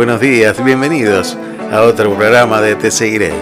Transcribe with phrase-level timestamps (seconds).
[0.00, 1.36] buenos días, bienvenidos
[1.70, 3.34] a otro programa de Te Seguiré.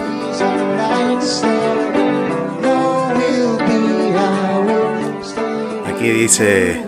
[5.87, 6.83] Aquí dice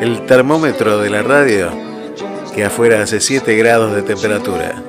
[0.00, 1.70] el termómetro de la radio
[2.54, 4.82] que afuera hace 7 grados de temperatura.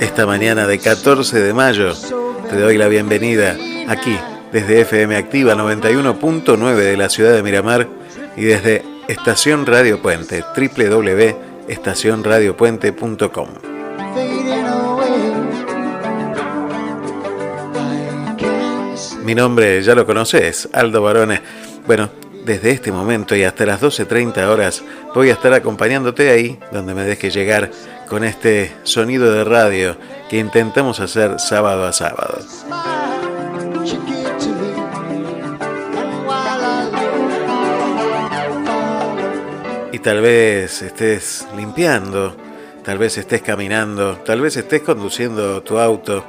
[0.00, 1.92] Esta mañana de 14 de mayo
[2.48, 3.54] te doy la bienvenida
[3.86, 4.18] aquí
[4.56, 7.86] desde FM Activa 91.9 de la ciudad de Miramar
[8.38, 13.48] y desde Estación Radio Puente, www.estacionradiopuente.com.
[19.24, 21.42] Mi nombre ya lo conoces, Aldo Barone.
[21.86, 22.08] Bueno,
[22.46, 24.82] desde este momento y hasta las 12.30 horas
[25.14, 27.70] voy a estar acompañándote ahí donde me dejes llegar
[28.08, 29.98] con este sonido de radio
[30.30, 32.35] que intentamos hacer sábado a sábado.
[40.06, 42.36] Tal vez estés limpiando,
[42.84, 46.24] tal vez estés caminando, tal vez estés conduciendo tu auto,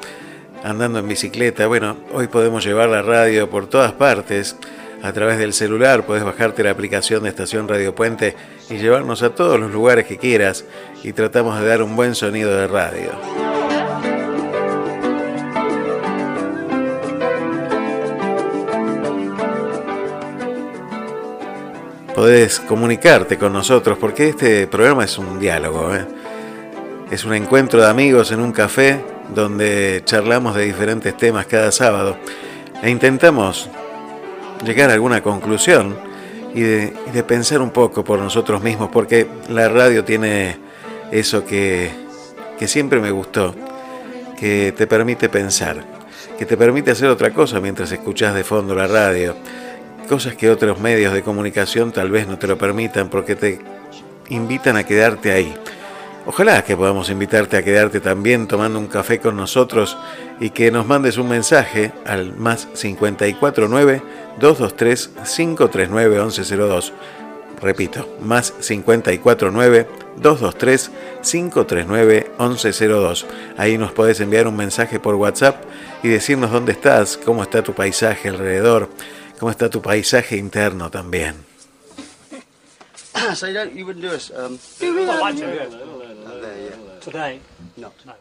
[0.64, 1.68] andando en bicicleta.
[1.68, 4.56] Bueno, hoy podemos llevar la radio por todas partes.
[5.04, 8.36] A través del celular puedes bajarte la aplicación de Estación Radio Puente
[8.68, 10.66] y llevarnos a todos los lugares que quieras
[11.04, 13.47] y tratamos de dar un buen sonido de radio.
[22.18, 26.04] Podés comunicarte con nosotros, porque este programa es un diálogo, ¿eh?
[27.12, 29.00] es un encuentro de amigos en un café
[29.36, 32.18] donde charlamos de diferentes temas cada sábado
[32.82, 33.70] e intentamos
[34.66, 35.96] llegar a alguna conclusión
[36.56, 40.58] y de, y de pensar un poco por nosotros mismos, porque la radio tiene
[41.12, 41.92] eso que,
[42.58, 43.54] que siempre me gustó,
[44.40, 45.86] que te permite pensar,
[46.36, 49.36] que te permite hacer otra cosa mientras escuchas de fondo la radio
[50.08, 53.60] cosas que otros medios de comunicación tal vez no te lo permitan porque te
[54.30, 55.54] invitan a quedarte ahí.
[56.26, 59.98] Ojalá que podamos invitarte a quedarte también tomando un café con nosotros
[60.40, 64.02] y que nos mandes un mensaje al más 549
[64.40, 66.94] 223 539 1102.
[67.62, 69.88] Repito, más 549
[70.18, 70.92] 223
[71.22, 73.26] 539 1102.
[73.58, 75.64] Ahí nos podés enviar un mensaje por WhatsApp
[76.04, 78.90] y decirnos dónde estás, cómo está tu paisaje alrededor
[79.40, 81.46] cómo está tu paisaje interno también.
[83.36, 84.32] so you don't, you wouldn't do us.
[84.32, 85.66] Um, well, I do, yeah.
[85.66, 87.00] There, yeah.
[87.02, 87.42] Today?
[87.78, 87.92] No.
[88.06, 88.14] No.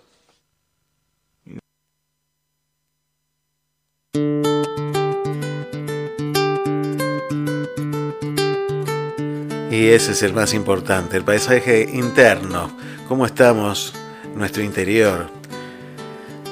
[9.71, 12.75] Y ese es el más importante, el paisaje interno,
[13.09, 13.93] cómo estamos,
[14.35, 15.29] nuestro interior.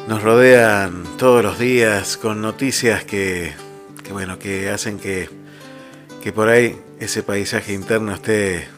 [0.09, 3.55] Nos rodean todos los días con noticias que
[4.05, 5.29] que bueno, que hacen que,
[6.23, 8.69] que por ahí ese paisaje interno esté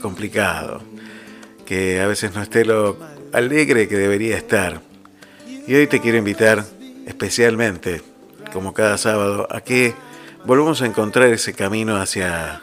[0.00, 0.82] complicado,
[1.66, 2.96] que a veces no esté lo
[3.32, 4.80] alegre que debería estar.
[5.66, 6.64] Y hoy te quiero invitar
[7.06, 8.02] especialmente,
[8.52, 9.94] como cada sábado, a que
[10.44, 12.62] volvamos a encontrar ese camino hacia,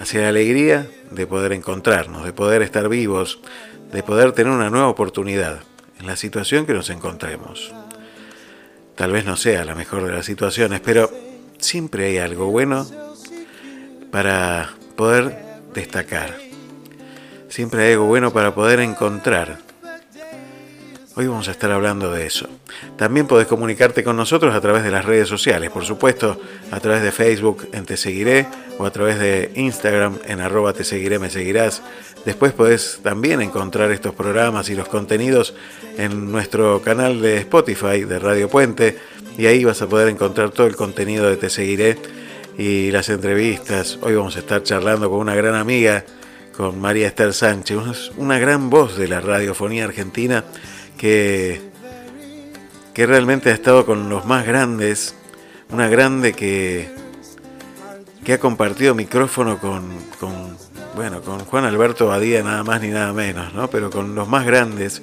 [0.00, 3.40] hacia la alegría de poder encontrarnos, de poder estar vivos,
[3.92, 5.60] de poder tener una nueva oportunidad
[6.00, 7.72] en la situación que nos encontremos.
[8.94, 11.10] Tal vez no sea la mejor de las situaciones, pero
[11.58, 12.86] siempre hay algo bueno
[14.10, 15.36] para poder
[15.74, 16.36] destacar.
[17.48, 19.63] Siempre hay algo bueno para poder encontrar.
[21.16, 22.48] Hoy vamos a estar hablando de eso.
[22.96, 26.40] También podés comunicarte con nosotros a través de las redes sociales, por supuesto,
[26.72, 30.82] a través de Facebook en Te Seguiré o a través de Instagram en arroba Te
[30.82, 31.82] Seguiré, me seguirás.
[32.24, 35.54] Después podés también encontrar estos programas y los contenidos
[35.98, 38.98] en nuestro canal de Spotify de Radio Puente
[39.38, 41.96] y ahí vas a poder encontrar todo el contenido de Te Seguiré
[42.58, 44.00] y las entrevistas.
[44.02, 46.04] Hoy vamos a estar charlando con una gran amiga,
[46.56, 50.42] con María Esther Sánchez, una gran voz de la radiofonía argentina
[50.96, 51.60] que,
[52.92, 55.14] que realmente ha estado con los más grandes,
[55.70, 56.88] una grande que,
[58.24, 59.84] que ha compartido micrófono con,
[60.18, 60.56] con,
[60.94, 63.68] bueno, con Juan Alberto Badía, nada más ni nada menos, ¿no?
[63.68, 65.02] pero con los más grandes,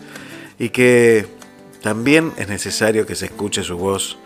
[0.58, 1.28] y que
[1.82, 4.18] también es necesario que se escuche su voz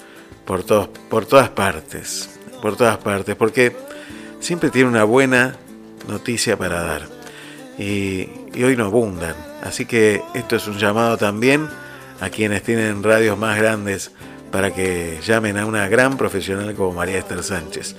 [0.46, 2.30] por, todos, por todas partes,
[2.62, 3.76] por todas partes, porque
[4.40, 5.58] siempre tiene una buena
[6.08, 7.15] noticia para dar.
[7.78, 8.30] Y,
[8.64, 9.36] hoy no abundan.
[9.64, 11.68] Así que esto es un llamado también
[12.22, 14.12] a quienes tienen radios más grandes
[14.52, 17.96] para que llamen a una gran profesional como María Esther Sánchez.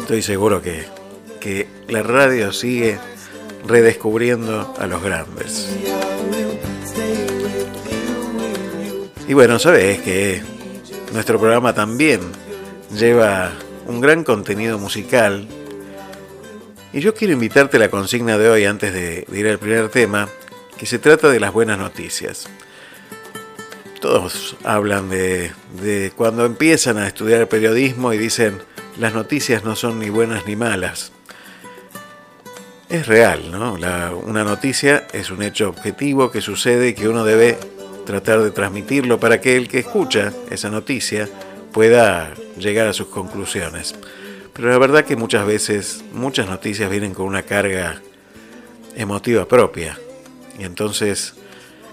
[0.00, 0.86] Estoy seguro que,
[1.40, 2.98] que la radio sigue
[3.66, 5.68] redescubriendo a los grandes.
[9.26, 10.42] Y bueno, sabes que
[11.12, 12.20] nuestro programa también
[12.94, 13.52] lleva
[13.86, 15.46] un gran contenido musical
[16.94, 20.28] y yo quiero invitarte a la consigna de hoy antes de, ir al primer tema,
[20.78, 22.46] que se trata de las buenas noticias.
[24.00, 25.50] Todos hablan de,
[26.14, 28.62] cuando empiezan a estudiar periodismo y dicen
[28.96, 31.10] las noticias no son ni buenas ni malas.
[32.88, 33.74] Es real, ¿no?
[33.74, 37.58] una noticia es un hecho objetivo que sucede y que uno debe
[38.06, 41.28] tratar de transmitirlo para que el que escucha esa noticia
[41.72, 43.96] pueda llegar a sus conclusiones.
[44.54, 48.00] Pero la verdad que muchas veces muchas noticias vienen con una carga
[48.94, 49.98] emotiva propia.
[50.58, 51.34] Y entonces,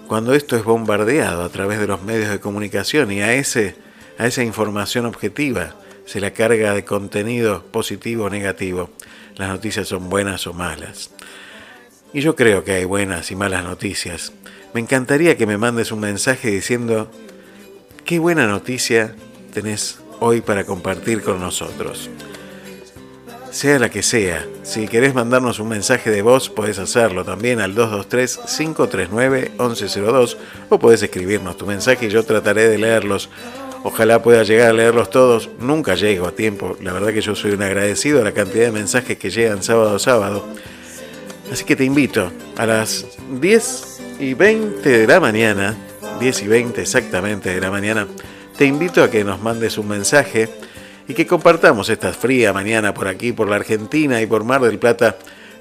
[0.08, 3.76] cuando esto es bombardeado a través de los medios de comunicación y a, ese,
[4.20, 5.76] a esa información objetiva
[6.06, 8.92] se la carga de contenido positivo o negativo,
[9.38, 11.10] las noticias son buenas o malas.
[12.14, 14.34] Y yo creo que hay buenas y malas noticias.
[14.76, 17.10] Me encantaría que me mandes un mensaje diciendo,
[18.06, 19.16] qué buena noticia
[19.52, 22.10] tenés hoy para compartir con nosotros
[23.52, 24.48] sea la que sea.
[24.64, 30.38] Si querés mandarnos un mensaje de voz, podés hacerlo también al 223-539-1102
[30.70, 33.30] o podés escribirnos tu mensaje y yo trataré de leerlos.
[33.84, 35.50] Ojalá pueda llegar a leerlos todos.
[35.60, 36.78] Nunca llego a tiempo.
[36.82, 39.96] La verdad que yo soy un agradecido a la cantidad de mensajes que llegan sábado
[39.96, 40.48] a sábado.
[41.52, 43.06] Así que te invito a las
[43.42, 45.76] 10 y 20 de la mañana,
[46.20, 48.08] 10 y 20 exactamente de la mañana,
[48.56, 50.48] te invito a que nos mandes un mensaje
[51.08, 54.80] y que compartamos esta fría mañana por aquí, por la Argentina y por Mar del
[54.80, 55.18] Plata,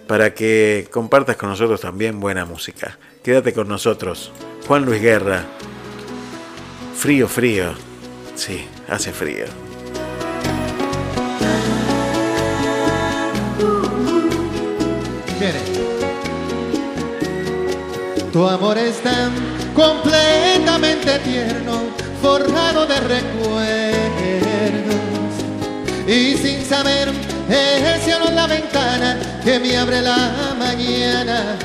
[0.07, 2.99] para que compartas con nosotros también buena música.
[3.23, 4.33] Quédate con nosotros.
[4.67, 5.45] Juan Luis Guerra.
[6.97, 7.73] Frío, frío.
[8.35, 9.47] Sí, hace frío.
[18.33, 19.33] Tu amor es tan
[19.75, 21.81] completamente tierno,
[22.23, 25.10] forjado de recuerdos
[26.43, 27.09] sin saber
[27.49, 31.59] es cielo la ventana que me abre la mañana.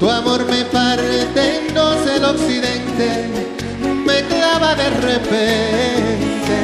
[0.00, 3.28] Tu amor me parte en dos el occidente,
[4.04, 6.56] me clava de repente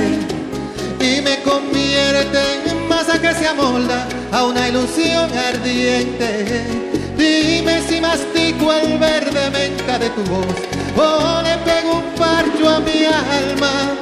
[1.00, 6.64] y me convierte en masa que se amolda a una ilusión ardiente.
[7.16, 10.56] Dime si mastico el verde menta de tu voz
[10.96, 13.96] o le pego un parcho a mi alma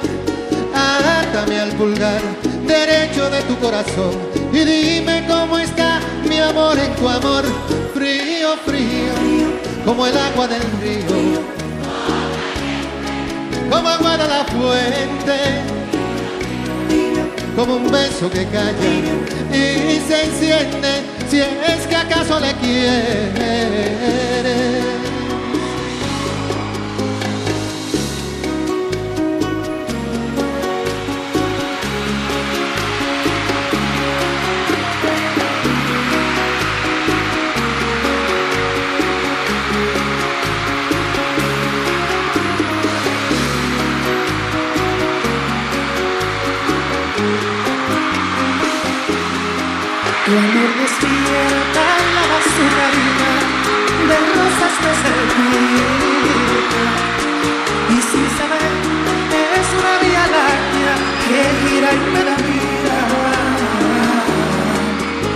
[0.75, 2.21] Átame al pulgar
[2.67, 4.13] derecho de tu corazón
[4.53, 7.45] y dime cómo está mi amor en tu amor,
[7.95, 9.13] frío, frío,
[9.85, 11.43] como el agua del río,
[13.71, 15.39] como agua de la fuente,
[17.57, 18.91] como un beso que calla
[19.53, 23.91] y se enciende si es que acaso le quieres.
[50.31, 53.31] Tu amor despierta en la azucarina
[54.09, 56.85] de rosas que se pica.
[57.91, 58.73] Y sin saber,
[59.59, 60.95] es una vía láctea
[61.27, 62.99] que gira y me da vida.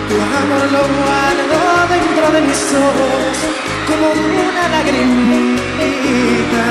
[0.09, 1.59] Tu amor lo guardo
[1.95, 3.35] dentro de mis ojos
[3.89, 4.07] como
[4.47, 6.67] una lagrimita.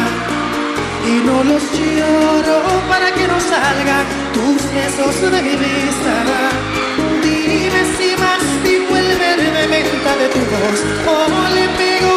[1.12, 6.83] Y no los lloro para que no salgan tus besos de mi vista.
[7.54, 9.10] Dime si más digo el
[9.70, 12.16] menta de tu voz como le pego.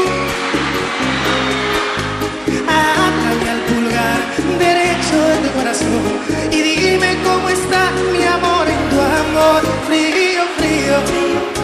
[2.77, 4.21] Háblame al pulgar
[4.59, 6.05] derecho de tu corazón
[6.51, 7.83] y dime cómo está
[8.15, 10.97] mi amor en tu amor frío, frío,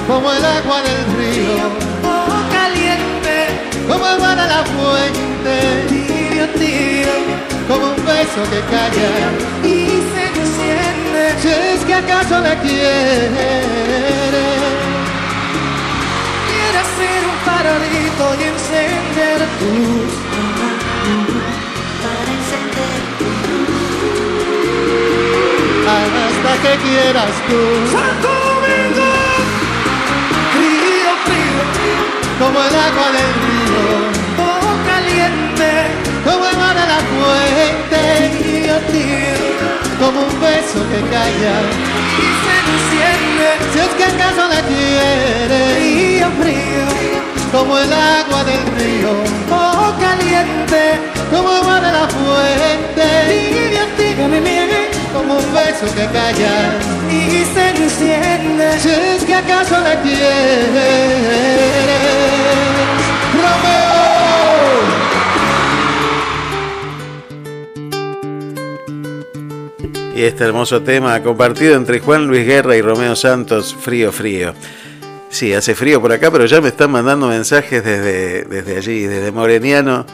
[0.06, 1.64] como el agua del río,
[2.04, 3.36] oh caliente,
[3.88, 5.54] como el mar a la fuente,
[5.88, 7.14] tibio, tibio,
[7.68, 9.08] como un beso que calla.
[9.64, 9.91] y.
[11.42, 13.50] Si es que acaso le quiere,
[16.49, 20.12] Quiero hacer un farolito y encender tu luz.
[22.02, 23.02] Para encender
[25.88, 29.08] hasta que quieras tú, Santo Domingo.
[30.52, 31.62] Frío, frío,
[32.38, 33.82] como el agua del río,
[34.38, 35.70] oh caliente,
[36.25, 38.00] como el mar a la fuente,
[38.38, 39.71] tibio, tibio,
[40.02, 41.54] como un beso que calla.
[42.18, 43.49] y se enciende.
[43.73, 46.87] Si es que acaso le quiere, Frío, frío,
[47.52, 49.12] como el agua del río,
[49.50, 50.99] oh caliente,
[51.30, 54.71] como el mar a la fuente, tibio, tibio, mi miel,
[55.12, 56.54] como un beso que calla.
[57.09, 58.80] y se enciende.
[58.80, 60.90] Si es que acaso le quiere,
[70.14, 74.52] Y este hermoso tema compartido entre Juan Luis Guerra y Romeo Santos, Frío Frío.
[75.31, 79.33] Sí, hace frío por acá, pero ya me están mandando mensajes desde, desde allí, desde
[79.33, 80.04] Moreniano,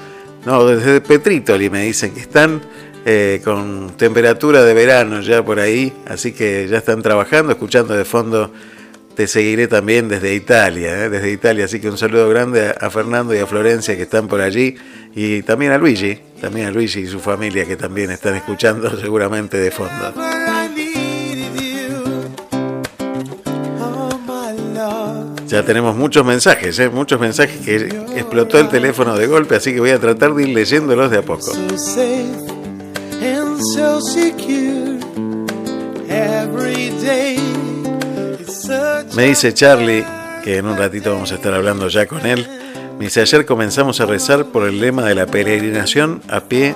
[0.47, 2.61] no, desde Petritoli me dicen que están
[3.05, 8.05] eh, con temperatura de verano ya por ahí, así que ya están trabajando, escuchando de
[8.05, 8.53] fondo.
[9.17, 12.89] Te seguiré también desde Italia, eh, desde Italia, así que un saludo grande a, a
[12.89, 14.77] Fernando y a Florencia que están por allí
[15.21, 19.57] y también a Luigi, también a Luigi y su familia que también están escuchando seguramente
[19.57, 20.15] de fondo.
[25.49, 26.89] Ya tenemos muchos mensajes, ¿eh?
[26.89, 27.77] muchos mensajes que
[28.15, 31.23] explotó el teléfono de golpe, así que voy a tratar de ir leyéndolos de a
[31.23, 31.53] poco.
[39.17, 40.05] Me dice Charlie,
[40.45, 42.47] que en un ratito vamos a estar hablando ya con él,
[42.99, 46.75] me dice, ayer comenzamos a rezar por el lema de la peregrinación a pie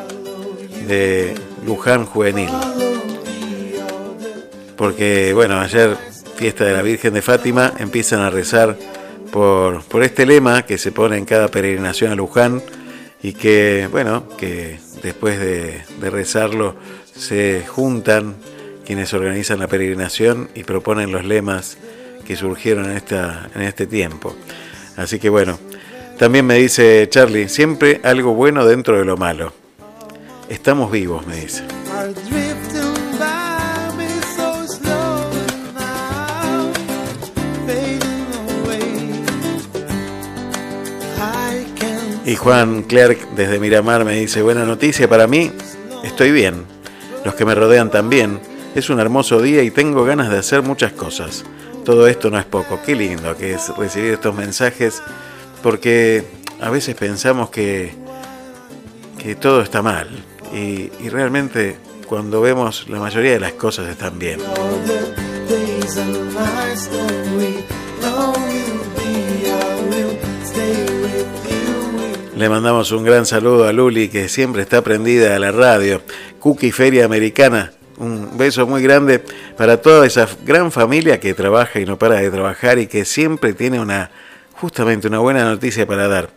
[0.87, 1.35] de
[1.67, 2.49] Luján Juvenil.
[4.77, 5.97] Porque, bueno, ayer,
[6.37, 8.77] fiesta de la Virgen de Fátima, empiezan a rezar
[9.33, 12.63] por, por este lema que se pone en cada peregrinación a Luján
[13.21, 16.77] y que, bueno, que después de, de rezarlo
[17.17, 18.37] se juntan
[18.87, 21.79] quienes organizan la peregrinación y proponen los lemas
[22.25, 24.37] que surgieron en, esta, en este tiempo.
[24.97, 25.59] Así que bueno,
[26.19, 29.53] también me dice Charlie, siempre algo bueno dentro de lo malo.
[30.49, 31.63] Estamos vivos, me dice.
[42.25, 45.51] Y Juan Clerc desde Miramar me dice, buena noticia para mí,
[46.05, 46.65] estoy bien.
[47.25, 48.41] Los que me rodean también.
[48.75, 51.45] Es un hermoso día y tengo ganas de hacer muchas cosas.
[51.85, 52.81] Todo esto no es poco.
[52.87, 55.03] Qué lindo que es recibir estos mensajes
[55.63, 56.25] porque
[56.61, 57.93] a veces pensamos que,
[59.19, 60.09] que todo está mal
[60.53, 61.77] y, y realmente
[62.07, 64.41] cuando vemos la mayoría de las cosas están bien.
[72.37, 76.03] Le mandamos un gran saludo a Luli, que siempre está prendida a la radio.
[76.41, 79.23] Cookie Feria Americana, un beso muy grande
[79.57, 83.53] para toda esa gran familia que trabaja y no para de trabajar y que siempre
[83.53, 84.11] tiene una,
[84.63, 86.31] justamente una buena noticia para dar.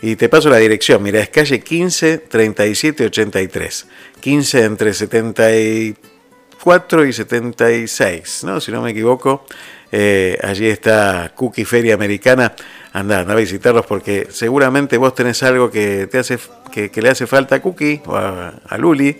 [0.00, 3.88] Y te paso la dirección, mira, es calle 15 37 83.
[4.20, 8.60] 15 entre 74 y 76, ¿no?
[8.60, 9.44] Si no me equivoco.
[9.90, 12.54] Eh, allí está Cookie Feria Americana.
[12.92, 16.38] Anda, anda a visitarlos porque seguramente vos tenés algo que, te hace,
[16.70, 19.16] que, le hace falta a Cookie o a Luli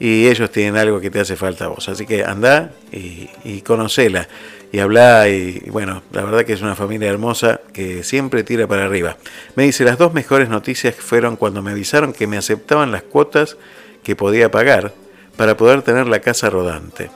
[0.00, 1.88] y ellos tienen algo que te hace falta a vos.
[1.88, 4.26] Así que anda y, y conocela
[4.72, 8.86] y habla y bueno, la verdad que es una familia hermosa que siempre tira para
[8.86, 9.16] arriba.
[9.56, 13.56] Me dice, las dos mejores noticias fueron cuando me avisaron que me aceptaban las cuotas
[14.02, 14.92] que podía pagar
[15.36, 17.10] para poder tener la casa rodante.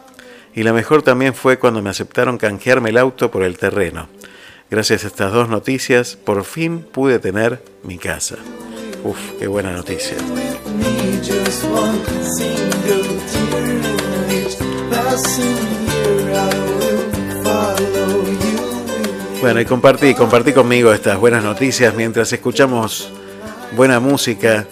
[0.54, 4.08] Y la mejor también fue cuando me aceptaron canjearme el auto por el terreno.
[4.70, 8.36] Gracias a estas dos noticias, por fin pude tener mi casa.
[9.04, 10.16] Uf, qué buena noticia.
[19.42, 23.10] Bueno, y compartí, compartí conmigo estas buenas noticias mientras escuchamos
[23.76, 24.66] buena música.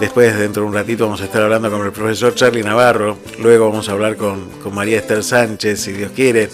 [0.00, 3.18] Después, dentro de un ratito, vamos a estar hablando con el profesor Charlie Navarro.
[3.40, 6.50] Luego vamos a hablar con, con María Esther Sánchez, si Dios quiere.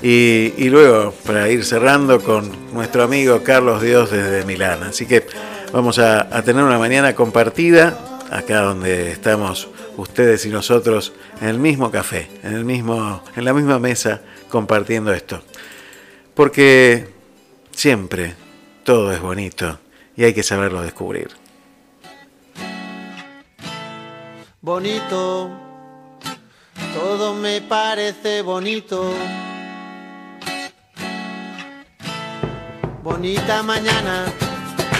[0.00, 4.82] Y, y, luego, para ir cerrando, con nuestro amigo Carlos Dios desde Milán.
[4.82, 5.26] Así que
[5.72, 11.90] vamos a, tener una mañana compartida, acá donde estamos ustedes y nosotros, en el mismo
[11.90, 15.42] café, en, el mismo, en la misma mesa, compartiendo esto.
[16.34, 17.08] Porque
[17.72, 18.34] siempre
[18.84, 19.78] todo es bonito
[20.16, 21.30] y hay que saberlo descubrir.
[24.60, 25.50] Bonito,
[26.94, 29.12] todo me parece bonito.
[33.02, 34.26] Bonita mañana,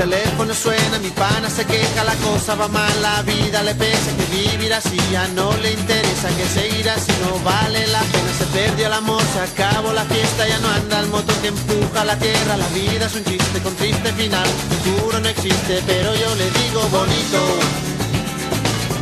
[0.00, 4.10] Mi teléfono suena, mi pana se queja, la cosa va mal, la vida le pesa,
[4.16, 8.46] que vivir así ya no le interesa, que seguir así no vale la pena, se
[8.46, 12.16] perdió el amor, se acabó la fiesta, ya no anda el motor que empuja la
[12.16, 16.50] tierra, la vida es un chiste con triste final, futuro no existe, pero yo le
[16.50, 17.40] digo bonito,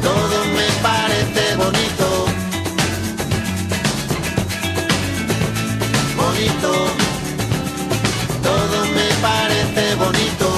[0.03, 2.27] todo me parece bonito,
[6.17, 6.73] bonito,
[8.43, 10.58] todo me parece bonito.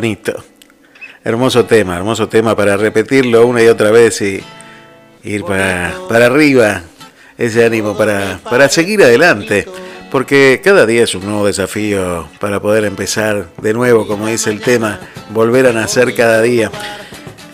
[0.00, 0.42] bonito.
[1.22, 4.42] Hermoso tema, hermoso tema para repetirlo una y otra vez y
[5.24, 6.84] ir para, para arriba.
[7.36, 9.66] Ese ánimo para, para seguir adelante.
[10.10, 14.62] Porque cada día es un nuevo desafío para poder empezar de nuevo, como dice el
[14.62, 15.00] tema,
[15.34, 16.70] volver a nacer cada día.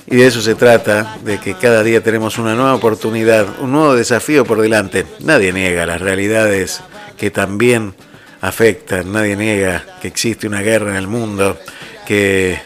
[0.07, 3.97] Y de eso se trata, de que cada día tenemos una nueva oportunidad, un nuevo
[3.97, 5.05] desafío por delante.
[5.19, 6.81] Nadie niega las realidades
[7.19, 7.95] que también
[8.41, 11.59] afectan, nadie niega que existe una guerra en el mundo,
[12.07, 12.59] que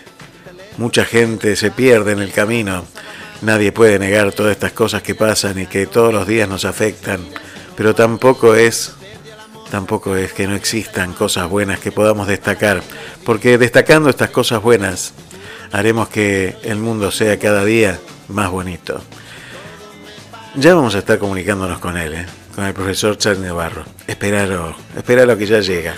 [0.77, 2.85] mucha gente se pierde en el camino.
[3.43, 7.21] Nadie puede negar todas estas cosas que pasan y que todos los días nos afectan,
[7.77, 8.95] pero tampoco es
[9.71, 12.83] tampoco es que no existan cosas buenas que podamos destacar,
[13.25, 15.15] porque destacando estas cosas buenas
[15.73, 17.99] haremos que el mundo sea cada día
[18.29, 19.01] más bonito.
[20.57, 22.27] Ya vamos a estar comunicándonos con él, ¿eh?
[22.55, 23.85] con el profesor Charlie Navarro.
[24.07, 25.95] Esperalo, esperalo que ya llega.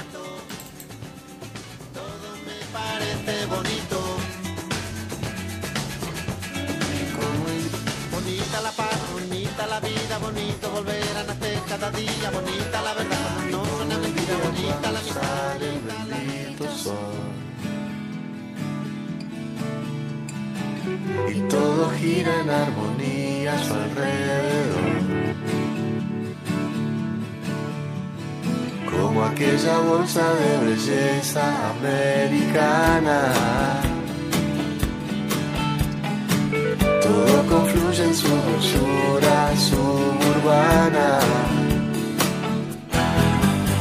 [37.72, 41.20] Todo confluye en su dulzura suburbana.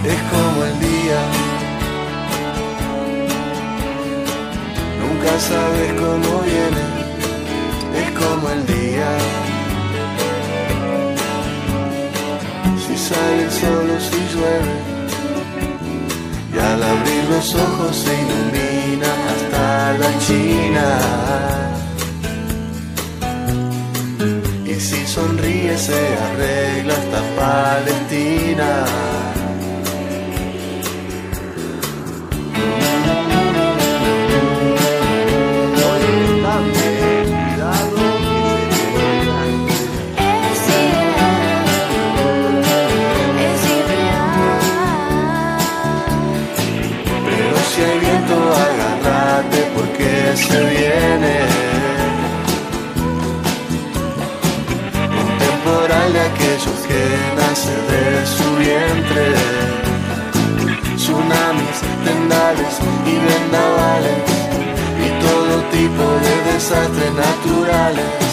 [0.03, 1.21] Es como el día.
[4.99, 6.83] Nunca sabes cómo viene,
[8.01, 9.17] es como el día.
[12.87, 14.75] Si sale el sol o si llueve,
[16.53, 21.80] y al abrir los ojos se ilumina hasta la China.
[24.81, 28.85] Si sonríe se arregla hasta Palestina.
[40.51, 41.55] Es irreal,
[43.47, 44.39] es irreal.
[47.27, 51.70] Pero si hay viento, agárrate porque se viene.
[57.51, 59.25] Nace de su vientre.
[60.95, 62.73] Tsunamis, tendales
[63.05, 64.23] y vendavales.
[65.05, 68.30] Y todo tipo de desastres naturales.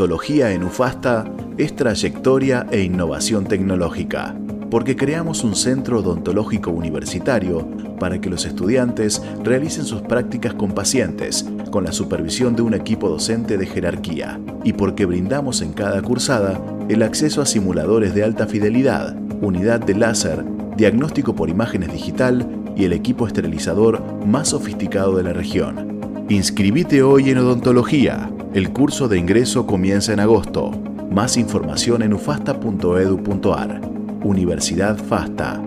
[0.00, 4.34] Odontología en UFASTA es trayectoria e innovación tecnológica,
[4.70, 11.44] porque creamos un centro odontológico universitario para que los estudiantes realicen sus prácticas con pacientes,
[11.70, 16.58] con la supervisión de un equipo docente de jerarquía, y porque brindamos en cada cursada
[16.88, 20.42] el acceso a simuladores de alta fidelidad, unidad de láser,
[20.78, 26.00] diagnóstico por imágenes digital y el equipo esterilizador más sofisticado de la región.
[26.30, 28.30] Inscribite hoy en odontología.
[28.52, 30.72] El curso de ingreso comienza en agosto.
[31.08, 33.80] Más información en ufasta.edu.ar.
[34.24, 35.62] Universidad FASTA.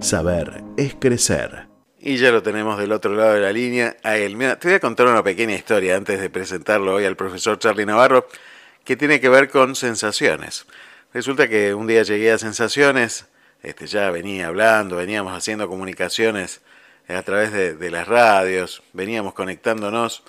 [0.00, 1.66] Saber es crecer.
[1.98, 4.36] Y ya lo tenemos del otro lado de la línea a él.
[4.36, 7.86] Mira, te voy a contar una pequeña historia antes de presentarlo hoy al profesor Charlie
[7.86, 8.28] Navarro,
[8.84, 10.66] que tiene que ver con sensaciones.
[11.14, 13.24] Resulta que un día llegué a sensaciones,
[13.62, 16.60] este, ya venía hablando, veníamos haciendo comunicaciones
[17.08, 20.22] a través de, de las radios, veníamos conectándonos.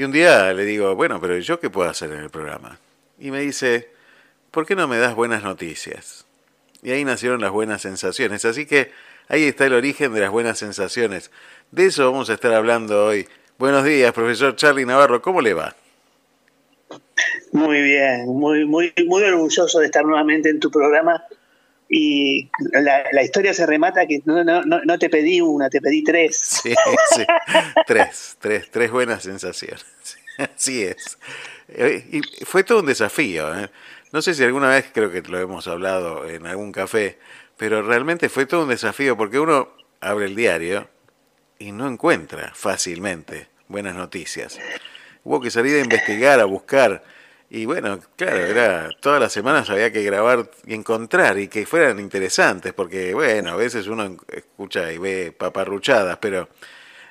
[0.00, 2.78] Y un día le digo, bueno, pero ¿yo qué puedo hacer en el programa?
[3.18, 3.90] Y me dice,
[4.50, 6.24] ¿por qué no me das buenas noticias?
[6.82, 8.46] Y ahí nacieron las buenas sensaciones.
[8.46, 8.92] Así que
[9.28, 11.30] ahí está el origen de las buenas sensaciones.
[11.70, 13.28] De eso vamos a estar hablando hoy.
[13.58, 15.76] Buenos días, profesor Charlie Navarro, ¿cómo le va?
[17.52, 21.22] Muy bien, muy, muy, muy orgulloso de estar nuevamente en tu programa.
[21.92, 26.04] Y la, la historia se remata que no, no, no, te pedí una, te pedí
[26.04, 26.36] tres.
[26.62, 26.72] Sí,
[27.16, 27.26] sí.
[27.84, 29.84] tres, tres, tres buenas sensaciones.
[30.38, 31.18] Así es.
[31.68, 33.58] Eh, Y fue todo un desafío.
[33.58, 33.68] ¿eh?
[34.12, 37.18] No sé si alguna vez creo que lo hemos hablado en algún café,
[37.56, 39.68] pero realmente fue todo un desafío porque uno
[40.00, 40.88] abre el diario
[41.58, 44.58] y no encuentra fácilmente buenas noticias.
[45.24, 47.02] Hubo que salir a investigar, a buscar.
[47.52, 51.98] Y bueno, claro, era todas las semanas había que grabar y encontrar y que fueran
[51.98, 56.48] interesantes, porque bueno, a veces uno escucha y ve paparruchadas, pero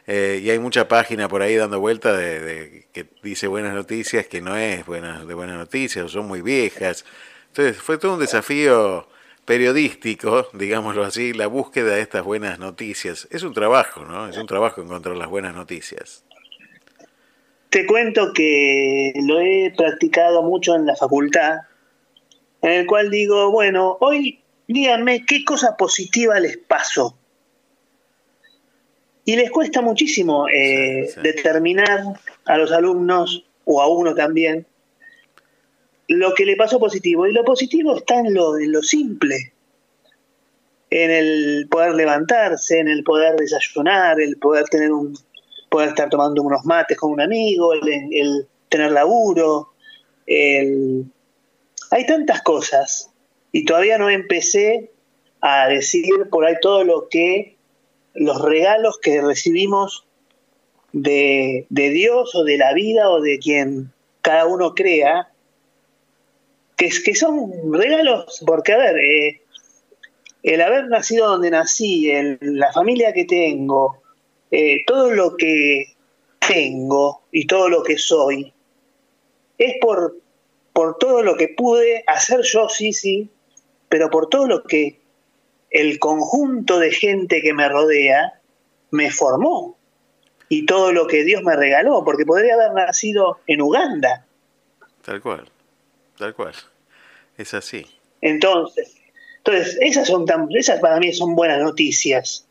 [0.07, 4.27] eh, y hay mucha página por ahí dando vuelta de, de que dice buenas noticias
[4.27, 7.05] que no es buenas de buenas noticias o son muy viejas.
[7.47, 9.09] Entonces fue todo un desafío
[9.45, 13.27] periodístico, digámoslo así, la búsqueda de estas buenas noticias.
[13.31, 14.29] Es un trabajo, ¿no?
[14.29, 16.23] Es un trabajo encontrar las buenas noticias.
[17.69, 21.59] Te cuento que lo he practicado mucho en la facultad,
[22.61, 27.15] en el cual digo, bueno, hoy díganme qué cosa positiva les pasó.
[29.25, 31.21] Y les cuesta muchísimo eh, Sí, sí.
[31.21, 32.03] determinar
[32.45, 34.65] a los alumnos, o a uno también,
[36.07, 37.27] lo que le pasó positivo.
[37.27, 39.53] Y lo positivo está en lo, en lo simple,
[40.89, 45.15] en el poder levantarse, en el poder desayunar, el poder tener un
[45.69, 49.69] poder estar tomando unos mates con un amigo, el, tener laburo,
[50.25, 51.05] el...
[51.91, 53.11] hay tantas cosas.
[53.51, 54.91] Y todavía no empecé
[55.41, 57.55] a decir por ahí todo lo que
[58.13, 60.05] los regalos que recibimos
[60.91, 65.29] de, de Dios o de la vida o de quien cada uno crea,
[66.75, 69.41] que, que son regalos, porque a ver, eh,
[70.43, 74.01] el haber nacido donde nací, el- la familia que tengo,
[74.51, 75.95] eh, todo lo que
[76.39, 78.53] tengo y todo lo que soy,
[79.57, 80.17] es por,
[80.73, 83.29] por todo lo que pude hacer yo, sí, sí,
[83.89, 84.99] pero por todo lo que
[85.69, 88.39] el conjunto de gente que me rodea
[88.91, 89.77] me formó
[90.47, 94.25] y todo lo que Dios me regaló, porque podría haber nacido en Uganda.
[95.03, 95.47] Tal cual,
[96.17, 96.53] tal cual.
[97.37, 97.85] Es así.
[98.21, 98.95] Entonces,
[99.37, 102.47] entonces esas son tan, esas para mí son buenas noticias.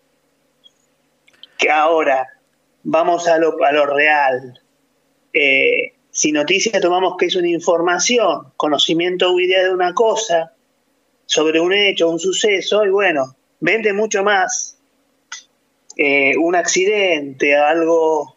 [1.59, 2.27] Que ahora
[2.85, 4.61] vamos a lo, a lo real.
[5.33, 10.53] Eh, si noticia tomamos que es una información, conocimiento o idea de una cosa,
[11.27, 14.79] sobre un hecho, un suceso, y bueno, vende mucho más
[15.97, 18.37] eh, un accidente, algo,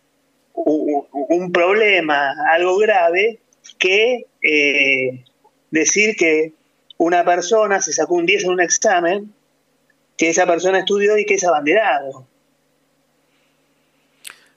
[0.54, 3.40] un problema, algo grave,
[3.80, 5.24] que eh,
[5.70, 6.54] decir que
[6.98, 9.34] una persona se sacó un 10 en un examen,
[10.18, 12.28] que esa persona estudió y que es abanderado.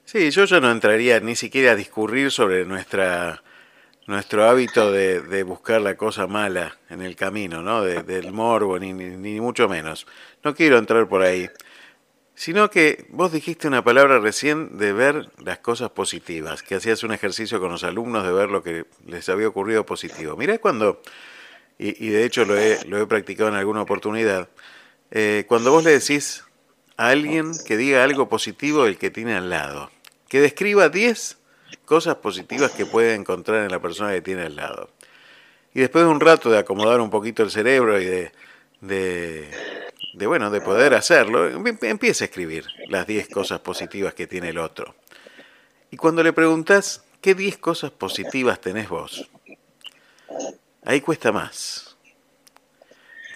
[0.05, 3.41] Sí, yo ya no entraría ni siquiera a discurrir sobre nuestra
[4.07, 7.81] nuestro hábito de, de buscar la cosa mala en el camino, ¿no?
[7.81, 10.05] De- del morbo, ni, ni, mucho menos.
[10.43, 11.49] No quiero entrar por ahí.
[12.35, 17.13] Sino que vos dijiste una palabra recién de ver las cosas positivas, que hacías un
[17.13, 20.37] ejercicio con los alumnos de ver lo que les había ocurrido positivo.
[20.37, 21.01] Mirá cuando,
[21.79, 24.49] y, y de hecho lo he, lo he practicado en alguna oportunidad,
[25.11, 26.43] eh, cuando vos le decís
[26.97, 29.91] a alguien que diga algo positivo del que tiene al lado,
[30.27, 31.37] que describa 10
[31.85, 34.89] cosas positivas que puede encontrar en la persona que tiene al lado.
[35.73, 38.31] Y después de un rato de acomodar un poquito el cerebro y de,
[38.81, 39.49] de,
[40.13, 44.49] de, bueno, de poder hacerlo, em- empieza a escribir las 10 cosas positivas que tiene
[44.49, 44.95] el otro.
[45.91, 49.29] Y cuando le preguntas, ¿qué 10 cosas positivas tenés vos?
[50.83, 51.97] Ahí cuesta más.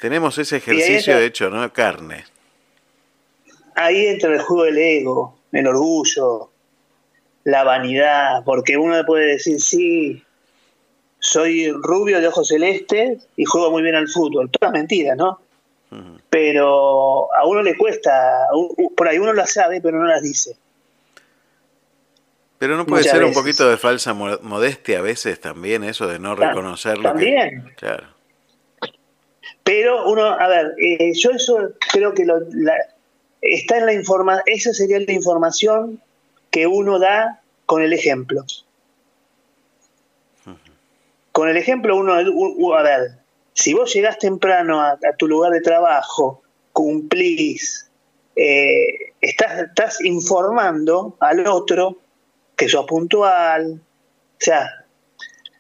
[0.01, 1.71] Tenemos ese ejercicio entra- hecho, ¿no?
[1.73, 2.25] Carne.
[3.75, 6.51] Ahí entra el juego del ego, el orgullo,
[7.49, 10.23] la vanidad, porque uno puede decir, sí,
[11.19, 14.49] soy rubio de ojos celestes y juego muy bien al fútbol.
[14.51, 15.39] Todas mentiras, ¿no?
[16.29, 18.47] Pero a uno le cuesta,
[18.95, 20.55] por ahí uno las sabe, pero no las dice.
[22.59, 26.07] Pero no puede Muchas ser un poquito de falsa mo- modestia a veces también eso
[26.07, 27.09] de no Ta- reconocer lo que...
[27.09, 27.73] También.
[27.77, 28.03] Claro.
[29.63, 32.75] Pero uno, a ver, eh, yo eso creo que lo- la-
[33.41, 36.01] está en la información, esa sería la información
[36.51, 37.38] que uno da
[37.69, 38.43] con el ejemplo.
[41.31, 43.11] Con el ejemplo uno, a ver,
[43.53, 46.41] si vos llegás temprano a, a tu lugar de trabajo,
[46.73, 47.87] cumplís,
[48.35, 51.99] eh, estás, estás informando al otro
[52.55, 53.73] que sos puntual.
[53.73, 54.67] O sea,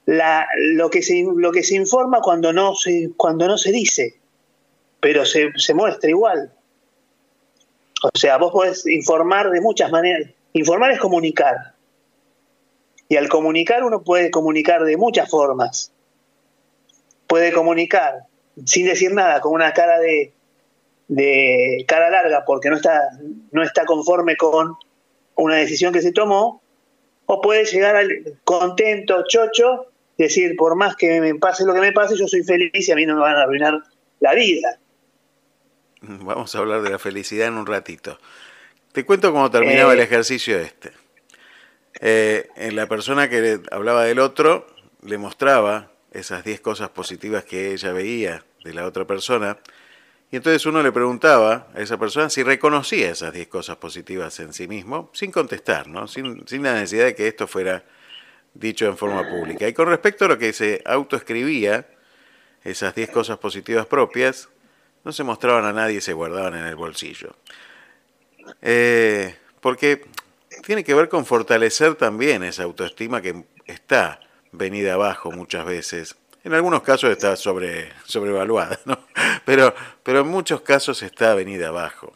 [0.07, 4.17] la, lo, que se, lo que se informa cuando no se, cuando no se dice,
[4.99, 6.51] pero se, se muestra igual.
[8.01, 10.27] O sea, vos podés informar de muchas maneras.
[10.53, 11.77] Informar es comunicar.
[13.09, 15.91] Y al comunicar uno puede comunicar de muchas formas.
[17.27, 18.23] Puede comunicar
[18.65, 20.33] sin decir nada, con una cara de,
[21.07, 23.09] de cara larga porque no está,
[23.51, 24.75] no está conforme con
[25.35, 26.61] una decisión que se tomó,
[27.25, 31.93] o puede llegar al contento, chocho, decir, por más que me pase lo que me
[31.93, 33.79] pase, yo soy feliz y a mí no me van a arruinar
[34.19, 34.77] la vida.
[36.01, 38.19] Vamos a hablar de la felicidad en un ratito.
[38.91, 39.95] Te cuento cómo terminaba Eh.
[39.95, 40.91] el ejercicio este.
[42.01, 44.67] Eh, en la persona que hablaba del otro
[45.03, 49.57] le mostraba esas 10 cosas positivas que ella veía de la otra persona.
[50.31, 54.53] Y entonces uno le preguntaba a esa persona si reconocía esas 10 cosas positivas en
[54.53, 56.07] sí mismo, sin contestar, ¿no?
[56.07, 57.83] sin, sin la necesidad de que esto fuera
[58.53, 59.67] dicho en forma pública.
[59.67, 61.87] Y con respecto a lo que se autoescribía,
[62.63, 64.49] esas 10 cosas positivas propias,
[65.03, 67.35] no se mostraban a nadie y se guardaban en el bolsillo.
[68.61, 70.05] Eh, porque
[70.65, 74.19] tiene que ver con fortalecer también esa autoestima que está
[74.51, 76.15] venida abajo muchas veces.
[76.43, 78.99] En algunos casos está sobre, sobrevaluada, ¿no?
[79.45, 82.13] pero, pero en muchos casos está venida abajo.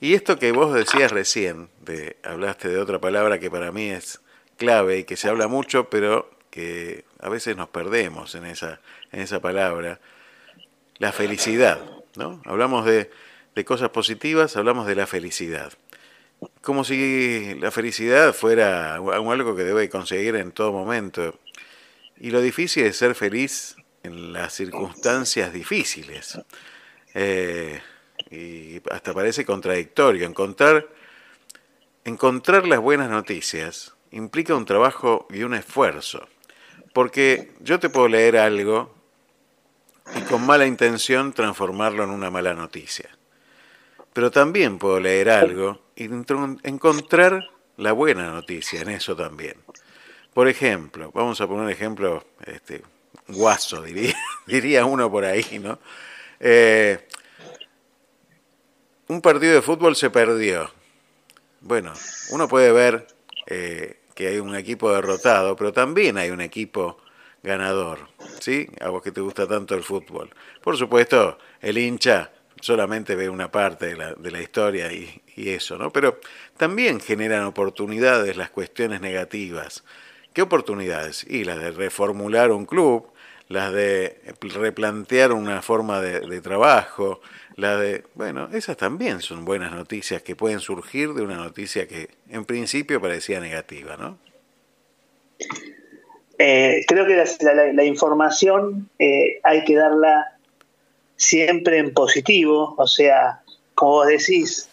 [0.00, 4.20] Y esto que vos decías recién, de, hablaste de otra palabra que para mí es
[4.56, 8.80] clave y que se habla mucho, pero que a veces nos perdemos en esa,
[9.12, 10.00] en esa palabra,
[10.98, 11.80] la felicidad.
[12.14, 12.42] ¿no?
[12.44, 13.10] Hablamos de,
[13.54, 15.72] de cosas positivas, hablamos de la felicidad.
[16.60, 21.38] Como si la felicidad fuera algo que debe conseguir en todo momento.
[22.18, 26.38] Y lo difícil es ser feliz en las circunstancias difíciles.
[27.14, 27.80] Eh,
[28.30, 30.26] y hasta parece contradictorio.
[30.26, 30.88] Encontrar,
[32.04, 36.26] encontrar las buenas noticias implica un trabajo y un esfuerzo.
[36.92, 38.94] Porque yo te puedo leer algo
[40.14, 43.10] y con mala intención transformarlo en una mala noticia.
[44.12, 49.56] Pero también puedo leer algo encontrar la buena noticia en eso también.
[50.32, 52.82] Por ejemplo, vamos a poner un ejemplo este,
[53.28, 54.14] guaso, diría,
[54.46, 55.78] diría uno por ahí, ¿no?
[56.38, 57.08] Eh,
[59.08, 60.70] un partido de fútbol se perdió.
[61.60, 61.92] Bueno,
[62.30, 63.06] uno puede ver
[63.46, 66.98] eh, que hay un equipo derrotado, pero también hay un equipo
[67.42, 68.08] ganador,
[68.40, 68.68] ¿sí?
[68.80, 70.30] A vos que te gusta tanto el fútbol.
[70.60, 72.32] Por supuesto, el hincha
[72.66, 75.92] solamente ve una parte de la, de la historia y, eso, ¿no?
[75.92, 76.18] Pero
[76.56, 79.84] también generan oportunidades las cuestiones negativas.
[80.32, 81.24] ¿Qué oportunidades?
[81.28, 83.12] Y las de reformular un club,
[83.48, 87.20] las de replantear una forma de, trabajo,
[87.54, 92.08] la de, bueno, esas también son buenas noticias que pueden surgir de una noticia que
[92.30, 94.18] en principio parecía negativa, ¿no?
[96.38, 97.24] Eh, creo que
[97.74, 100.35] la información eh, hay que darla
[101.16, 103.42] siempre en positivo, o sea,
[103.74, 104.68] como vos decís,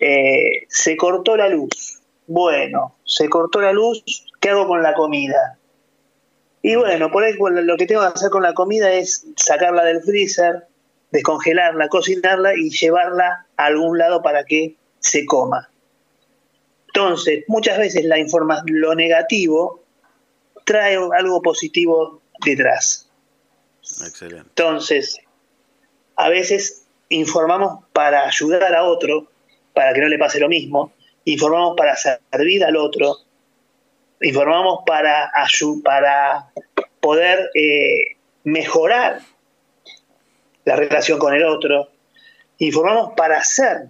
[0.00, 2.00] eh, se cortó la luz.
[2.26, 4.02] Bueno, se cortó la luz,
[4.40, 5.58] ¿qué hago con la comida?
[6.62, 10.02] Y bueno, por ahí lo que tengo que hacer con la comida es sacarla del
[10.02, 10.66] freezer,
[11.10, 15.68] descongelarla, cocinarla y llevarla a algún lado para que se coma.
[16.86, 19.82] Entonces, muchas veces la información, lo negativo
[20.64, 23.10] trae algo positivo detrás.
[23.82, 24.48] Excelente.
[24.48, 25.18] Entonces,
[26.16, 29.28] a veces informamos para ayudar a otro,
[29.72, 30.92] para que no le pase lo mismo,
[31.24, 33.16] informamos para servir al otro,
[34.20, 35.30] informamos para,
[35.82, 36.50] para
[37.00, 39.20] poder eh, mejorar
[40.64, 41.90] la relación con el otro,
[42.58, 43.88] informamos para hacer.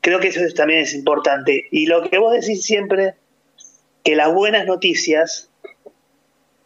[0.00, 1.66] Creo que eso también es importante.
[1.70, 3.14] Y lo que vos decís siempre,
[4.02, 5.48] que las buenas noticias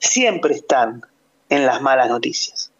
[0.00, 1.02] siempre están
[1.48, 2.72] en las malas noticias.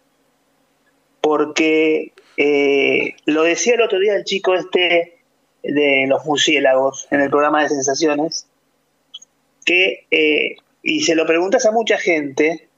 [1.20, 5.18] Porque eh, lo decía el otro día el chico este
[5.62, 8.46] de los murciélagos en el programa de sensaciones,
[9.64, 12.68] que, eh, y se lo preguntas a mucha gente,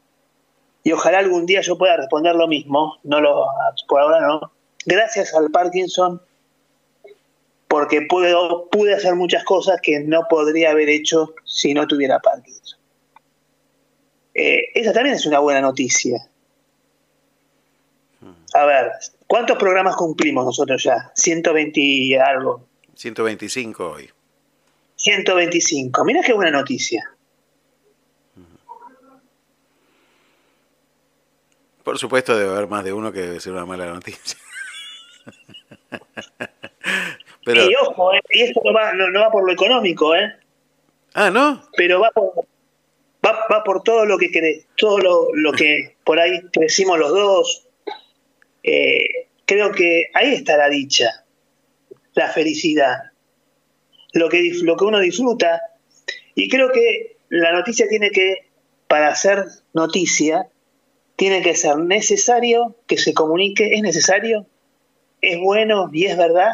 [0.82, 3.46] y ojalá algún día yo pueda responder lo mismo, no lo,
[3.86, 4.52] por ahora no,
[4.86, 6.22] gracias al Parkinson,
[7.68, 12.79] porque puedo, pude hacer muchas cosas que no podría haber hecho si no tuviera Parkinson.
[14.42, 16.26] Eh, esa también es una buena noticia.
[18.54, 18.90] A ver,
[19.26, 21.12] ¿cuántos programas cumplimos nosotros ya?
[21.14, 22.66] 120 y algo.
[22.94, 24.10] 125 hoy.
[24.96, 26.04] 125.
[26.06, 27.04] Mira qué buena noticia.
[31.84, 34.38] Por supuesto debe haber más de uno que debe ser una mala noticia.
[37.44, 40.34] Pero, Y ojo, eh, y esto no va, no, no va por lo económico, ¿eh?
[41.14, 41.62] ah, ¿no?
[41.76, 42.46] pero va por,
[43.24, 47.10] va, va por todo lo que cre- todo lo, lo que por ahí crecimos los
[47.10, 47.66] dos.
[48.62, 51.24] Eh, creo que ahí está la dicha,
[52.14, 53.12] la felicidad,
[54.12, 55.60] lo que, lo que uno disfruta.
[56.34, 58.48] Y creo que la noticia tiene que,
[58.88, 60.48] para ser noticia,
[61.16, 64.46] tiene que ser necesario que se comunique, es necesario,
[65.20, 66.52] es bueno y es verdad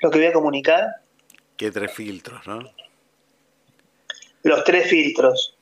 [0.00, 0.96] lo que voy a comunicar.
[1.56, 2.60] Que tres filtros, ¿no?
[4.42, 5.56] Los tres filtros.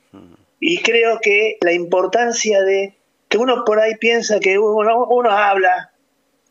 [0.58, 2.96] Y creo que la importancia de
[3.28, 5.92] que uno por ahí piensa que uno, habla,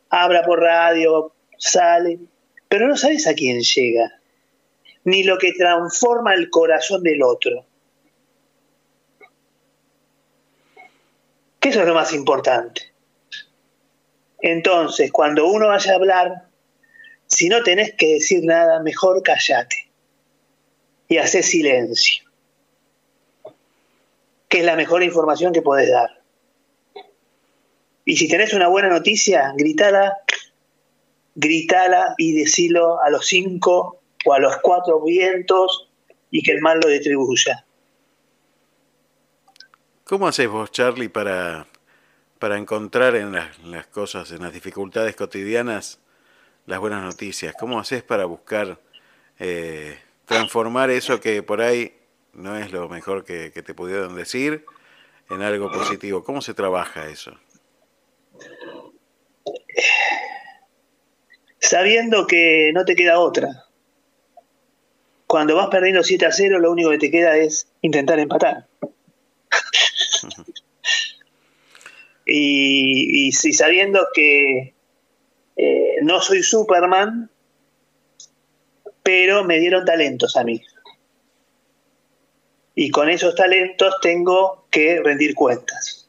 [0.10, 2.20] habla por radio, sale,
[2.68, 4.20] pero no sabes a quién llega,
[5.04, 7.66] ni lo que transforma el corazón del otro.
[11.60, 12.94] Que eso es lo más importante.
[14.42, 16.46] Entonces, cuando uno vaya a hablar,
[17.28, 19.89] si no tenés que decir nada, mejor callate
[21.10, 22.24] y hacer silencio,
[24.48, 26.22] que es la mejor información que podés dar.
[28.06, 30.18] Y si tenés una buena noticia, gritala,
[31.36, 35.90] gritala y decilo a los cinco o a los cuatro vientos
[36.32, 37.66] y que el mal lo distribuya.
[40.04, 41.68] ¿Cómo haces vos, Charlie, para,
[42.38, 46.00] para encontrar en las, en las cosas, en las dificultades cotidianas,
[46.66, 47.56] las buenas noticias?
[47.60, 48.80] ¿Cómo haces para buscar
[49.40, 49.98] eh,
[50.30, 51.92] transformar eso que por ahí
[52.34, 54.64] no es lo mejor que, que te pudieron decir
[55.30, 56.24] en algo positivo?
[56.24, 57.34] ¿Cómo se trabaja eso?
[61.60, 63.66] Sabiendo que no te queda otra.
[65.26, 68.68] Cuando vas perdiendo 7 a 0, lo único que te queda es intentar empatar.
[72.26, 74.76] y, y si sabiendo que
[75.58, 77.32] eh, no soy Superman,
[79.10, 80.62] pero me dieron talentos a mí.
[82.76, 86.08] Y con esos talentos tengo que rendir cuentas.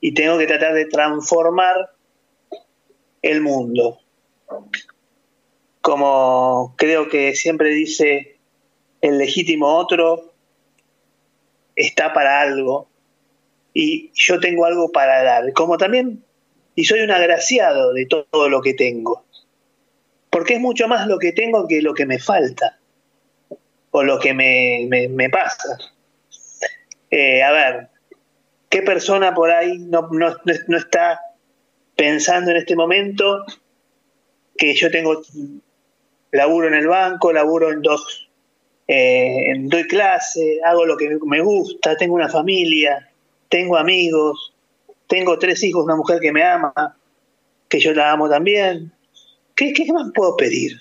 [0.00, 1.90] Y tengo que tratar de transformar
[3.20, 3.98] el mundo.
[5.82, 8.38] Como creo que siempre dice
[9.02, 10.32] el legítimo otro,
[11.76, 12.88] está para algo
[13.74, 15.52] y yo tengo algo para dar.
[15.52, 16.24] Como también,
[16.74, 19.26] y soy un agraciado de todo lo que tengo.
[20.32, 22.78] Porque es mucho más lo que tengo que lo que me falta
[23.90, 25.76] o lo que me, me, me pasa.
[27.10, 27.88] Eh, a ver,
[28.70, 30.34] ¿qué persona por ahí no, no,
[30.68, 31.20] no está
[31.94, 33.44] pensando en este momento
[34.56, 35.20] que yo tengo
[36.30, 38.30] laburo en el banco, laburo en dos,
[38.88, 43.10] eh, doy clase, hago lo que me gusta, tengo una familia,
[43.50, 44.54] tengo amigos,
[45.06, 46.96] tengo tres hijos, una mujer que me ama,
[47.68, 48.90] que yo la amo también.
[49.70, 50.78] ¿Qué, más puedo pedir?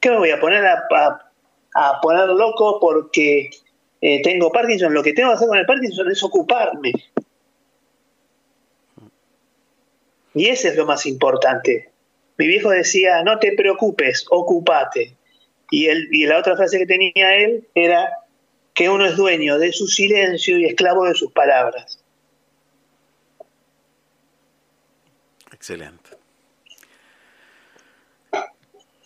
[0.00, 3.50] ¿Qué me voy a poner a poner loco porque
[4.00, 4.92] eh, tengo Parkinson?
[4.92, 6.92] Lo que tengo que hacer con el Parkinson es ocuparme.
[10.34, 11.90] Y ese es lo más importante.
[12.36, 15.16] Mi viejo decía, no te preocupes, ocupate.
[15.70, 18.08] Y, él, y la otra frase que tenía él era
[18.74, 21.98] que uno es dueño de su silencio y esclavo de sus palabras.
[25.58, 26.10] Excelente.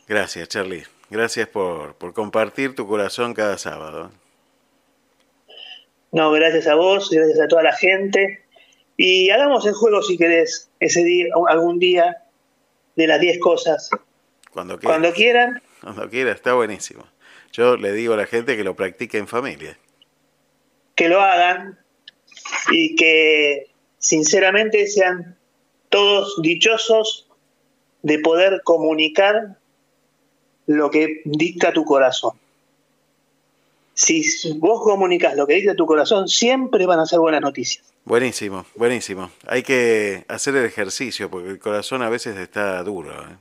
[0.07, 0.84] Gracias, Charlie.
[1.11, 4.11] Gracias por, por compartir tu corazón cada sábado.
[6.11, 8.44] No, gracias a vos, gracias a toda la gente.
[8.96, 12.22] Y hagamos el juego si querés, ese día, algún día,
[12.96, 13.90] de las 10 cosas.
[14.50, 14.98] Cuando quieras.
[14.98, 17.07] Cuando quieran, Cuando quiera, está buenísimo.
[17.53, 19.78] Yo le digo a la gente que lo practique en familia.
[20.94, 21.78] que lo hagan
[22.70, 25.38] y que sinceramente sean
[25.93, 27.28] todos dichosos
[28.01, 29.59] de poder comunicar
[30.66, 32.32] lo que dicta tu corazón.
[33.95, 34.24] Si
[34.57, 37.84] vos comunicas lo que dicta tu corazón, siempre van a ser buenas noticias.
[38.07, 39.30] Buenísimo, buenísimo.
[39.47, 43.12] Hay que hacer el ejercicio porque el corazón a veces está duro.
[43.12, 43.36] ¿eh?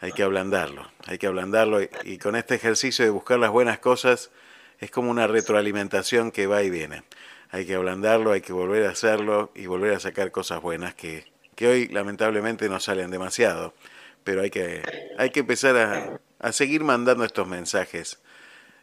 [0.00, 3.80] Hay que ablandarlo, hay que ablandarlo y, y con este ejercicio de buscar las buenas
[3.80, 4.30] cosas
[4.78, 7.02] es como una retroalimentación que va y viene.
[7.50, 11.24] Hay que ablandarlo, hay que volver a hacerlo y volver a sacar cosas buenas que,
[11.56, 13.74] que hoy lamentablemente no salen demasiado.
[14.22, 14.82] Pero hay que,
[15.18, 18.20] hay que empezar a, a seguir mandando estos mensajes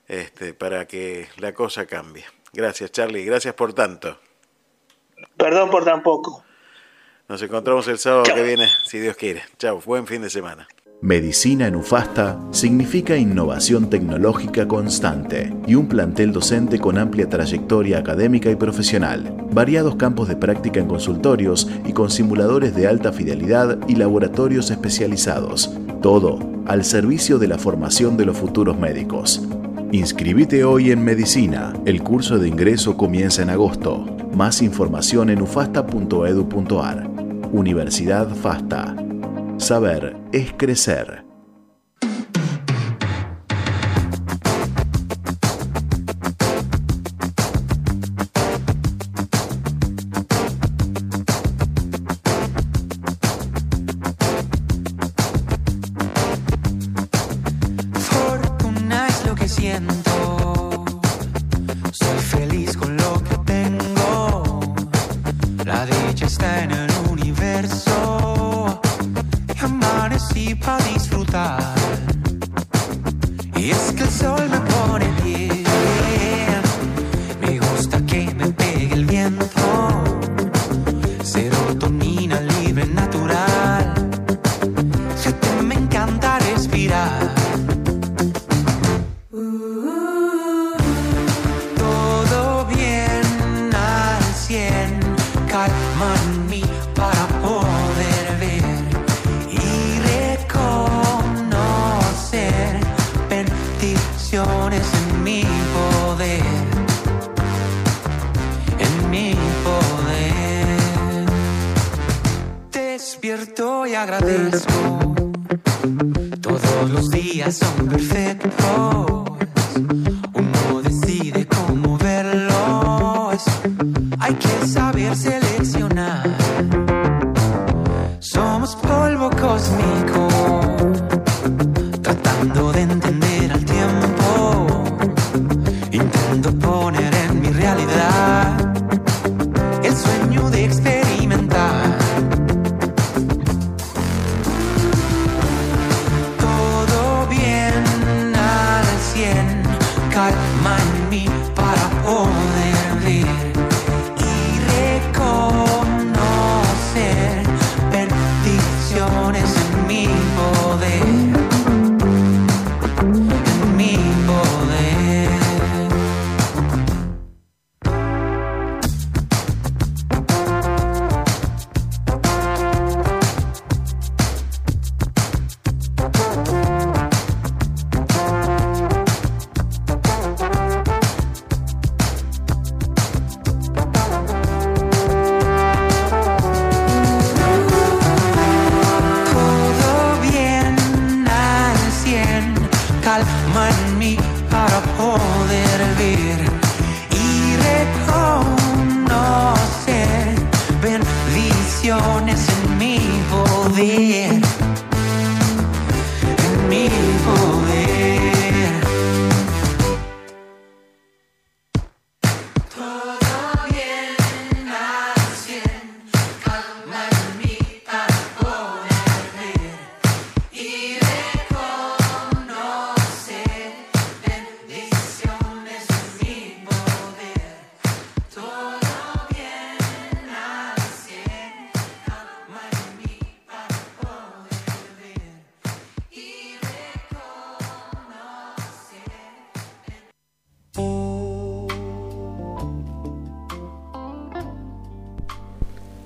[0.07, 2.25] este, para que la cosa cambie.
[2.51, 4.19] Gracias Charlie, gracias por tanto.
[5.37, 6.43] Perdón por tan poco.
[7.27, 9.43] Nos encontramos el sábado que viene, si Dios quiere.
[9.57, 10.67] Chao, buen fin de semana.
[11.03, 18.49] Medicina en UFASTA significa innovación tecnológica constante y un plantel docente con amplia trayectoria académica
[18.49, 23.95] y profesional, variados campos de práctica en consultorios y con simuladores de alta fidelidad y
[23.95, 25.73] laboratorios especializados.
[26.01, 29.45] Todo al servicio de la formación de los futuros médicos.
[29.91, 31.73] Inscribite hoy en Medicina.
[31.85, 34.05] El curso de ingreso comienza en agosto.
[34.37, 37.09] Más información en ufasta.edu.ar.
[37.51, 38.95] Universidad FASTA.
[39.57, 41.22] Saber es crecer.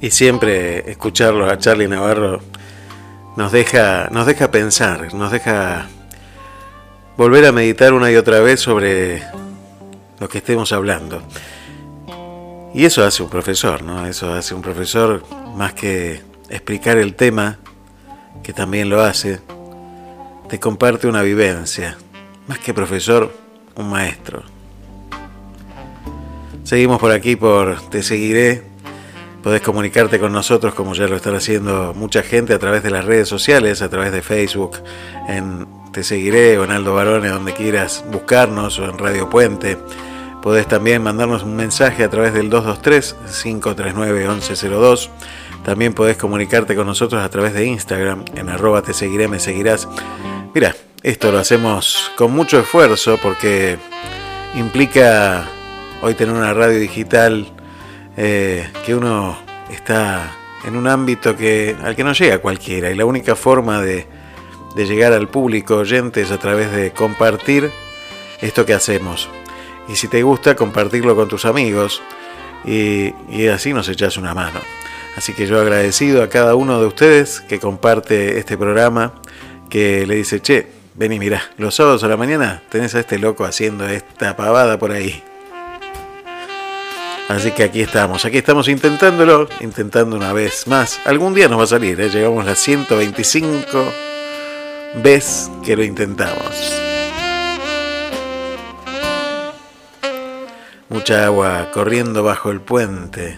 [0.08, 2.40] Y siempre escucharlo a Charlie Navarro
[3.36, 5.90] nos deja, nos deja pensar, nos deja
[7.18, 9.22] volver a meditar una y otra vez sobre
[10.18, 11.22] lo que estemos hablando.
[12.74, 14.08] Y eso hace un profesor, ¿no?
[14.08, 15.26] Eso hace un profesor
[15.58, 17.58] más que explicar el tema,
[18.44, 19.42] que también lo hace,
[20.48, 21.98] te comparte una vivencia.
[22.48, 23.36] Más que profesor,
[23.76, 24.42] un maestro.
[26.64, 28.67] Seguimos por aquí por Te Seguiré.
[29.48, 33.06] Podés comunicarte con nosotros como ya lo están haciendo mucha gente a través de las
[33.06, 34.80] redes sociales, a través de Facebook,
[35.30, 39.78] en Te Seguiré o en Barone, donde quieras buscarnos o en Radio Puente.
[40.42, 45.08] Podés también mandarnos un mensaje a través del 223-539-1102.
[45.64, 49.88] También podés comunicarte con nosotros a través de Instagram, en arroba te seguiré, me seguirás.
[50.54, 53.78] Mira, esto lo hacemos con mucho esfuerzo porque
[54.56, 55.46] implica
[56.02, 57.54] hoy tener una radio digital
[58.18, 59.38] eh, que uno
[59.72, 64.06] está en un ámbito que al que no llega cualquiera y la única forma de,
[64.76, 67.72] llegar al público oyente es a través de compartir
[68.42, 69.30] esto que hacemos.
[69.88, 72.02] Y si te gusta, compartirlo con tus amigos
[72.66, 74.60] y, y así nos echas una mano.
[75.16, 79.14] Así que yo agradecido a cada uno de ustedes que comparte este programa,
[79.68, 83.44] que le dice, che, vení, mirá, los sábados a la mañana tenés a este loco
[83.46, 85.24] haciendo esta pavada por ahí.
[87.28, 91.02] Así que aquí estamos, aquí estamos intentándolo, intentando una vez más.
[91.06, 92.10] Algún día nos va a salir, ¿eh?
[92.10, 93.84] llegamos a las 125
[95.04, 96.74] veces que lo intentamos.
[100.88, 103.38] Mucha agua corriendo bajo el puente.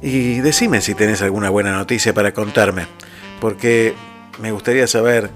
[0.00, 2.86] Y decime si tenés alguna buena noticia para contarme,
[3.40, 3.94] porque
[4.38, 5.30] me gustaría saber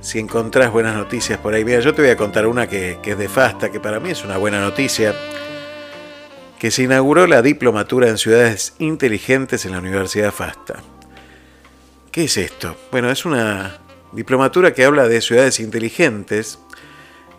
[0.00, 1.64] si encontrás buenas noticias por ahí.
[1.64, 4.10] Mira, yo te voy a contar una que, que es de Fasta, que para mí
[4.10, 5.14] es una buena noticia,
[6.62, 10.76] que se inauguró la diplomatura en ciudades inteligentes en la Universidad Fasta.
[12.12, 12.76] ¿Qué es esto?
[12.92, 13.80] Bueno, es una
[14.12, 16.60] diplomatura que habla de ciudades inteligentes.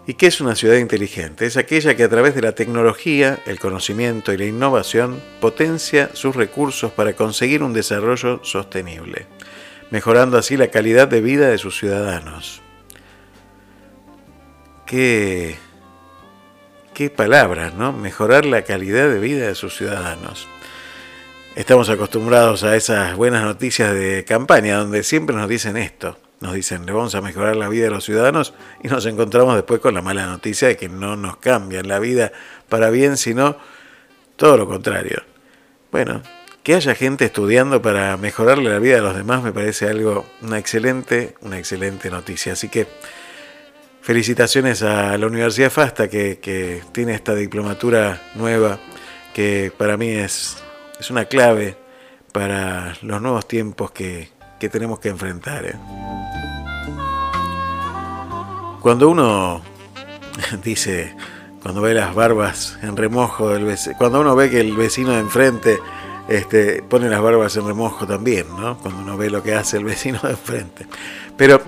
[0.06, 1.46] ¿Y qué es una ciudad inteligente?
[1.46, 6.36] Es aquella que a través de la tecnología, el conocimiento y la innovación potencia sus
[6.36, 9.28] recursos para conseguir un desarrollo sostenible,
[9.90, 12.62] mejorando así la calidad de vida de sus ciudadanos.
[14.86, 15.56] Qué,
[16.94, 17.92] qué palabras, ¿no?
[17.92, 20.48] Mejorar la calidad de vida de sus ciudadanos.
[21.56, 26.86] Estamos acostumbrados a esas buenas noticias de campaña donde siempre nos dicen esto nos dicen,
[26.86, 30.02] le vamos a mejorar la vida de los ciudadanos y nos encontramos después con la
[30.02, 32.34] mala noticia de que no nos cambian la vida
[32.68, 33.56] para bien, sino
[34.36, 35.24] todo lo contrario.
[35.90, 36.22] Bueno,
[36.62, 40.60] que haya gente estudiando para mejorarle la vida a los demás me parece algo, una
[40.60, 42.54] excelente, una excelente noticia.
[42.54, 42.88] Así que
[44.04, 48.78] felicitaciones a la Universidad FASTA que, tiene esta diplomatura nueva
[49.34, 50.58] que para mí es,
[51.00, 51.78] es una clave
[52.34, 54.30] para los nuevos tiempos que,
[54.60, 55.66] que tenemos que enfrentar.
[55.66, 55.76] ¿eh?
[58.82, 59.62] Cuando uno
[60.64, 61.16] dice,
[61.62, 65.80] cuando ve las barbas en remojo del cuando uno ve que el vecino de enfrente
[66.28, 68.78] este, pone las barbas en remojo también, ¿no?
[68.80, 70.88] Cuando uno ve lo que hace el vecino de enfrente.
[71.38, 71.62] Pero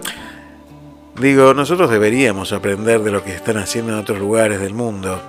[1.17, 5.21] digo, nosotros deberíamos aprender de lo que están haciendo en otros lugares del mundo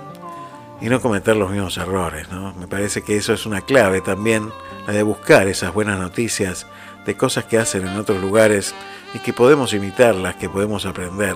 [0.81, 2.53] y no cometer los mismos errores, ¿no?
[2.53, 4.51] Me parece que eso es una clave también,
[4.85, 6.67] la de buscar esas buenas noticias
[7.05, 8.75] de cosas que hacen en otros lugares
[9.13, 11.35] y que podemos imitarlas, que podemos aprender.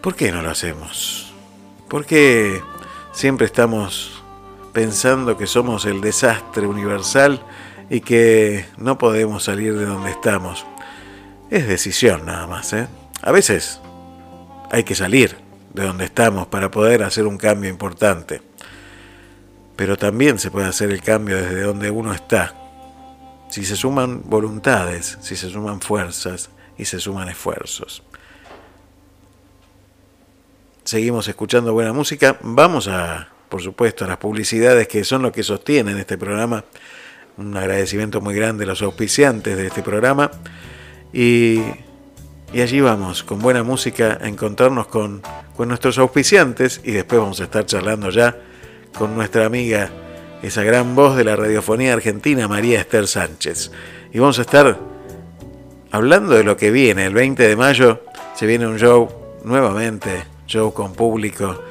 [0.00, 1.32] ¿Por qué no lo hacemos?
[1.88, 2.62] ¿Por qué
[3.12, 4.22] siempre estamos
[4.72, 7.40] pensando que somos el desastre universal
[7.88, 10.66] y que no podemos salir de donde estamos?
[11.50, 12.72] Es decisión nada más.
[12.72, 12.86] ¿eh?
[13.22, 13.80] A veces
[14.70, 15.36] hay que salir
[15.74, 18.40] de donde estamos para poder hacer un cambio importante.
[19.76, 22.54] Pero también se puede hacer el cambio desde donde uno está.
[23.50, 28.02] Si se suman voluntades, si se suman fuerzas y se suman esfuerzos
[30.90, 32.36] seguimos escuchando buena música.
[32.42, 36.64] Vamos a, por supuesto, a las publicidades que son lo que sostienen este programa.
[37.36, 40.32] Un agradecimiento muy grande a los auspiciantes de este programa.
[41.12, 41.60] Y,
[42.52, 45.22] y allí vamos, con buena música, a encontrarnos con,
[45.56, 48.36] con nuestros auspiciantes y después vamos a estar charlando ya
[48.96, 49.90] con nuestra amiga,
[50.42, 53.70] esa gran voz de la radiofonía argentina, María Esther Sánchez.
[54.12, 54.78] Y vamos a estar
[55.90, 57.06] hablando de lo que viene.
[57.06, 58.02] El 20 de mayo
[58.34, 59.08] se viene un show
[59.44, 61.62] nuevamente show con público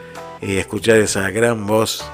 [0.41, 2.05] y escuchar esa gran voz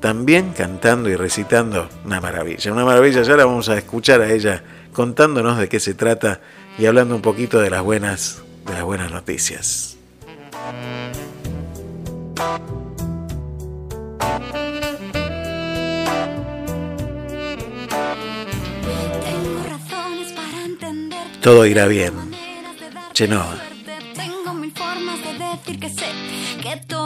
[0.00, 3.22] también cantando y recitando, una maravilla, una maravilla.
[3.22, 4.62] Ya la vamos a escuchar a ella
[4.92, 6.40] contándonos de qué se trata
[6.78, 9.96] y hablando un poquito de las buenas, de las buenas noticias.
[21.40, 22.14] Todo irá bien.
[23.12, 23.58] Chenoa.
[24.16, 26.06] Tengo mil formas de decir que sé
[26.62, 27.03] que todo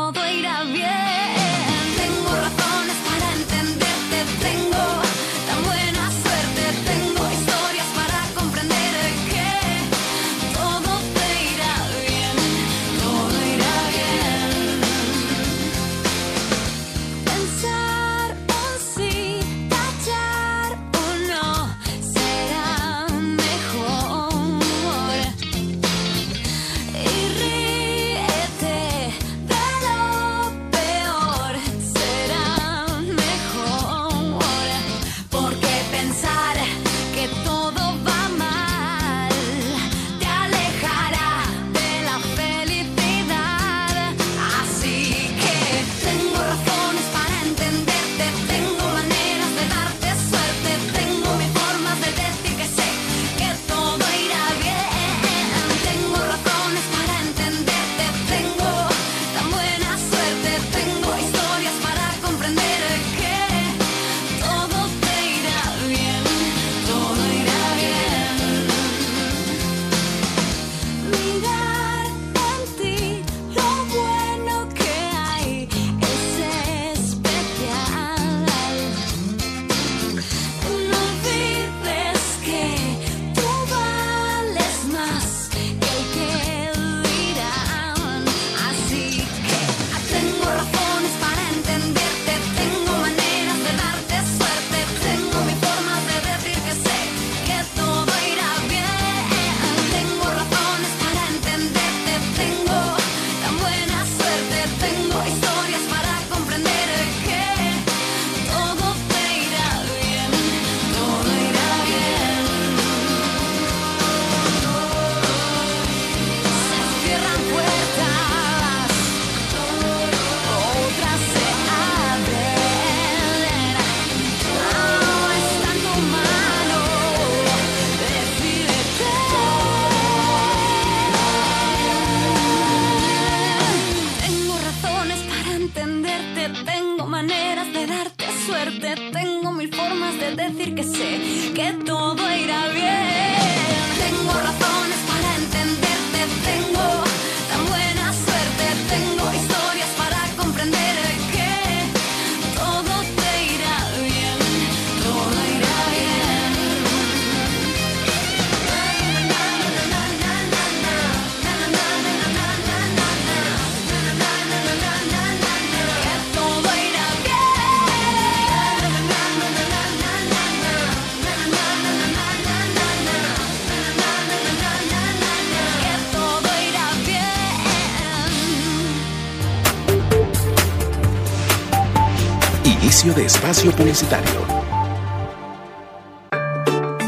[183.58, 184.40] espacio publicitario.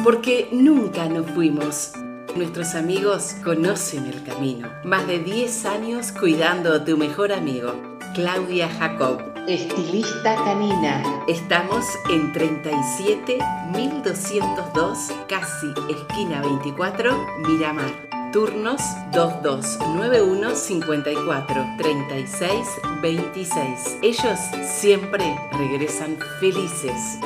[0.02, 1.92] Porque nunca nos fuimos.
[2.34, 4.68] Nuestros amigos conocen el camino.
[4.84, 7.72] Más de 10 años cuidando a tu mejor amigo.
[8.14, 9.20] Claudia Jacob.
[9.46, 11.02] Estilista canina.
[11.28, 13.38] Estamos en 37
[13.72, 14.98] 1202,
[15.28, 18.09] casi esquina 24, Miramar.
[18.32, 18.80] Turnos
[19.12, 22.68] 2291 54 36
[23.02, 23.98] 26.
[24.02, 27.18] Ellos siempre regresan felices.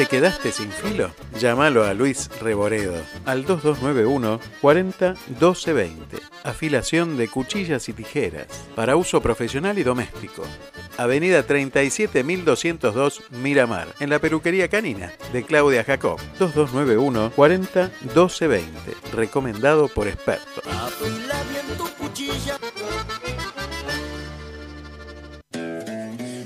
[0.00, 1.10] ¿Te quedaste sin filo?
[1.38, 2.94] Llámalo a Luis Reboredo
[3.26, 6.16] al 2291 40 12 20.
[6.42, 10.42] Afilación de cuchillas y tijeras para uso profesional y doméstico.
[10.96, 16.18] Avenida 37202 Miramar, en la peluquería canina de Claudia Jacob.
[16.38, 18.70] 2291 40 12 20.
[19.12, 20.64] Recomendado por expertos.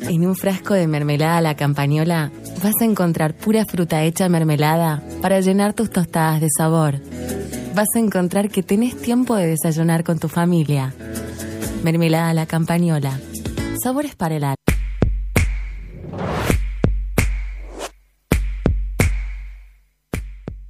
[0.09, 2.33] En un frasco de mermelada a la campañola
[2.63, 7.01] vas a encontrar pura fruta hecha mermelada para llenar tus tostadas de sabor.
[7.75, 10.95] Vas a encontrar que tenés tiempo de desayunar con tu familia.
[11.83, 13.19] Mermelada a la campañola.
[13.83, 14.55] Sabores para el alma.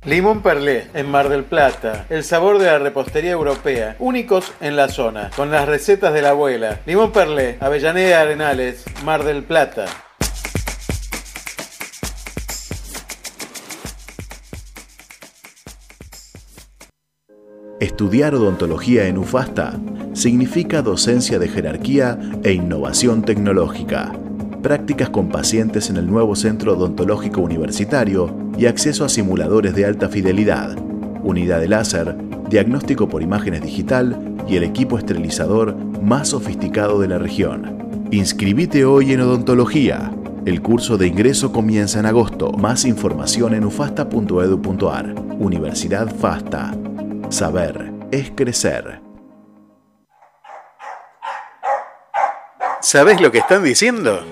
[0.07, 2.05] Limón Perlé, en Mar del Plata.
[2.11, 3.97] El sabor de la repostería europea.
[3.99, 5.31] Únicos en la zona.
[5.35, 6.81] Con las recetas de la abuela.
[6.85, 9.87] Limón Perlé, Avellaneda Arenales, Mar del Plata.
[17.85, 19.79] Estudiar odontología en UFASTA
[20.15, 24.11] significa docencia de jerarquía e innovación tecnológica,
[24.63, 30.09] prácticas con pacientes en el nuevo Centro Odontológico Universitario y acceso a simuladores de alta
[30.09, 30.79] fidelidad,
[31.23, 32.17] unidad de láser,
[32.49, 38.07] diagnóstico por imágenes digital y el equipo esterilizador más sofisticado de la región.
[38.11, 40.11] Inscribite hoy en odontología.
[40.47, 42.51] El curso de ingreso comienza en agosto.
[42.53, 45.15] Más información en ufasta.edu.ar.
[45.39, 46.75] Universidad FASTA.
[47.35, 49.01] Saber es crecer.
[52.81, 54.23] ¿Sabés lo que están diciendo?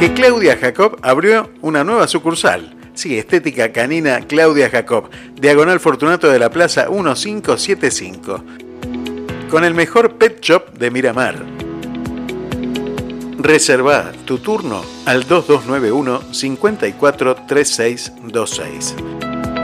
[0.00, 2.74] Que Claudia Jacob abrió una nueva sucursal.
[2.94, 8.42] Sí, Estética Canina Claudia Jacob, Diagonal Fortunato de la Plaza 1575.
[9.50, 11.44] Con el mejor pet shop de Miramar.
[13.36, 18.94] Reserva tu turno al 2291 543626.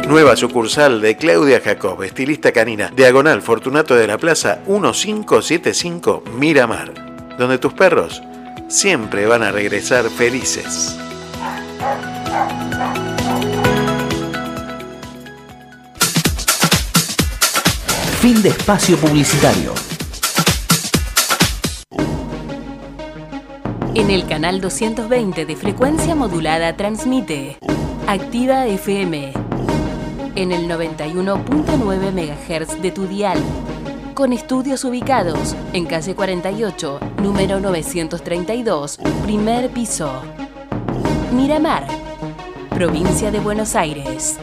[0.09, 6.95] Nueva sucursal de Claudia Jacob, estilista canina, Diagonal Fortunato de la Plaza 1575 Miramar,
[7.37, 8.23] donde tus perros
[8.69, 10.97] siempre van a regresar felices.
[18.23, 19.75] Fin de espacio publicitario.
[23.95, 27.59] En el canal 220 de frecuencia modulada transmite
[28.07, 29.48] Activa FM
[30.39, 33.39] en el 91.9 MHz de tu dial,
[34.15, 40.23] con estudios ubicados en calle 48, número 932, primer piso.
[41.33, 41.89] Miramar,
[42.71, 44.39] provincia de Buenos Aires.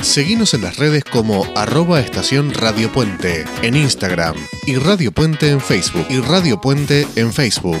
[0.00, 4.34] Seguinos en las redes como arroba estación Radio Puente en Instagram
[4.66, 7.80] y Radio Puente en Facebook y Radio Puente en Facebook.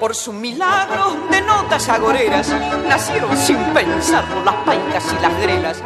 [0.00, 2.52] Por su milagro de notas agoreras
[2.88, 5.82] nacieron sin pensarlo las paicas y las grelas.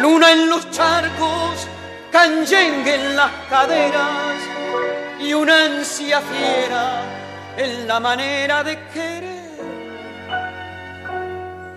[0.00, 1.66] Luna en los charcos,
[2.12, 4.36] canyengue en las caderas
[5.20, 7.02] y una ansia fiera
[7.56, 9.38] en la manera de querer.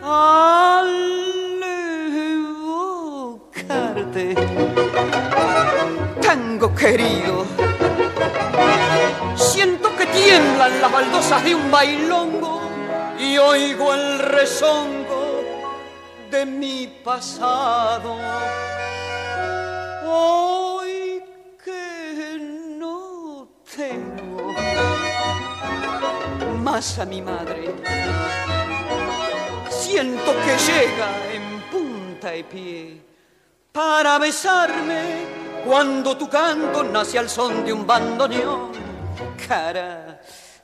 [0.04, 1.62] al
[3.24, 4.36] evocarte.
[6.22, 7.46] Tango querido,
[9.36, 12.62] siento que tiemblan las baldosas de un bailongo
[13.20, 15.44] y oigo el rezongo
[16.30, 18.18] de mi pasado.
[20.06, 21.24] Hoy
[21.64, 22.38] que
[22.80, 24.54] no tengo
[26.58, 27.74] más a mi madre,
[29.70, 33.02] siento que llega en punta de pie
[33.72, 38.72] para besarme cuando tu canto nace al son de un bandoneón.
[39.48, 40.20] Cara,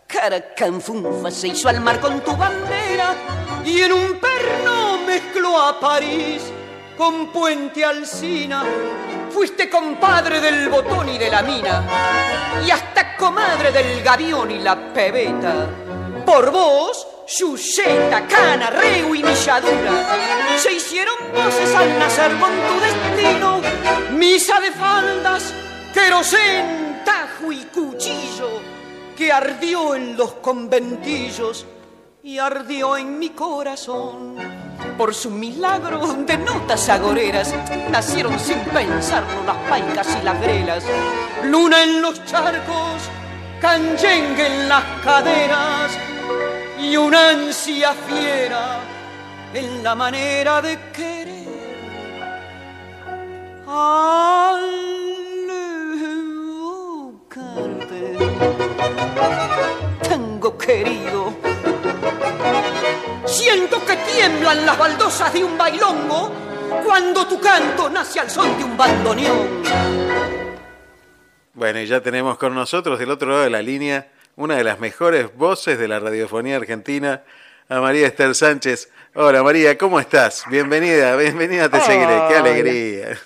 [0.06, 3.14] cara canfunfa se hizo al mar con tu bandera
[3.66, 6.42] y en un perno mezcló a París
[6.98, 8.64] con Puente Alsina.
[9.30, 11.84] Fuiste compadre del botón y de la mina
[12.66, 15.87] y hasta comadre del gavión y la pebeta.
[16.28, 17.08] Por vos,
[17.40, 23.62] Yuseta, Cana, Reu y Milladura se hicieron voces al nacer con tu destino.
[24.12, 25.54] Misa de faldas,
[25.94, 28.60] querosén, tajo y cuchillo
[29.16, 31.66] que ardió en los conventillos
[32.22, 34.36] y ardió en mi corazón.
[34.98, 37.54] Por su milagro de notas agoreras
[37.90, 40.84] nacieron sin pensarlo las paicas y las grelas.
[41.46, 43.02] Luna en los charcos,
[43.60, 45.92] canyengue en las caderas
[46.80, 48.80] y una ansia fiera
[49.54, 51.38] en la manera de querer.
[53.68, 54.64] Al
[57.20, 58.18] evocarte,
[60.08, 61.34] tango querido,
[63.26, 66.32] siento que tiemblan las baldosas de un bailongo
[66.86, 70.37] cuando tu canto nace al son de un bandoneón.
[71.58, 74.80] Bueno, y ya tenemos con nosotros del otro lado de la línea una de las
[74.80, 77.24] mejores voces de la radiofonía argentina,
[77.68, 78.92] a María Esther Sánchez.
[79.16, 80.44] Hola María, ¿cómo estás?
[80.52, 83.20] Bienvenida, bienvenida, te seguiré, qué alegría.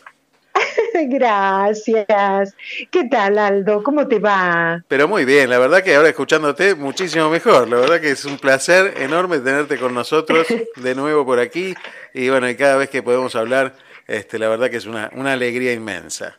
[1.09, 2.55] Gracias.
[2.89, 3.83] ¿Qué tal, Aldo?
[3.83, 4.81] ¿Cómo te va?
[4.87, 7.67] Pero muy bien, la verdad que ahora escuchándote muchísimo mejor.
[7.67, 11.75] La verdad que es un placer enorme tenerte con nosotros de nuevo por aquí.
[12.13, 13.75] Y bueno, y cada vez que podemos hablar,
[14.07, 16.37] este, la verdad que es una, una alegría inmensa.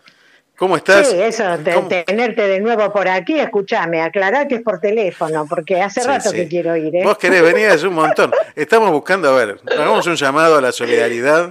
[0.63, 1.09] ¿Cómo estás?
[1.09, 5.83] Sí, eso, de tenerte de nuevo por aquí, escúchame, aclarar que es por teléfono, porque
[5.83, 6.37] hace Sí, rato sí.
[6.37, 6.95] que quiero ir.
[6.95, 7.01] ¿eh?
[7.03, 8.31] Vos querés venir, es un montón.
[8.55, 11.51] Estamos buscando, a ver, hagamos un llamado a la solidaridad.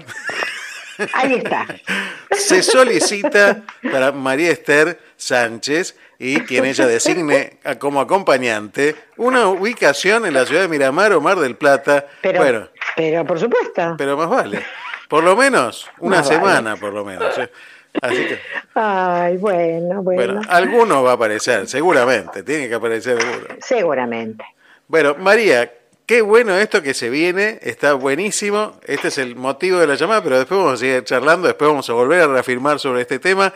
[1.13, 1.65] Ahí está.
[2.31, 10.35] Se solicita para María Esther Sánchez y quien ella designe como acompañante una ubicación en
[10.35, 12.05] la ciudad de Miramar o Mar del Plata.
[12.21, 13.95] Pero, bueno, pero por supuesto.
[13.97, 14.65] pero más vale.
[15.09, 16.39] Por lo menos una Más vale.
[16.39, 17.37] semana, por lo menos.
[17.37, 17.51] ¿eh?
[18.01, 18.39] Así que,
[18.73, 20.33] Ay, bueno, bueno.
[20.35, 22.43] bueno, alguno va a aparecer, seguramente.
[22.43, 23.55] Tiene que aparecer alguno.
[23.61, 24.43] Seguramente.
[24.87, 25.71] Bueno, María,
[26.05, 28.79] qué bueno esto que se viene, está buenísimo.
[28.85, 31.89] Este es el motivo de la llamada, pero después vamos a seguir charlando, después vamos
[31.89, 33.53] a volver a reafirmar sobre este tema.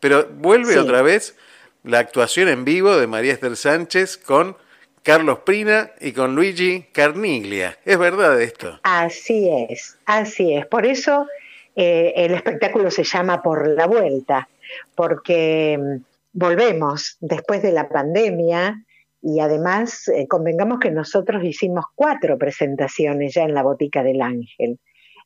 [0.00, 0.78] Pero vuelve Sí.
[0.78, 1.36] otra vez
[1.84, 4.56] la actuación en vivo de María Esther Sánchez con
[5.04, 7.76] Carlos Prina y con Luigi Carniglia.
[7.84, 8.78] ¿Es verdad esto?
[8.84, 10.66] Así es, así es.
[10.66, 11.26] Por eso
[11.74, 14.48] eh, el espectáculo se llama Por la Vuelta,
[14.94, 16.02] porque mm,
[16.32, 18.84] volvemos después de la pandemia
[19.22, 24.78] y además eh, convengamos que nosotros hicimos cuatro presentaciones ya en la Botica del Ángel.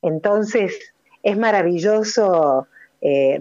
[0.02, 0.92] Entonces
[1.22, 2.68] es maravilloso,
[3.00, 3.40] eh,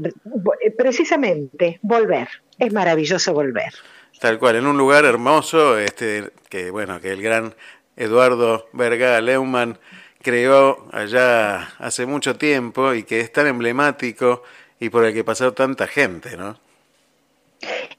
[0.78, 2.30] precisamente, volver.
[2.58, 3.74] Es maravilloso volver.
[4.20, 7.54] Tal cual, en un lugar hermoso, este, que bueno, que el gran
[7.98, 9.78] Eduardo Vergara Leumann
[10.26, 14.42] creó allá hace mucho tiempo y que es tan emblemático
[14.80, 16.58] y por el que pasó tanta gente, ¿no?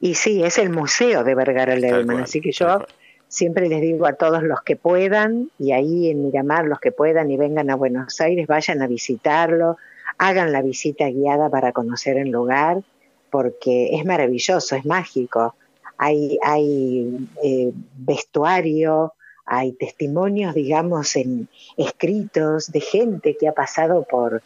[0.00, 2.84] Y sí, es el museo de Vergara Leumann, así que yo
[3.28, 7.30] siempre les digo a todos los que puedan, y ahí en Miramar los que puedan
[7.30, 9.76] y vengan a Buenos Aires, vayan a visitarlo,
[10.18, 12.82] hagan la visita guiada para conocer el lugar,
[13.30, 15.54] porque es maravilloso, es mágico.
[15.96, 19.14] Hay, hay eh, vestuario,
[19.46, 24.42] hay testimonios, digamos, en, escritos de gente que ha pasado por,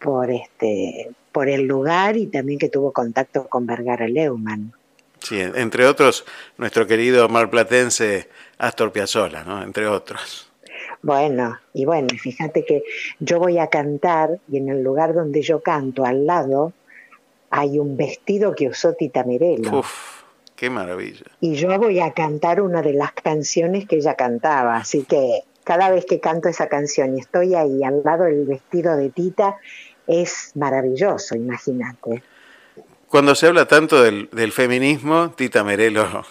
[0.00, 4.72] por, este, por el lugar y también que tuvo contacto con Vergara Leumann.
[5.20, 6.24] Sí, entre otros,
[6.56, 8.28] nuestro querido marplatense
[8.58, 9.62] Astor Piazzolla, ¿no?
[9.62, 10.48] Entre otros.
[11.02, 12.84] Bueno, y bueno, fíjate que
[13.18, 16.72] yo voy a cantar y en el lugar donde yo canto, al lado,
[17.50, 19.80] hay un vestido que usó Tita Merelo.
[19.80, 20.17] Uf,
[20.58, 21.24] qué maravilla.
[21.40, 24.76] Y yo voy a cantar una de las canciones que ella cantaba.
[24.76, 28.96] Así que cada vez que canto esa canción y estoy ahí al lado del vestido
[28.96, 29.56] de Tita,
[30.06, 32.22] es maravilloso, imagínate.
[33.08, 36.24] Cuando se habla tanto del, del feminismo, Tita Merelo,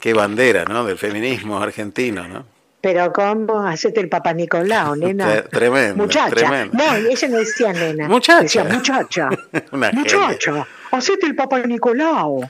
[0.00, 0.84] qué bandera, ¿no?
[0.84, 2.44] Del feminismo argentino, ¿no?
[2.80, 3.60] Pero ¿cómo?
[3.64, 5.36] Hacete el Papa Nicolau, nena.
[5.44, 6.02] Tre- Tremendo.
[6.02, 6.30] Muchacha.
[6.34, 6.76] tremendo.
[6.76, 8.08] No, ella no decía nena.
[8.08, 8.42] Muchacha.
[8.42, 9.30] Decía muchacha.
[9.72, 10.66] Muchacha.
[10.92, 12.42] Hacete el Papa Nicolau.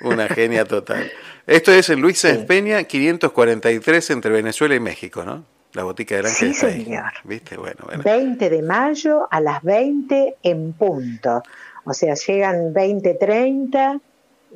[0.00, 1.10] Una genia total.
[1.46, 5.44] Esto es en Luis Sáenz Peña, 543 entre Venezuela y México, ¿no?
[5.74, 6.84] La botica del ángel Sí, está ahí.
[6.84, 7.12] señor.
[7.24, 7.56] ¿Viste?
[7.56, 8.02] Bueno, bueno.
[8.02, 11.42] 20 de mayo a las 20 en punto.
[11.84, 13.98] O sea, llegan 20, 30,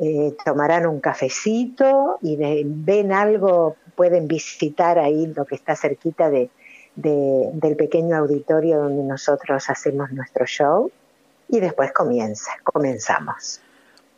[0.00, 6.28] eh, tomarán un cafecito y de- ven algo, pueden visitar ahí lo que está cerquita
[6.30, 6.50] de,
[6.96, 10.90] de- del pequeño auditorio donde nosotros hacemos nuestro show
[11.48, 13.60] y después comienza, comenzamos.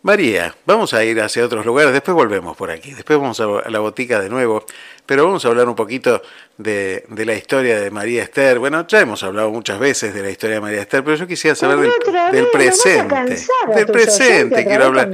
[0.02, 3.80] María, vamos a ir hacia otros lugares, después volvemos por aquí, después vamos a la
[3.80, 4.64] botica de nuevo,
[5.04, 6.22] pero vamos a hablar un poquito
[6.56, 8.60] de, de la historia de María Esther.
[8.60, 11.56] Bueno, ya hemos hablado muchas veces de la historia de María Esther, pero yo quisiera
[11.56, 11.90] saber del,
[12.32, 13.36] del presente.
[13.74, 15.10] Del presente quiero hablar.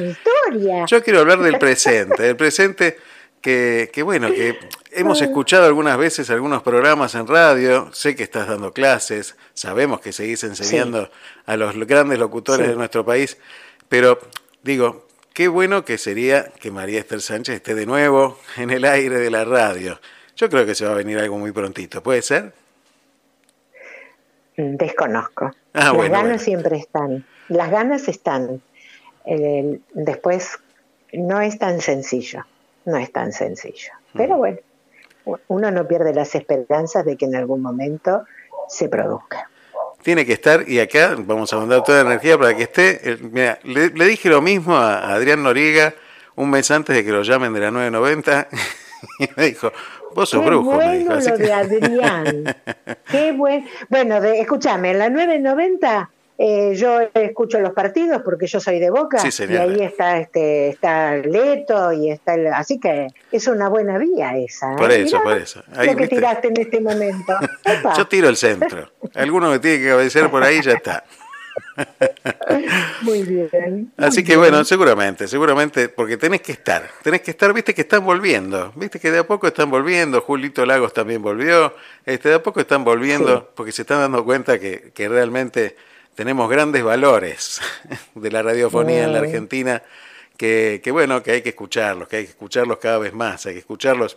[0.86, 2.98] Yo quiero hablar del presente, del presente
[3.44, 4.58] que, que bueno, que
[4.92, 10.12] hemos escuchado algunas veces algunos programas en radio, sé que estás dando clases, sabemos que
[10.12, 11.10] seguís enseñando
[11.44, 12.70] a los grandes locutores Sí.
[12.72, 13.36] de nuestro país,
[13.90, 14.18] pero
[14.62, 19.18] digo, qué bueno que sería que María Esther Sánchez esté de nuevo en el aire
[19.18, 20.00] de la radio.
[20.36, 22.54] Yo creo que se va a venir algo muy prontito, ¿puede ser?
[24.56, 25.46] Desconozco.
[25.74, 26.38] Ah, Las bueno, ganas bueno.
[26.38, 27.26] siempre están.
[27.48, 28.62] Las ganas están.
[29.26, 30.58] El- después
[31.12, 32.46] no es tan sencillo.
[32.84, 33.92] No es tan sencillo.
[34.12, 34.18] Mm.
[34.18, 34.58] Pero bueno,
[35.48, 38.24] uno no pierde las esperanzas de que en algún momento
[38.68, 39.48] se produzca.
[40.02, 43.00] Tiene que estar, y acá vamos a mandar toda la energía para que esté.
[43.10, 45.94] Eh, mira, le, le dije lo mismo a Adrián Noriega
[46.36, 48.48] un mes antes de que lo llamen de la 990,
[49.20, 49.72] y me dijo,
[50.14, 51.30] vos sos Qué brujo, me bueno dijo.
[51.30, 52.56] Lo que- de Adrián.
[53.10, 53.66] Qué buen.
[53.88, 58.90] Bueno, de, escúchame, en la 990 eh, yo escucho los partidos porque yo soy de
[58.90, 63.68] Boca Sí, y ahí está este está Leto y está el- así que es una
[63.68, 64.72] buena vía esa.
[64.72, 64.76] ¿eh?
[64.76, 65.62] Por eso, Mirá por eso.
[65.76, 66.16] Ahí, lo que ¿viste?
[66.16, 67.34] tiraste en este momento.
[67.96, 68.90] Yo tiro el centro.
[69.14, 71.04] Alguno me tiene que cabecear por ahí ya está.
[73.02, 73.92] Muy bien.
[73.96, 74.38] Así muy que bien.
[74.40, 78.98] bueno, seguramente, seguramente, porque tenés que estar, tenés que estar, viste que están volviendo, viste
[78.98, 81.74] que de a poco están volviendo, Julito Lagos también volvió,
[82.06, 83.46] este, de a poco están volviendo, Sí.
[83.54, 85.76] porque se están dando cuenta que, que realmente
[86.14, 87.60] tenemos grandes valores
[88.14, 89.18] de la radiofonía en la.
[89.20, 89.82] Argentina,
[90.36, 93.54] que, que bueno, que hay que escucharlos, que hay que escucharlos cada vez más, hay
[93.54, 94.16] que escucharlos.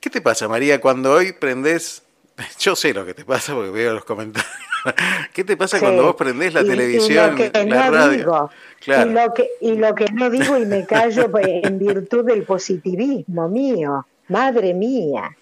[0.00, 2.02] ¿Qué te pasa, María, cuando hoy prendés,
[2.58, 4.50] yo sé lo que te pasa porque veo los comentarios,
[5.32, 5.84] ¿qué te pasa Sí.
[5.84, 8.10] cuando vos prendés la Y- y televisión, que la no radio?
[8.18, 9.10] digo, Claro.
[9.10, 13.48] y, lo que, y lo que no digo y me callo en virtud del positivismo
[13.48, 14.06] mío.
[14.28, 15.36] Madre mía,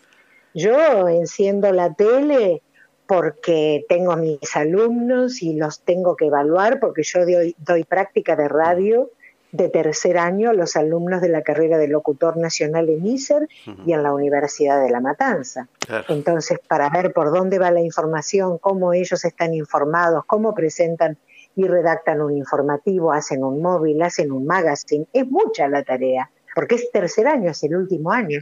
[0.54, 2.62] yo enciendo la tele
[3.06, 8.36] porque tengo a mis alumnos y los tengo que evaluar porque yo doy, doy práctica
[8.36, 9.10] de radio
[9.52, 13.48] de tercer año a los alumnos de la carrera de locutor nacional en ISER
[13.86, 15.68] y en la Universidad de La Matanza.
[15.78, 16.04] Claro.
[16.08, 21.16] Entonces, para ver por dónde va la información, cómo ellos están informados, cómo presentan
[21.54, 26.74] y redactan un informativo, hacen un móvil, hacen un magazine, es mucha la tarea, porque
[26.74, 28.40] es tercer año, es el último año.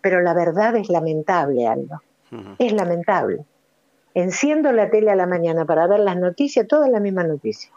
[0.00, 2.02] Pero la verdad es lamentable, Aldo.
[2.58, 3.44] Es lamentable.
[4.18, 7.70] Enciendo la tele a la mañana para ver las noticias, toda la misma noticia.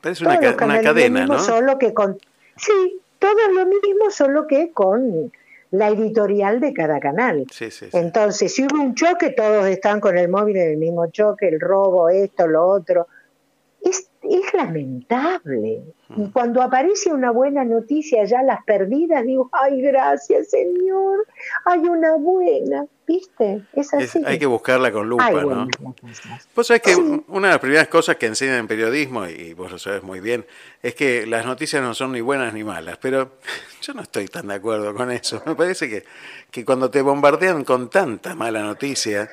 [0.00, 1.40] Parece una, ca- una cadena, mismo, ¿no?
[1.40, 2.16] Solo que con,
[2.56, 5.32] sí, todo es lo mismo, solo que con
[5.72, 7.46] la editorial de cada canal.
[7.50, 7.96] Sí, sí, sí.
[7.96, 11.58] Entonces, si hubo un choque, todos están con el móvil en el mismo choque, el
[11.58, 13.08] robo, esto, lo otro.
[13.82, 15.82] Es, es lamentable.
[16.08, 16.22] Mm.
[16.22, 21.26] Y cuando aparece una buena noticia, ya las perdidas, digo, ay, gracias, Señor,
[21.64, 23.62] hay una buena, ¿viste?
[23.72, 24.22] Es Es- así.
[24.24, 25.68] hay que buscarla con lupa, ¿no?
[26.54, 27.24] Vos sabés que Sí.
[27.28, 30.44] una de las primeras cosas que enseñan en periodismo, y vos lo sabés muy bien,
[30.82, 33.32] es que las noticias no son ni buenas ni malas, pero
[33.82, 35.42] yo no estoy tan de acuerdo con eso.
[35.46, 36.04] Me parece que,
[36.50, 39.28] que cuando te bombardean con tanta mala noticia,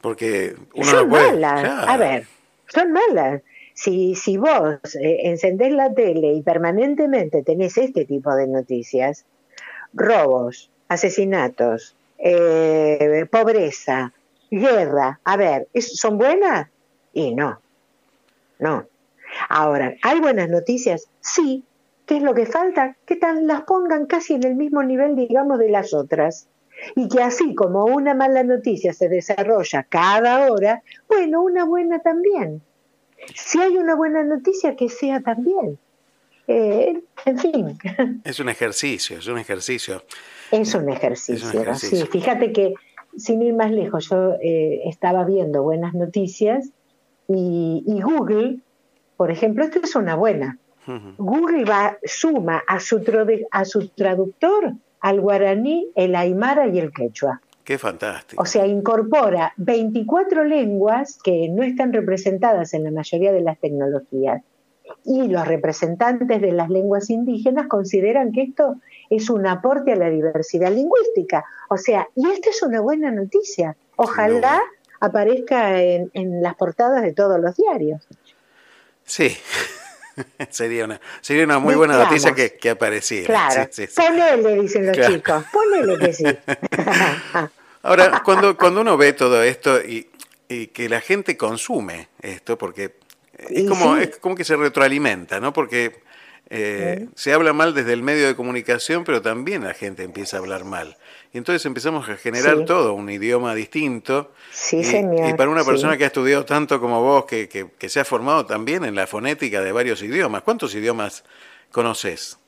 [0.00, 1.32] porque uno son no puede...
[1.32, 1.60] malas.
[1.60, 1.90] Claro.
[1.90, 2.26] A ver,
[2.68, 3.42] son malas.
[3.80, 9.24] Si, si vos eh, encendés la tele y permanentemente tenés este tipo de noticias,
[9.92, 14.12] robos, asesinatos, eh, pobreza,
[14.50, 16.68] guerra, a ver, ¿es- ¿son buenas?
[17.12, 17.60] Y no,
[18.58, 18.84] no.
[19.48, 21.06] Ahora, ¿hay buenas noticias?
[21.20, 21.64] Sí.
[22.06, 22.96] ¿Qué es lo que falta?
[23.06, 26.48] Que tan, las pongan casi en el mismo nivel, digamos, de las otras.
[26.96, 32.62] Y que así como una mala noticia se desarrolla cada hora, bueno, una buena también.
[33.34, 35.78] Si hay una buena noticia, que sea también.
[36.46, 37.78] Eh, en fin,
[38.24, 40.02] Es un ejercicio, es un ejercicio.
[40.50, 41.34] es un ejercicio.
[41.48, 42.06] Es un ejercicio.
[42.06, 42.74] Sí, fíjate que,
[43.16, 46.70] sin ir más lejos, yo eh, estaba viendo buenas noticias
[47.28, 48.60] y, y Google,
[49.16, 50.58] por ejemplo, esto es una buena.
[51.18, 53.02] Google va, suma a su,
[53.50, 57.42] a su traductor al guaraní, el aymara y el quechua.
[57.68, 58.42] Qué fantástico.
[58.42, 64.42] O sea, incorpora 24 lenguas que no están representadas en la mayoría de las tecnologías.
[65.04, 68.76] Y los representantes de las lenguas indígenas consideran que esto
[69.10, 71.44] es un aporte a la diversidad lingüística.
[71.68, 73.76] O sea, y esta es una buena noticia.
[73.96, 74.62] Ojalá
[74.98, 78.08] aparezca en, en las portadas de todos los diarios.
[79.04, 79.36] Sí.
[80.48, 83.26] sería una, sería una muy buena noticia que, que apareciera.
[83.26, 84.00] Claro, Sí, sí, sí.
[84.00, 85.14] ponele, dicen los Claro.
[85.14, 86.24] chicos, ponele que sí.
[87.88, 90.08] Ahora, cuando, cuando uno ve todo esto y,
[90.48, 92.94] y que la gente consume esto, porque
[93.38, 94.02] es como, sí.
[94.02, 95.52] es como que se retroalimenta, ¿no?
[95.52, 96.00] Porque
[96.50, 100.40] eh, se habla mal desde el medio de comunicación, pero también la gente empieza a
[100.40, 100.96] hablar mal.
[101.32, 102.64] Y entonces empezamos a generar Sí.
[102.64, 104.32] todo, un idioma distinto.
[104.50, 107.68] Sí, y, señor, y para una persona que ha estudiado tanto como vos, que, que-
[107.78, 111.24] que se ha formado también en la fonética de varios idiomas, ¿cuántos idiomas
[111.70, 112.38] conoces?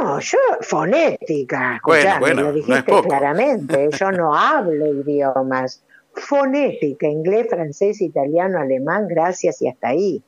[0.00, 5.82] No, yo fonética, Bueno, bueno, lo no dijiste claramente, yo no hablo idiomas.
[6.12, 10.22] Fonética, inglés, francés, italiano, alemán, gracias y hasta ahí.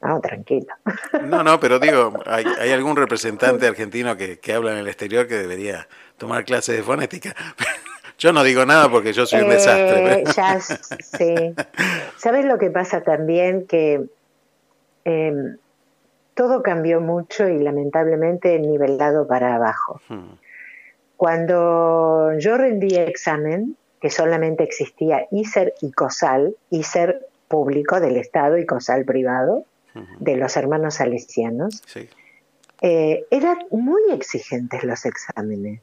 [0.00, 0.72] No, tranquilo.
[1.24, 5.26] No, no, pero digo, ¿hay, hay algún representante argentino que, que habla en el exterior
[5.26, 7.34] que debería tomar clases de fonética?
[8.18, 10.22] Yo no digo nada porque yo soy un Eh, desastre.
[10.24, 11.54] pero- ya, sí.
[12.16, 13.66] ¿Sabes lo que pasa también?
[13.66, 14.04] Que
[15.04, 15.32] eh,
[16.36, 20.00] todo cambió mucho y lamentablemente nivelado para abajo.
[20.08, 20.34] Hmm,
[21.16, 28.66] Cuando yo rendí examen, que solamente existía ISER y COSAL, ISER público del Estado y
[28.66, 29.64] COSAL privado,
[30.20, 32.06] de los hermanos salesianos, Sí.
[32.82, 35.80] eh, eran muy exigentes los exámenes.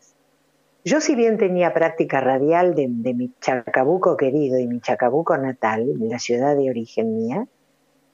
[0.85, 5.93] Yo si bien tenía práctica radial de, de mi Chacabuco querido y mi Chacabuco natal,
[5.99, 7.47] la ciudad de origen mía,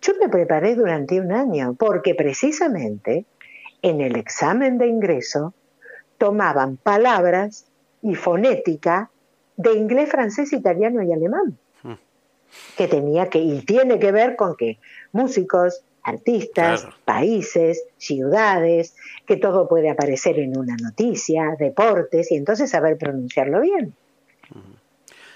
[0.01, 3.25] yo me preparé durante un año porque precisamente
[3.81, 5.53] en el examen de ingreso
[6.17, 7.65] tomaban palabras
[8.01, 9.09] y fonética
[9.57, 11.57] de inglés, francés, italiano y alemán,
[12.77, 14.79] que tenía que, y tiene que ver con que
[15.11, 16.95] músicos, artistas, Claro.
[17.05, 18.95] países, ciudades,
[19.25, 23.93] que todo puede aparecer en una noticia, deportes, y entonces saber pronunciarlo bien.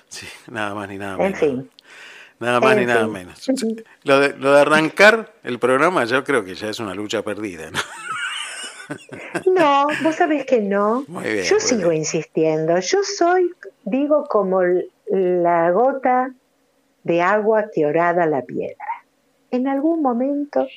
[0.07, 1.39] Sí, nada más ni nada En menos.
[1.39, 1.69] fin.
[2.43, 3.47] Nada más ni nada menos.
[4.03, 7.71] Lo de, lo de arrancar el programa yo creo que ya es una lucha perdida.
[7.71, 7.79] ¿no?
[9.45, 11.05] No, vos sabés que no.
[11.07, 12.77] Muy bien, Yo muy sigo insistiendo.
[12.79, 13.49] Yo soy,
[13.85, 14.61] digo, como
[15.07, 16.33] la gota
[17.03, 18.85] de agua que orada la piedra.
[19.51, 20.67] En algún momento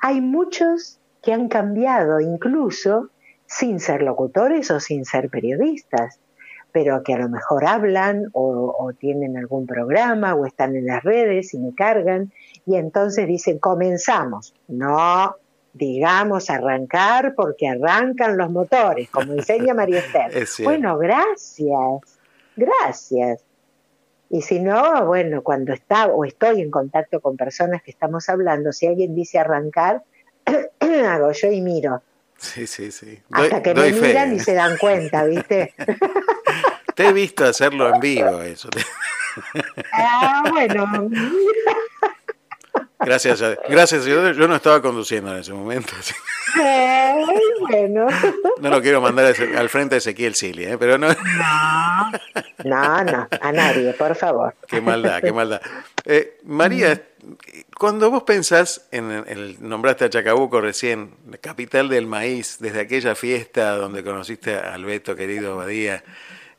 [0.00, 3.08] hay muchos que han cambiado, incluso
[3.46, 6.18] sin ser locutores o sin ser periodistas,
[6.74, 11.04] pero que a lo mejor hablan o, o tienen algún programa o están en las
[11.04, 12.32] redes y me cargan
[12.66, 14.52] y entonces dicen, comenzamos.
[14.66, 15.36] No,
[15.72, 20.36] digamos arrancar porque arrancan los motores, como enseña María Esther.
[20.36, 22.18] Es bueno, gracias,
[22.56, 23.44] gracias.
[24.30, 28.72] Y si no, bueno, cuando está o estoy en contacto con personas que estamos hablando,
[28.72, 30.02] si alguien dice arrancar,
[30.80, 32.02] hago yo y miro.
[32.36, 33.20] Sí, sí, sí.
[33.30, 34.06] Hasta Doy- que doy me fe.
[34.08, 35.72] miran y se dan cuenta, ¿viste?
[36.94, 38.68] Te he visto hacerlo en vivo eso.
[39.92, 41.10] ah, bueno.
[43.00, 44.04] Gracias, a- gracias.
[44.06, 45.92] Yo, yo no estaba conduciendo en ese momento.
[46.54, 47.24] Ay,
[47.68, 48.06] bueno.
[48.60, 50.78] No lo quiero mandar a ese- al frente de Ezequiel Silly, ¿eh?
[50.78, 51.08] pero no.
[52.64, 54.54] No, no, a nadie, por favor.
[54.66, 55.60] Qué maldad, qué maldad.
[56.06, 57.02] Eh, María,
[57.78, 63.14] cuando vos pensás en el, nombraste a Chacabuco recién, la capital del maíz, desde aquella
[63.14, 66.02] fiesta donde conociste a Alberto, querido Badía,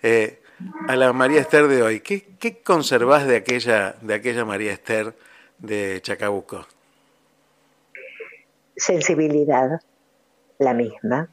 [0.02, 0.40] eh,
[0.88, 5.14] a la María Esther de hoy, ¿qué, qué conservás de aquella, de aquella María Esther
[5.60, 6.66] de Chacabuco?
[8.76, 9.82] sensibilidad,
[10.60, 11.30] la misma,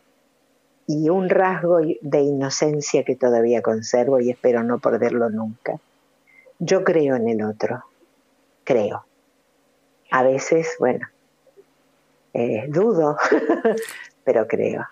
[0.87, 5.79] y un rasgo de inocencia que todavía conservo y espero no perderlo nunca.
[6.59, 7.85] Yo creo en el otro,
[8.65, 9.05] creo.
[10.11, 11.07] A veces, bueno,
[12.35, 13.17] eh, dudo,
[14.25, 14.87] pero creo.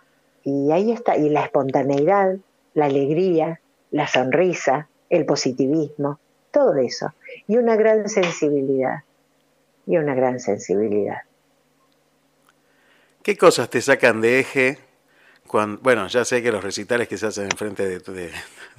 [0.44, 2.36] Y ahí está, y la espontaneidad,
[2.74, 3.60] la alegría,
[3.90, 6.18] la sonrisa, el positivismo,
[6.50, 7.12] todo eso.
[7.46, 9.02] Y una gran sensibilidad,
[9.86, 11.22] y una gran sensibilidad.
[13.22, 14.78] ¿Qué cosas te sacan de eje?
[15.46, 18.30] Cuando, bueno, ya sé que los recitales que se hacen enfrente de tu, de,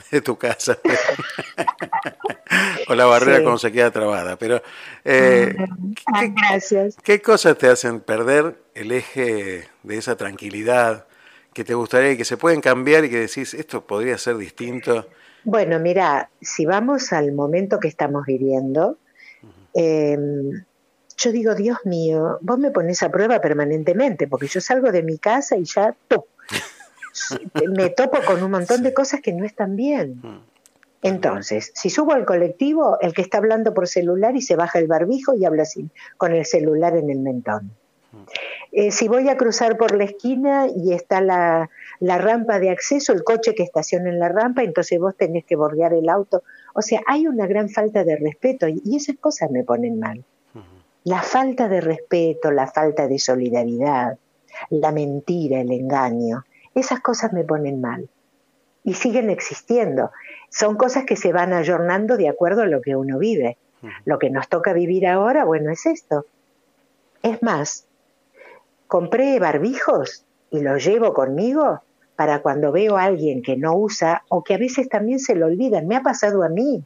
[0.10, 0.78] de tu casa,
[2.88, 3.44] o la barrera Sí.
[3.44, 4.62] cuando se queda trabada, pero
[5.04, 5.54] eh,
[6.50, 6.96] gracias.
[7.04, 11.08] ¿qué cosas te hacen perder el eje de esa tranquilidad
[11.54, 15.08] que te gustaría y que se pueden cambiar y que decís, esto podría ser distinto?
[15.44, 18.98] Bueno, mira, si vamos al momento que estamos viviendo,
[19.74, 20.18] eh,
[21.18, 25.18] yo digo, Dios mío, vos me pones a prueba permanentemente, porque yo salgo de mi
[25.18, 26.24] casa y ya, ¡pum!
[27.76, 30.20] me topo con un montón de cosas que no están bien.
[30.22, 30.40] Mm.
[31.04, 34.88] Entonces, si subo al colectivo, el que está hablando por celular y se baja el
[34.88, 37.72] barbijo y habla así, con el celular en el mentón.
[38.72, 41.70] Eh, si voy a cruzar por la esquina y está la,
[42.00, 45.58] la rampa de acceso, el coche que estaciona en la rampa, entonces vos tenés que
[45.58, 46.44] bordear el auto.
[46.74, 50.24] O sea, hay una gran falta de respeto y, y esas cosas me ponen mal.
[51.04, 54.20] La falta de respeto, la falta de solidaridad,
[54.70, 56.46] la mentira, el engaño,
[56.76, 58.08] esas cosas me ponen mal.
[58.84, 60.12] Y siguen existiendo.
[60.50, 63.58] Son cosas que se van ayornando de acuerdo a lo que uno vive.
[64.06, 66.26] Lo que nos toca vivir ahora, bueno, es esto.
[67.24, 67.88] Es más,
[68.92, 71.80] compré barbijos y los llevo conmigo
[72.18, 75.46] para cuando veo a alguien que no usa o que a veces también se lo
[75.46, 75.88] olvidan.
[75.88, 76.84] Me ha pasado a mí.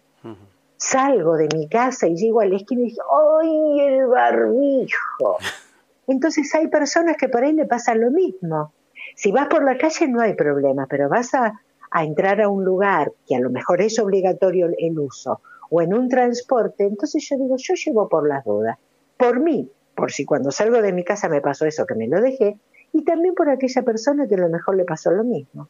[0.78, 3.02] Salgo de mi casa y llego a la esquina y digo,
[3.42, 5.38] ¡ay, el barbijo!
[6.08, 8.72] Entonces hay personas que por ahí le pasa lo mismo.
[9.16, 11.60] Si vas por la calle no hay problema, pero vas a,
[11.90, 15.42] a entrar a un lugar que a lo mejor es obligatorio el uso
[15.72, 18.78] o en un transporte, entonces yo digo, yo llevo por las dudas.
[19.18, 22.22] Por mí, por si cuando salgo de mi casa me pasó eso, que me lo
[22.22, 22.58] dejé,
[22.94, 25.68] y también por aquella persona que a lo mejor le pasó lo mismo.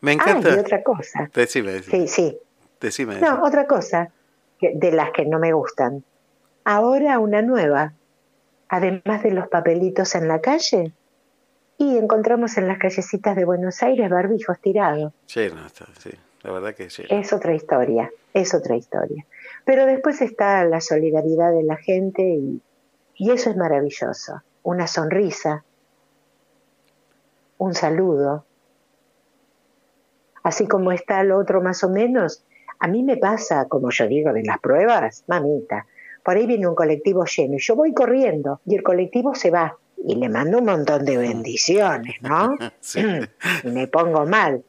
[0.00, 0.50] Me Ah, encanta.
[0.54, 1.30] y otra cosa.
[1.34, 2.06] Decime, decime.
[2.06, 2.38] Sí, sí.
[2.80, 3.20] Decime.
[3.20, 4.10] No, otra cosa
[4.60, 6.02] de las que no me gustan.
[6.64, 7.92] Ahora una nueva.
[8.68, 10.92] Además de los papelitos en la calle,
[11.76, 15.12] y encontramos en las callecitas de Buenos Aires barbijos tirados.
[15.34, 16.10] Lleno está, sí.
[16.42, 17.02] La verdad que sí.
[17.10, 19.26] Es otra historia, es otra historia.
[19.64, 22.60] Pero después está la solidaridad de la gente y,
[23.20, 24.40] y eso es maravilloso.
[24.62, 25.62] Una sonrisa,
[27.58, 28.46] un saludo.
[30.42, 32.42] Así como está lo otro más o menos,
[32.78, 35.86] a mí me pasa, como yo digo, de las pruebas, mamita,
[36.24, 39.76] por ahí viene un colectivo lleno y yo voy corriendo y el colectivo se va
[40.02, 42.56] y le mando un montón de bendiciones, ¿no?
[42.80, 43.00] Sí.
[43.64, 44.64] y me pongo mal.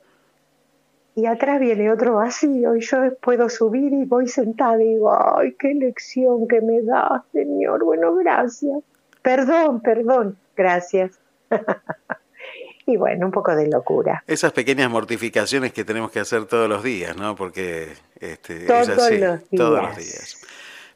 [1.16, 5.56] Y atrás viene otro vacío y yo puedo subir y voy sentada y digo, ay,
[5.60, 7.84] qué lección que me da, Señor.
[7.84, 8.80] Bueno, gracias.
[9.22, 11.20] Perdón, perdón, gracias.
[12.86, 14.24] y bueno, un poco de locura.
[14.28, 17.36] Esas pequeñas mortificaciones que tenemos que hacer todos los días, ¿no?
[17.36, 17.90] Porque
[18.20, 20.10] este, es Todos así, los todos los días.
[20.10, 20.42] días.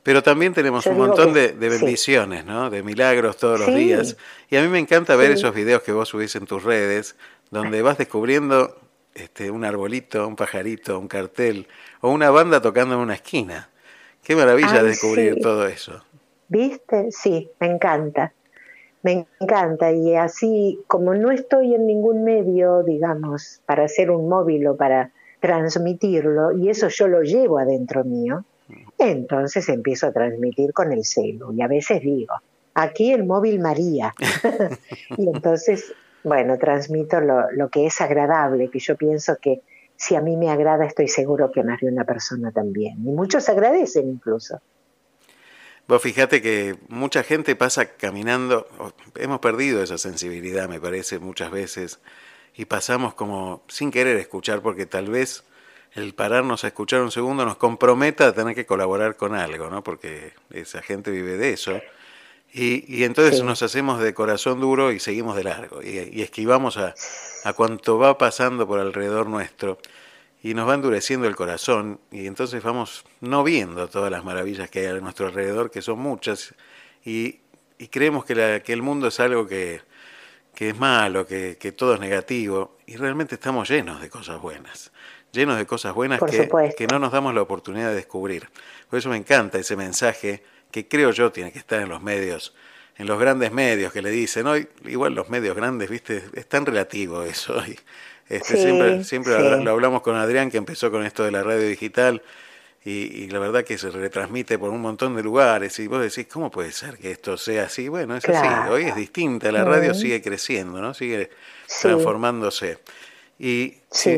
[0.02, 1.78] Pero también tenemos Yo un montón que- de, de sí.
[1.84, 2.70] bendiciones, ¿no?
[2.70, 3.76] De milagros todos los Sí.
[3.76, 4.18] días.
[4.50, 5.40] Y a mí me encanta ver Sí.
[5.40, 7.16] esos videos que vos subís en tus redes,
[7.52, 8.78] donde vas descubriendo
[9.16, 11.68] este, un arbolito, un pajarito, un cartel
[12.02, 13.70] o una banda tocando en una esquina.
[14.22, 15.42] Qué maravilla Ay, descubrir sí.
[15.42, 16.04] todo eso.
[16.50, 17.12] ¿Viste?
[17.12, 18.34] Sí, me encanta.
[19.02, 19.92] Me encanta.
[19.92, 25.12] Y así, como no estoy en ningún medio, digamos, para hacer un móvil o para
[25.40, 28.44] transmitirlo, y eso yo lo llevo adentro mío,
[28.98, 31.54] entonces empiezo a transmitir con el celu.
[31.54, 32.34] Y a veces digo,
[32.74, 34.14] aquí el móvil María.
[35.18, 35.94] y entonces,
[36.26, 39.62] bueno, transmito lo, lo que es agradable, que yo pienso que
[39.96, 42.98] si a mí me agrada, estoy seguro que más de una persona también.
[43.06, 44.60] Y muchos agradecen incluso.
[45.88, 48.68] Vos fijate que mucha gente pasa caminando,
[49.16, 52.00] hemos perdido esa sensibilidad, me parece, muchas veces,
[52.56, 55.44] y pasamos como sin querer escuchar, porque tal vez
[55.94, 59.84] el pararnos a escuchar un segundo nos comprometa a tener que colaborar con algo, ¿no?
[59.84, 61.80] Porque esa gente vive de eso.
[62.58, 63.44] Y, y entonces Sí.
[63.44, 66.96] nos hacemos de corazón duro y seguimos de largo, y, y esquivamos a,
[67.44, 69.78] a cuanto va pasando por alrededor nuestro.
[70.42, 72.00] Y nos va endureciendo el corazón.
[72.12, 76.00] Y entonces vamos no viendo todas las maravillas que hay a nuestro alrededor, que son
[76.00, 76.54] muchas,
[77.04, 77.40] y,
[77.78, 79.82] y creemos que, la- que el mundo es algo que,
[80.54, 84.92] que es malo, que, que todo es negativo, y realmente estamos llenos de cosas buenas,
[85.34, 88.48] llenos de cosas buenas que, que no nos damos la oportunidad de descubrir.
[88.90, 90.44] Por eso me encanta ese mensaje
[90.76, 92.54] que creo yo tiene que estar en los medios,
[92.98, 96.66] en los grandes medios que le dicen, hoy igual los medios grandes, viste, es tan
[96.66, 97.56] relativo eso.
[97.66, 97.80] y,
[98.28, 99.64] este, Sí, siempre siempre sí.
[99.64, 102.22] lo- hablamos con Adrián, que empezó con esto de la radio digital,
[102.84, 102.92] y,
[103.24, 106.52] y la verdad que se retransmite por un montón de lugares, y vos decís, ¿cómo
[106.52, 107.88] puede ser que esto sea así?
[107.88, 109.96] Bueno, es así, hoy es distinta, la radio Mm.
[109.96, 110.94] sigue creciendo, ¿no?
[110.94, 111.30] Sigue
[111.68, 111.84] Sí.
[111.84, 112.80] transformándose.
[113.40, 113.76] Y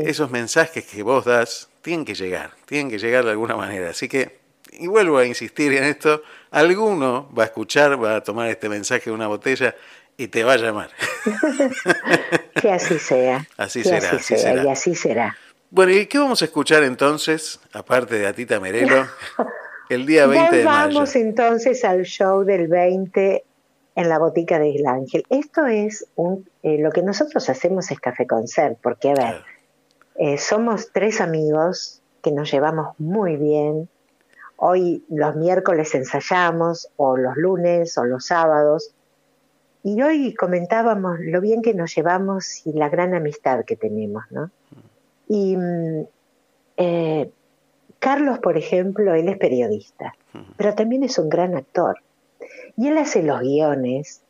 [0.08, 3.92] esos mensajes que vos das tienen que llegar, tienen que llegar de alguna manera.
[3.92, 4.40] Así que,
[4.72, 6.22] y vuelvo a insistir en esto,
[6.52, 9.76] alguno va a escuchar, va a tomar este mensaje de una botella
[10.18, 10.90] y te va a llamar.
[12.62, 13.48] Que así sea.
[13.56, 14.64] Así que será, así así sea, será.
[14.64, 15.38] Y así será.
[15.70, 19.06] Bueno, ¿y qué vamos a escuchar entonces, aparte de Atita Merelo,
[19.90, 20.88] el día 20 de mayo?
[20.88, 23.44] Volvamos entonces al show del 20
[23.96, 25.24] en la botica de Isla Ángel.
[25.30, 29.44] Esto es un, eh, lo que nosotros hacemos es café concert, porque a ver,
[30.16, 33.90] eh, somos tres amigos que nos llevamos muy bien.
[34.58, 38.94] Hoy los miércoles ensayamos, o los lunes, o los sábados,
[39.84, 44.52] y hoy comentábamos lo bien que nos llevamos y la gran amistad que tenemos, ¿no?
[45.30, 46.08] Y mm,
[46.78, 47.32] eh,
[48.00, 50.14] Carlos, por ejemplo, él es periodista,
[50.58, 52.00] pero también es un gran actor.
[52.76, 54.22] Y él hace los guiones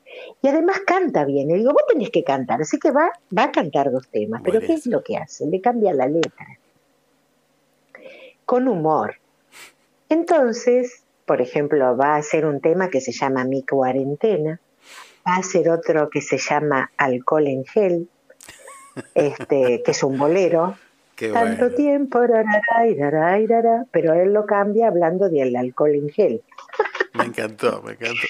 [0.41, 1.49] y además canta bien.
[1.49, 4.59] Y digo, vos tenés que cantar, así que va, va a cantar dos temas, pero
[4.61, 5.47] ¿qué es lo que hace?
[5.47, 6.45] Le cambia la letra.
[8.45, 9.15] Con humor.
[10.09, 14.59] Entonces, por ejemplo, va a hacer un tema que se llama Mi cuarentena,
[15.27, 18.09] va a hacer otro que se llama Alcohol en gel,
[19.13, 20.77] este, que es un bolero.
[21.33, 22.19] Tanto tiempo,
[23.91, 26.43] pero él lo cambia hablando del alcohol en gel.
[27.15, 28.27] Me encantó, me encantó.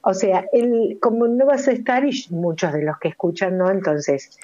[0.00, 3.70] O sea, él, como no vas a estar, y muchos de los que escuchan no,
[3.70, 4.38] entonces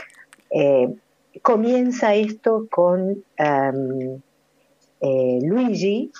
[0.50, 0.94] eh,
[1.42, 4.20] comienza esto con um,
[5.00, 6.10] eh, Luigi,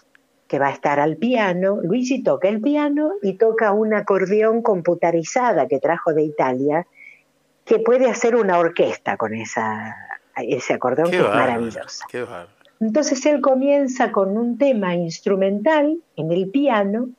[0.49, 1.79] que va a estar al piano.
[1.83, 6.87] Luigi toca el piano y toca un acordeón computarizada que trajo de Italia,
[7.65, 9.95] que puede hacer una orquesta con esa,
[10.37, 12.05] ese acordeón que es maravilloso.
[12.81, 17.11] Entonces él comienza con un tema instrumental en el piano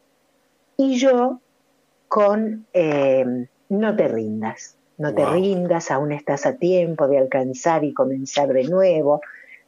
[0.75, 1.39] y yo
[2.07, 7.93] con eh, No te rindas, no te rindas, aún estás a tiempo de alcanzar y
[7.93, 9.21] comenzar de nuevo.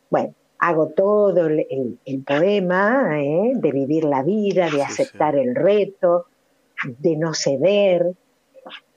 [0.10, 0.34] Bueno,
[0.64, 3.52] hago todo el, poema ¿eh?
[3.56, 6.28] de vivir la vida, de aceptar el reto,
[7.00, 8.14] de no ceder.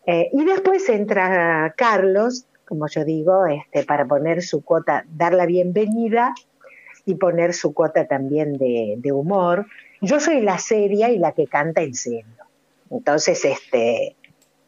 [0.06, 5.44] Eh, y después entra Carlos, como yo digo, este, para poner su cuota, dar la
[5.44, 6.34] bienvenida
[7.05, 9.66] y poner su cuota también de, de humor.
[10.01, 12.44] Yo soy la seria y la que canta en serio.
[12.90, 14.14] Entonces, este,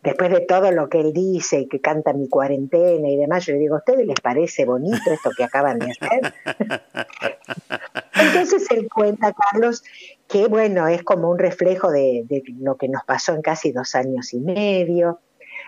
[0.03, 3.55] después de todo lo que él dice y que canta mi cuarentena y demás, yo
[3.55, 6.35] le digo, ¿a ustedes les parece bonito esto que acaban de hacer?
[8.15, 9.83] Entonces él cuenta, Carlos,
[10.29, 12.25] que bueno, es como un reflejo de,
[12.61, 15.21] lo que nos pasó en casi dos años y medio.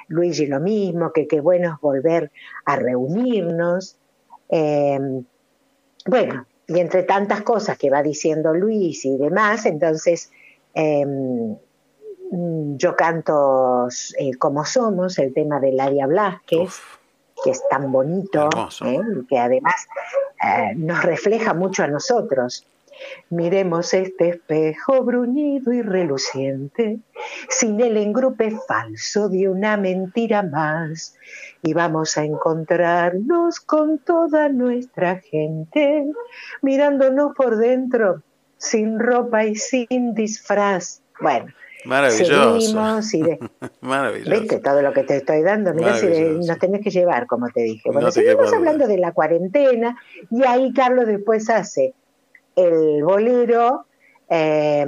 [0.08, 2.32] Luigi lo mismo, que qué bueno es volver
[2.64, 3.96] a reunirnos.
[4.48, 5.24] Em,
[6.06, 10.30] bueno, y entre tantas cosas que va diciendo Luis y demás, entonces
[10.74, 11.56] em,
[12.30, 13.88] yo canto
[14.18, 16.80] eh, Como Somos, el tema de Ladia Blasquez,
[17.42, 18.48] que es tan bonito,
[18.84, 19.00] ¿eh?
[19.28, 19.88] que además
[20.42, 22.66] eh, nos refleja mucho a nosotros.
[23.30, 26.98] Miremos este espejo bruñido y reluciente,
[27.48, 31.14] sin el engrupe falso de una mentira más,
[31.62, 36.12] y vamos a encontrarnos con toda nuestra gente,
[36.60, 38.22] mirándonos por dentro,
[38.58, 41.00] sin ropa y sin disfraz.
[41.20, 41.54] Bueno,
[41.84, 43.16] Maravilloso.
[43.16, 43.38] y
[43.80, 44.40] Maravilloso.
[44.40, 45.74] ¿Viste todo lo que te estoy dando?
[45.74, 47.90] Mira si nos tenés que llevar, como te dije.
[47.90, 49.96] Bueno, seguimos hablando de la cuarentena
[50.30, 51.94] y ahí Carlos después hace
[52.56, 53.86] el bolero,
[54.28, 54.84] eh,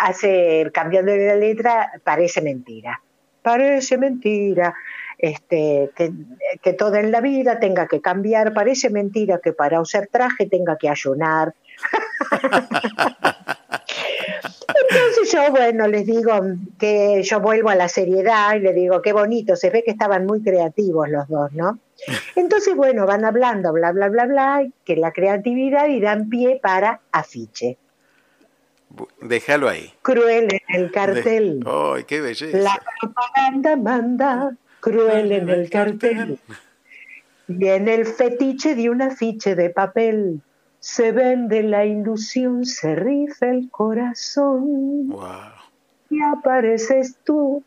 [0.00, 3.02] hace, cambiando de la letra, parece mentira.
[3.42, 4.74] Parece mentira.
[5.18, 6.12] Este, que,
[6.60, 10.76] que toda en la vida tenga que cambiar, parece mentira que para usar traje tenga
[10.76, 11.54] que ayunar.
[14.90, 16.32] Entonces yo, bueno, les digo
[16.78, 20.26] que yo vuelvo a la seriedad y les digo, qué bonito, se ve que estaban
[20.26, 21.78] muy creativos los dos, ¿no?
[22.36, 27.00] Entonces, bueno, van hablando, bla, bla, bla, bla, que la creatividad y dan pie para
[27.12, 27.78] afiche.
[29.20, 29.92] Déjalo ahí.
[30.02, 31.64] Cruel en el cartel.
[31.66, 32.56] ¡Ay, qué belleza!
[32.56, 36.38] La propaganda manda, cruel en el cartel.
[37.48, 40.40] Y en el fetiche de un afiche de papel
[40.86, 45.12] se vende la ilusión, se rifa el corazón.
[46.08, 47.64] Y apareces tú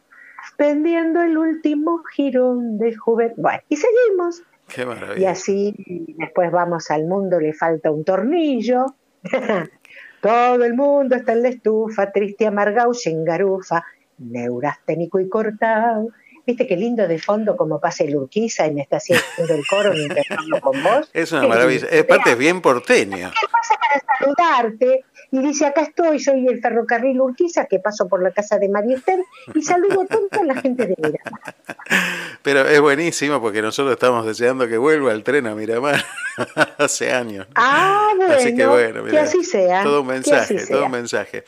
[0.58, 3.42] vendiendo el último girón de juventud.
[3.42, 4.42] Bueno, y seguimos.
[4.74, 5.22] Qué maravilla.
[5.22, 8.86] Y así después vamos al mundo, le falta un tornillo.
[10.22, 13.84] Todo el mundo está en la estufa, triste, amargado, sin garufa,
[14.18, 16.08] neurasténico y cortado.
[16.50, 19.94] Viste qué lindo de fondo como pasa el Urquiza y me está haciendo el coro
[19.94, 21.08] mientras hablo con vos.
[21.14, 21.88] Es una maravilla.
[21.92, 23.32] Es parte bien porteña.
[23.40, 25.06] ¿Qué pasa para saludarte?
[25.30, 28.98] Y dice, acá estoy, soy el ferrocarril Urquiza, que paso por la casa de María
[28.98, 29.20] Esther
[29.54, 31.56] y saludo a la gente de Miramar.
[32.42, 36.04] Pero es buenísimo porque nosotros estamos deseando que vuelva el tren a Miramar
[36.80, 37.46] hace años.
[37.54, 39.84] Ah, bueno, así que, bueno que así sea.
[39.84, 41.44] Todo un mensaje, todo un mensaje.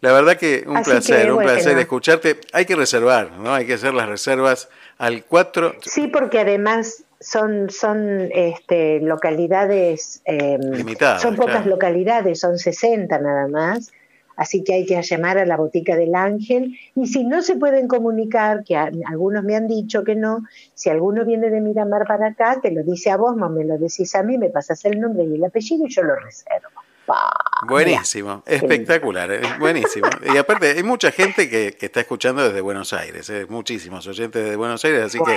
[0.00, 2.40] La verdad que un placer, un placer escucharte.
[2.52, 3.54] Hay que reservar, ¿no?
[3.54, 4.68] Hay que hacer las reservas
[4.98, 5.74] al 4.
[5.82, 11.20] Sí, porque además son, son este, localidades em, limitadas.
[11.20, 13.92] Son pocas localidades, son 60 nada más.
[14.36, 16.74] Así que hay que llamar a la botica del ángel.
[16.94, 21.26] Y si no se pueden comunicar, que algunos me han dicho que no, si alguno
[21.26, 24.22] viene de Miramar para acá, te lo dice a vos, no me lo decís a
[24.22, 26.70] mí, me pasas el nombre y el apellido y yo lo reservo.
[27.10, 27.34] Pa,
[27.66, 30.08] Buenísimo, espectacular, eh, buenísimo.
[30.32, 34.44] Y aparte, hay mucha gente que, que está escuchando desde Buenos Aires, eh, muchísimos oyentes
[34.44, 35.36] desde Buenos Aires, así que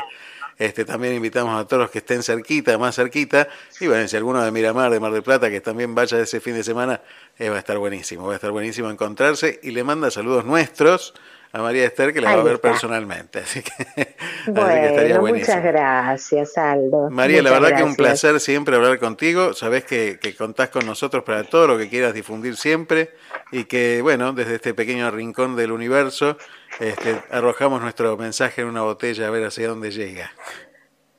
[0.59, 3.47] este, también invitamos a todos los que estén cerquita, más cerquita.
[3.79, 6.53] Y bueno, si alguno de Miramar, de Mar del Plata, que también vaya ese fin
[6.53, 7.01] de semana,
[7.39, 9.59] eh, va a estar buenísimo, va a estar buenísimo encontrarse.
[9.63, 11.15] Y le manda saludos nuestros
[11.53, 12.69] a María Esther, que la Ahí va a ver está.
[12.69, 13.39] personalmente.
[13.39, 13.71] Así que,
[14.51, 15.55] así que Bueno, estaría buenísimo.
[15.55, 17.09] muchas gracias, Aldo.
[17.11, 19.53] María, la verdad que un placer siempre hablar contigo.
[19.53, 23.11] Sabés que, que contás con nosotros para todo lo que quieras difundir siempre
[23.51, 26.37] y que, bueno, desde este pequeño rincón del universo,
[26.79, 30.31] este, arrojamos nuestro mensaje en una botella a ver hacia dónde llega.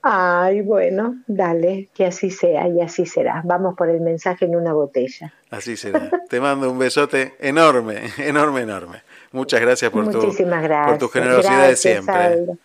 [0.02, 3.40] Ay, bueno, dale, que así sea y así será.
[3.44, 5.32] Vamos por el mensaje en una botella.
[5.50, 6.10] Así será.
[6.28, 9.02] Te mando un besote enorme, enorme, enorme.
[9.34, 10.90] Muchas gracias por tu, Muchísimas gracias.
[10.90, 12.14] por tu generosidad de siempre.
[12.14, 12.56] Aldo.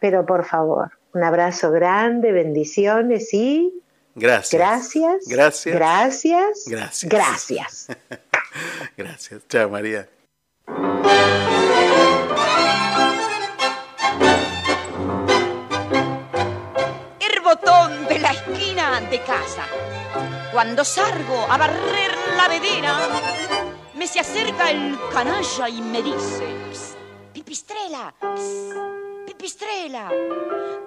[0.00, 3.72] Pero por favor, un abrazo grande, bendiciones y
[4.14, 4.60] Gracias.
[4.60, 5.26] gracias.
[5.26, 5.74] Gracias.
[5.74, 6.64] Gracias.
[6.66, 7.08] Gracias.
[7.08, 7.86] Gracias.
[8.98, 9.48] Gracias.
[9.48, 10.08] Chao, María.
[17.18, 19.64] el botón de la esquina de casa.
[20.52, 22.98] Cuando salgo a barrer la vedera,
[24.00, 26.96] me se acerca el canalla y me dice: "Psst,
[27.34, 28.74] Pipistrela, psst,
[29.26, 30.08] pipistrela,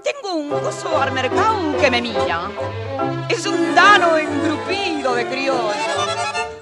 [0.03, 2.49] tengo un gozo al mercado que me mira.
[3.30, 5.99] Es un dano engrupido de criollo.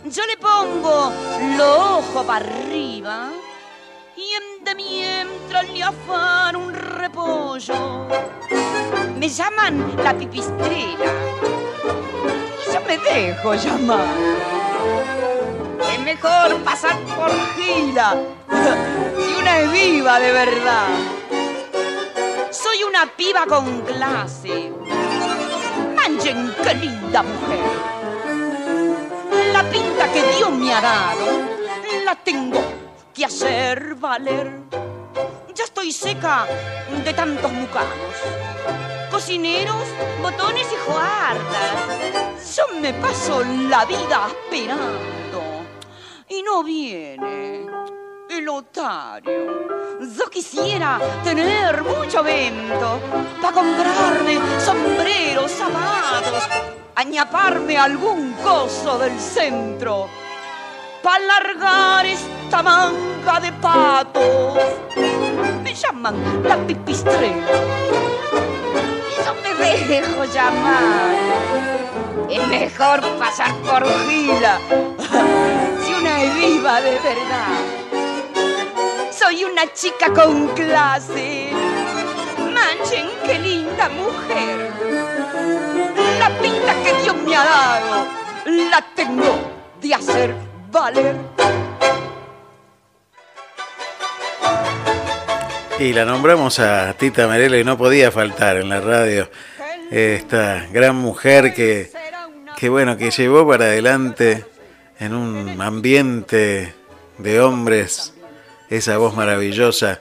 [0.03, 1.13] Yo le pongo
[1.57, 3.29] los ojos para arriba
[4.17, 8.07] y en de mientras le afan un repollo.
[9.17, 11.11] Me llaman la pipistrela
[12.59, 15.30] y yo me dejo llamar.
[16.03, 18.15] Mejor pasar por gila
[19.17, 20.87] si una es viva de verdad.
[22.49, 24.73] Soy una piba con clase.
[25.95, 27.59] Manchen qué linda mujer.
[29.53, 31.25] La pinta que Dios me ha dado
[32.03, 32.61] la tengo
[33.13, 34.59] que hacer valer.
[35.53, 36.47] Ya estoy seca
[37.05, 38.15] de tantos mucanos.
[39.11, 39.85] Cocineros,
[40.21, 42.55] botones y juardas.
[42.57, 45.50] Yo me paso la vida esperando
[46.31, 47.65] y no viene
[48.29, 49.67] el otario.
[49.99, 52.99] Yo quisiera tener mucho vento
[53.41, 56.47] para comprarme sombreros, zapatos,
[56.95, 60.07] añaparme algún coso del centro
[61.03, 64.57] para largar esta manga de patos.
[65.61, 66.55] Me llaman la
[69.53, 71.15] me dejo llamar.
[72.29, 74.59] Es mejor pasar por gila
[76.23, 77.57] es viva de verdad.
[79.11, 81.49] Soy una chica con clase.
[82.37, 84.71] Manchen, qué linda mujer.
[86.19, 88.07] La pinta que Dios me ha dado
[88.45, 90.35] la tengo de hacer
[90.71, 91.15] valer.
[95.79, 99.27] Y la nombramos a Tita Merelo y no podía faltar en la radio
[99.89, 101.91] esta gran mujer que,
[102.55, 104.45] que bueno, que llevó para adelante
[105.01, 106.75] en un ambiente
[107.17, 108.13] de hombres
[108.69, 109.99] esa voz maravillosa,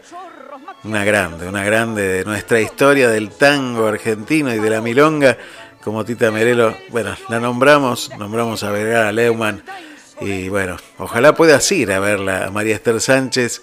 [0.84, 5.38] una grande, una grande de nuestra historia del tango argentino y de la milonga,
[5.82, 9.62] como Tita Merelo, bueno, la nombramos, nombramos a Vergara Leumann.
[10.20, 13.62] Y bueno, ojalá puedas ir a verla a María Esther Sánchez,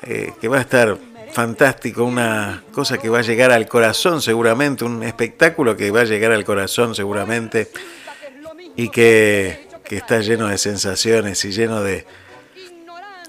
[0.00, 0.96] eh, que va a estar
[1.34, 6.04] fantástico, una cosa que va a llegar al corazón seguramente, un espectáculo que va a
[6.04, 7.70] llegar al corazón seguramente
[8.76, 12.06] y que, que está lleno de sensaciones y lleno de,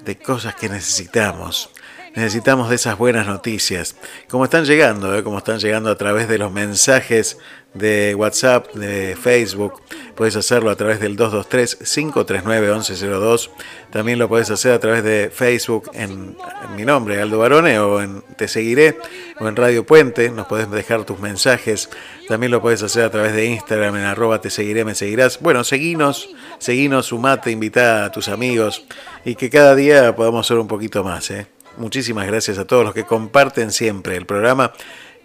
[0.03, 1.71] de cosas que necesitamos.
[2.19, 3.95] Necesitamos de esas buenas noticias.
[4.27, 5.23] Como están llegando, ¿eh?
[5.23, 7.37] como están llegando a través de los mensajes
[7.73, 9.81] de WhatsApp, de Facebook.
[10.15, 13.51] Puedes hacerlo a través del 223-539-1102.
[13.89, 16.35] También lo puedes hacer a través de Facebook en,
[16.75, 18.97] mi nombre, Aldo Barone, o en Te Seguiré,
[19.39, 20.29] o en Radio Puente.
[20.29, 21.89] Nos puedes dejar tus mensajes.
[22.27, 25.39] También lo puedes hacer a través de Instagram en arroba Te Seguiré, me seguirás.
[25.39, 26.27] Bueno, seguinos,
[26.57, 28.83] seguinos, sumate, invita a tus amigos
[29.23, 31.31] y que cada día podamos ser un poquito más.
[31.31, 31.47] ¿eh?
[31.79, 34.73] Muchísimas gracias a todos los que comparten siempre el programa.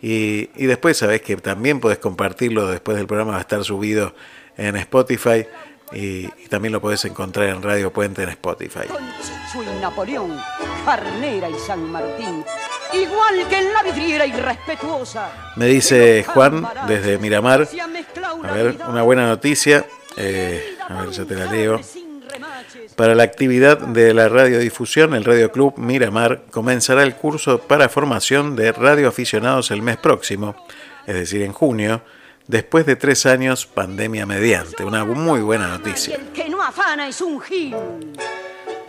[0.00, 4.14] Y, y después sabés que también podés compartirlo después del programa, va a estar subido
[4.56, 5.46] en Spotify
[5.92, 8.80] y, y también lo podés encontrar en Radio Puente en Spotify.
[9.54, 10.36] Y Napoleón,
[10.84, 12.44] Carnera y San Martín,
[12.92, 15.52] igual que en la vidriera irrespetuosa.
[15.56, 17.68] Me dice Juan desde Miramar,
[18.42, 19.86] a ver, una buena noticia,
[20.16, 21.80] eh, a ver, ya te la leo.
[22.96, 28.56] Para la actividad de la radiodifusión, el Radio Club Miramar comenzará el curso para formación
[28.56, 30.54] de radioaficionados el mes próximo,
[31.06, 32.02] es decir, en junio,
[32.46, 34.84] después de tres años pandemia mediante.
[34.84, 36.16] Una muy buena noticia.
[36.16, 37.76] El que no afana es un gil.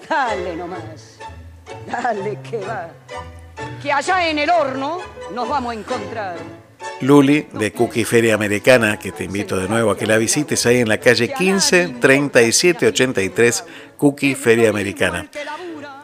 [0.09, 1.19] Dale nomás.
[1.87, 2.89] Dale que va.
[3.81, 4.99] Que allá en el horno
[5.33, 6.64] nos vamos a encontrar.
[7.01, 10.77] Luli de Cookie Feria Americana, que te invito de nuevo a que la visites ahí
[10.77, 13.63] en la calle 15 37 83
[13.97, 15.29] Cookie Feria Americana.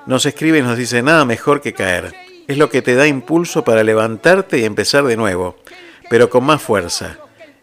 [0.06, 2.14] Nos escribe y nos dice nada mejor que caer.
[2.48, 5.58] Es lo que te da impulso para levantarte y empezar de nuevo,
[6.10, 7.18] pero con más fuerza.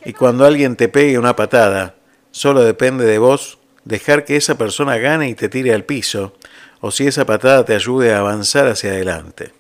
[0.05, 1.97] Y cuando alguien te pegue una patada,
[2.31, 6.35] solo depende de vos dejar que esa persona gane y te tire al piso,
[6.81, 9.53] o si esa patada te ayude a avanzar hacia adelante.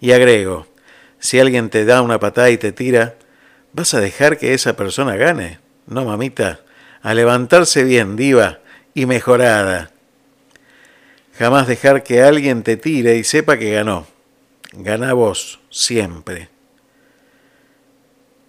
[0.00, 0.66] Y agrego,
[1.24, 3.14] si alguien te da una patada y te tira,
[3.72, 5.58] ¿vas a dejar que esa persona gane?
[5.86, 6.60] No, mamita,
[7.00, 8.58] a levantarse bien, diva,
[8.92, 9.90] y mejorada.
[11.38, 14.06] Jamás dejar que alguien te tire y sepa que ganó.
[14.72, 16.50] Gana vos, siempre.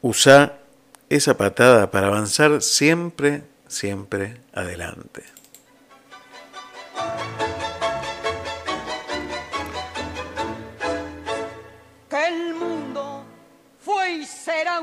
[0.02, 0.58] Usa
[1.08, 5.24] esa patada para avanzar siempre, siempre adelante.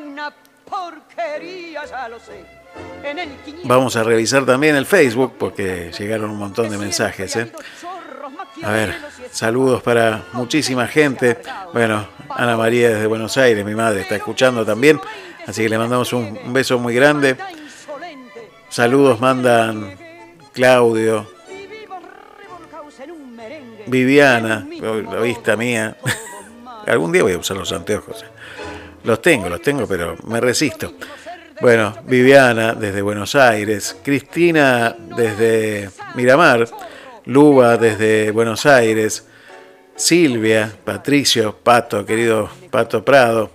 [0.03, 0.33] Una
[0.69, 2.45] porquería, ya lo sé.
[3.03, 7.37] En el 500 Vamos a revisar también el Facebook porque llegaron un montón de mensajes.
[7.37, 7.53] ¿eh?
[8.63, 8.95] A ver,
[9.31, 11.39] saludos para muchísima gente.
[11.73, 15.01] Bueno, Ana María desde Buenos Aires, mi madre, está escuchando también.
[15.47, 17.37] Así que le mandamos un, un beso muy grande.
[18.69, 19.99] Saludos mandan
[20.53, 21.27] Claudio,
[23.87, 25.97] Viviana, la vista mía.
[26.87, 28.25] Algún día voy a usar los anteojos.
[29.05, 30.95] Los tengo, los tengo, pero me resisto.
[31.61, 36.67] Bueno, Viviana desde Buenos Aires, Cristina desde Miramar,
[37.27, 39.27] Luba desde Buenos Aires,
[39.95, 43.53] Silvia, Patricio, Pato, querido Pato Prado,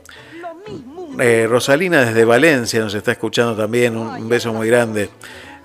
[1.20, 5.10] eh, Rosalina desde Valencia nos está escuchando también, un, beso muy grande.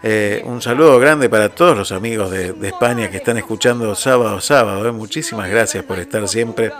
[0.02, 4.88] Eh, un saludo grande para todos los amigos de, España que están escuchando sábado sábado.
[4.88, 4.92] eh.
[4.92, 6.72] Muchísimas gracias por estar siempre.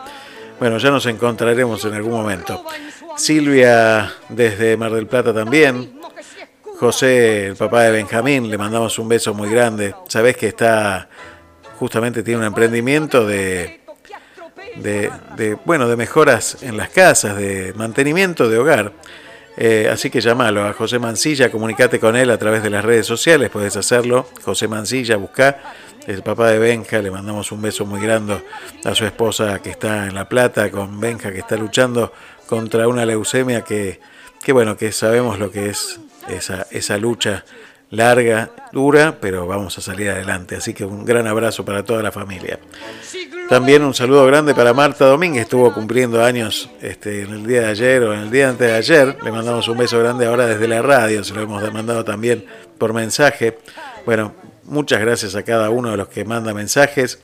[0.62, 2.64] Bueno, ya nos encontraremos en algún momento.
[3.16, 5.98] Silvia desde Mar del Plata también.
[6.78, 9.92] José, el papá de Benjamín, le mandamos un beso muy grande.
[10.06, 11.08] Sabés que está,
[11.80, 13.80] justamente tiene un emprendimiento de,
[14.76, 18.92] de, bueno, de mejoras en las casas, de mantenimiento de hogar.
[19.56, 23.04] Eh, así que llámalo a José Mancilla, comunicate con él a través de las redes
[23.04, 24.28] sociales, puedes hacerlo.
[24.44, 25.58] José Mancilla, busca
[26.06, 28.42] el papá de Benja, le mandamos un beso muy grande
[28.84, 32.12] a su esposa que está en La Plata, con Benja que está luchando
[32.46, 34.00] contra una leucemia que,
[34.42, 37.44] que bueno, que sabemos lo que es esa, esa lucha
[37.90, 40.56] larga, dura, pero vamos a salir adelante.
[40.56, 42.58] Así que un gran abrazo para toda la familia.
[43.48, 47.66] También un saludo grande para Marta Domínguez, estuvo cumpliendo años este, en el día de
[47.66, 49.18] ayer o en el día antes de ayer.
[49.22, 52.46] Le mandamos un beso grande ahora desde la radio, se lo hemos mandado también
[52.78, 53.58] por mensaje.
[54.06, 54.34] Bueno,
[54.64, 57.20] muchas gracias a cada uno de los que manda mensajes.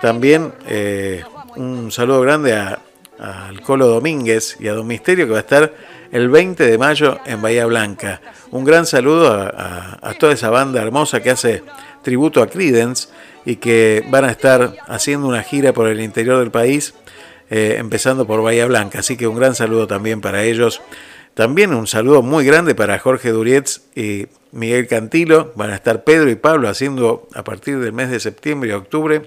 [0.00, 1.22] También eh,
[1.56, 2.80] un saludo grande a,
[3.18, 5.74] al Colo Domínguez y a Don Misterio que va a estar
[6.12, 8.20] el 20 de mayo en Bahía Blanca.
[8.50, 11.62] Un gran saludo a toda esa banda hermosa que hace
[12.02, 13.08] tributo a Credence
[13.44, 16.94] y que van a estar haciendo una gira por el interior del país,
[17.50, 19.00] eh, empezando por Bahía Blanca.
[19.00, 20.82] Así que un gran saludo también para ellos.
[21.34, 25.52] También un saludo muy grande para Jorge Durietz y Miguel Cantilo.
[25.56, 29.22] Van a estar Pedro y Pablo haciendo a partir del mes de septiembre y octubre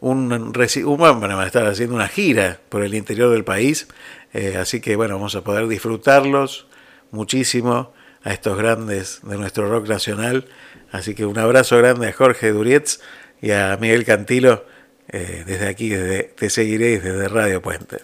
[0.00, 3.86] un, un van a estar haciendo una gira por el interior del país.
[4.32, 6.66] Eh, así que bueno, vamos a poder disfrutarlos
[7.10, 7.92] muchísimo
[8.22, 10.46] a estos grandes de nuestro rock nacional.
[10.92, 13.00] Así que un abrazo grande a Jorge Durietz
[13.40, 14.64] y a Miguel Cantilo
[15.08, 17.98] eh, desde aquí, desde Te Seguiréis, desde Radio Puente.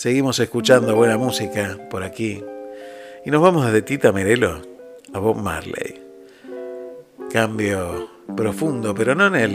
[0.00, 2.42] Seguimos escuchando buena música por aquí.
[3.26, 4.62] Y nos vamos desde Tita Merelo
[5.12, 6.02] a Bob Marley.
[7.30, 9.52] Cambio profundo, pero no en el,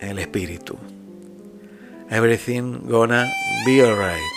[0.00, 0.76] en el espíritu.
[2.10, 3.26] Everything gonna
[3.64, 4.35] be alright.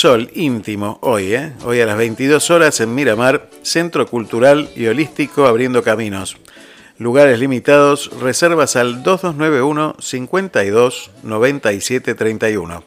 [0.00, 1.52] Sol íntimo hoy, ¿eh?
[1.62, 6.38] Hoy a las 22 horas en Miramar, Centro Cultural y Holístico Abriendo Caminos.
[6.96, 12.82] Lugares limitados, reservas al 2291 52 97 31.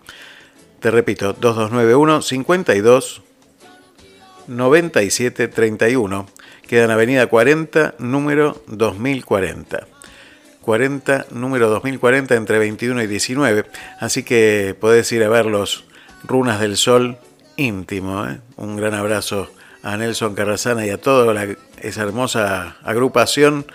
[0.79, 3.21] Te repito, 2291 52
[4.47, 6.25] 97 31.
[6.67, 9.85] Queda en Avenida 40, número 2040.
[10.63, 13.65] 40, número 2040, entre 21 y 19.
[13.99, 15.85] Así que podés ir a ver los
[16.23, 17.17] Runas del Sol
[17.57, 18.25] íntimo.
[18.25, 18.39] ¿eh?
[18.57, 19.49] Un gran abrazo
[19.83, 23.65] a Nelson Carrasana y a toda la- esa hermosa agrupación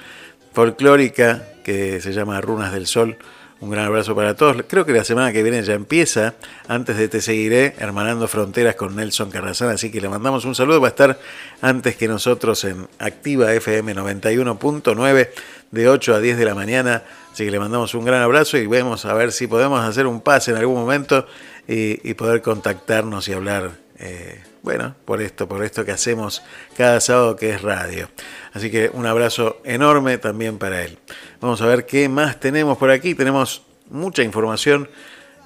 [0.53, 3.16] folclórica que se llama Runas del Sol.
[3.61, 4.57] Un gran abrazo para todos.
[4.69, 6.35] Creo que la semana que viene ya empieza.
[6.69, 9.73] Antes de Te Seguiré, Hermanando Fronteras con Nelson Carrasana.
[9.73, 10.81] Así que le mandamos un saludo.
[10.81, 11.19] Va a estar
[11.61, 15.31] antes que nosotros en Activa FM 91.9
[15.73, 17.03] de 8 a 10 de la mañana.
[17.33, 20.20] Así que le mandamos un gran abrazo y vemos a ver si podemos hacer un
[20.20, 21.27] pase en algún momento
[21.69, 26.43] y, poder contactarnos y hablar, eh, bueno, por esto, por esto que hacemos
[26.77, 28.09] cada sábado que es radio.
[28.55, 30.99] Así que un abrazo enorme también para él.
[31.43, 33.15] Vamos a ver qué más tenemos por aquí.
[33.15, 34.89] Tenemos mucha información,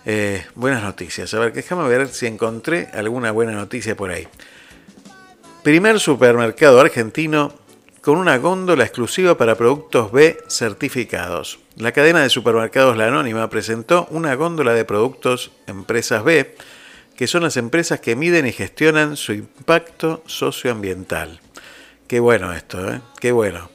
[0.07, 1.35] eh, buenas noticias.
[1.35, 4.29] A ver, déjame ver si encontré alguna buena noticia por ahí.
[5.65, 7.53] Primer supermercado argentino
[8.03, 11.61] con una góndola exclusiva para productos B certificados.
[11.77, 16.55] La cadena de supermercados La Anónima presentó una góndola de productos Empresas B
[17.17, 21.41] que son las empresas que miden y gestionan su impacto socioambiental.
[22.09, 23.01] Qué bueno esto, ¿eh?
[23.21, 23.71] Qué bueno.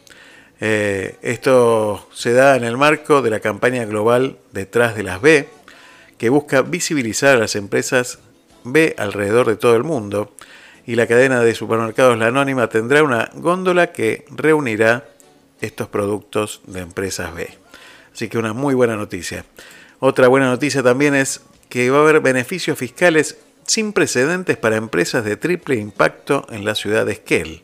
[0.60, 5.48] Eh, esto se da en el marco de la campaña global Detrás de las B,
[6.18, 8.20] que busca visibilizar a las empresas
[8.64, 10.36] B alrededor de todo el mundo,
[10.88, 15.06] y la cadena de supermercados La Anónima tendrá una góndola que reunirá
[15.60, 17.50] estos productos de empresas B.
[18.14, 19.44] Así que una muy buena noticia.
[20.00, 25.26] Otra buena noticia también es que va a haber beneficios fiscales sin precedentes para empresas
[25.26, 27.64] de triple impacto en la ciudad de Esquel.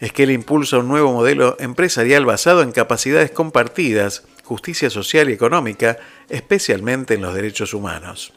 [0.00, 5.98] Esquel impulsa un nuevo modelo empresarial basado en capacidades compartidas, justicia social y económica,
[6.28, 8.32] especialmente en los derechos humanos.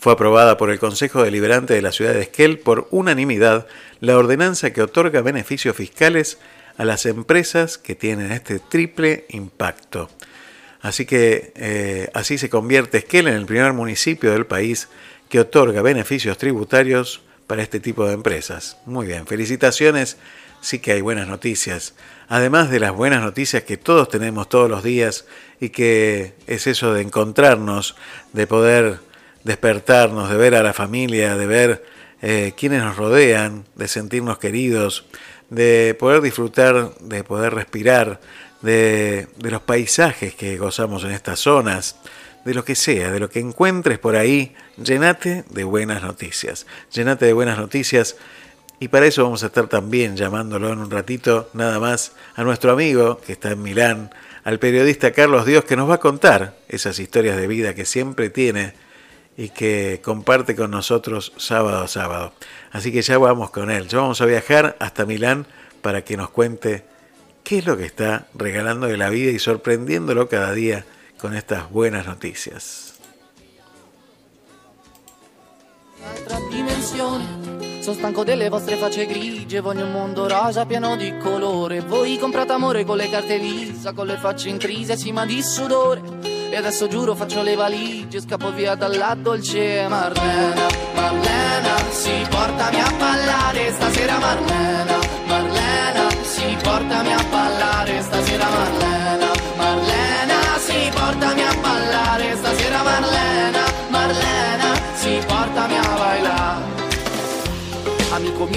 [0.00, 3.66] Fue aprobada por el Consejo Deliberante de la ciudad de Esquel por unanimidad
[4.00, 6.38] la ordenanza que otorga beneficios fiscales
[6.78, 10.08] a las empresas que tienen este triple impacto.
[10.80, 14.88] Así que eh, así se convierte Esquel en el primer municipio del país
[15.28, 18.78] que otorga beneficios tributarios para este tipo de empresas.
[18.86, 20.16] Muy bien, felicitaciones,
[20.62, 21.92] sí que hay buenas noticias.
[22.26, 25.26] Además de las buenas noticias que todos tenemos todos los días
[25.60, 27.96] y que es eso de encontrarnos,
[28.32, 29.09] de poder
[29.44, 31.84] despertarnos, de ver a la familia, de ver
[32.22, 35.06] eh, quienes nos rodean, de sentirnos queridos,
[35.48, 38.20] de poder disfrutar, de poder respirar,
[38.62, 41.96] de, de los paisajes que gozamos en estas zonas,
[42.44, 46.66] de lo que sea, de lo que encuentres por ahí, llenate de buenas noticias.
[46.92, 48.16] Llenate de buenas noticias
[48.78, 52.72] y para eso vamos a estar también llamándolo en un ratito nada más a nuestro
[52.72, 54.10] amigo que está en Milán,
[54.42, 58.30] al periodista Carlos Dios que nos va a contar esas historias de vida que siempre
[58.30, 58.72] tiene
[59.40, 62.34] y que comparte con nosotros sábado a sábado.
[62.72, 65.46] Así que ya vamos con él, ya vamos a viajar hasta Milán
[65.80, 66.84] para que nos cuente
[67.42, 70.84] qué es lo que está regalando de la vida y sorprendiéndolo cada día
[71.16, 72.89] con estas buenas noticias.
[76.02, 77.82] Altra dimensione.
[77.82, 81.80] Sono stanco delle vostre facce grigie, voglio un mondo rosa pieno di colore.
[81.80, 86.02] Voi comprate amore con le carte Visa, con le facce intrise, sì ma di sudore.
[86.50, 90.66] E adesso giuro faccio le valigie, scappo via dalla dolce Marlena.
[90.94, 94.98] Marlena, sì, portami a ballare stasera Marlena.
[95.26, 98.48] Marlena, sì, portami a ballare stasera.
[98.48, 99.09] Marlena,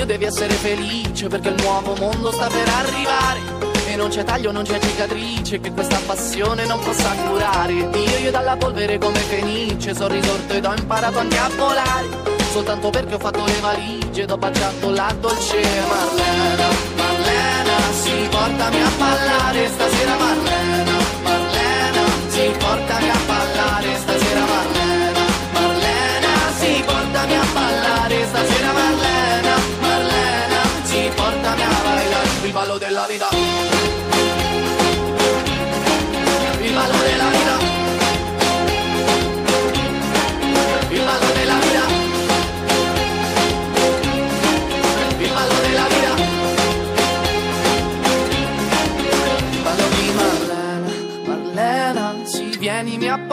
[0.03, 3.39] Mio devi essere felice perché il nuovo mondo sta per arrivare.
[3.87, 7.71] E non c'è taglio, non c'è cicatrice che questa passione non possa curare.
[7.71, 12.07] Io io dalla polvere come fenice sono risorto ed ho imparato anche a volare.
[12.51, 16.67] Soltanto perché ho fatto le valigie ed ho baciato la dolce Marlena.
[16.97, 20.97] Marlena, sì, portami a ballare stasera Marlena.
[21.23, 23.12] Marlena, sì, portami a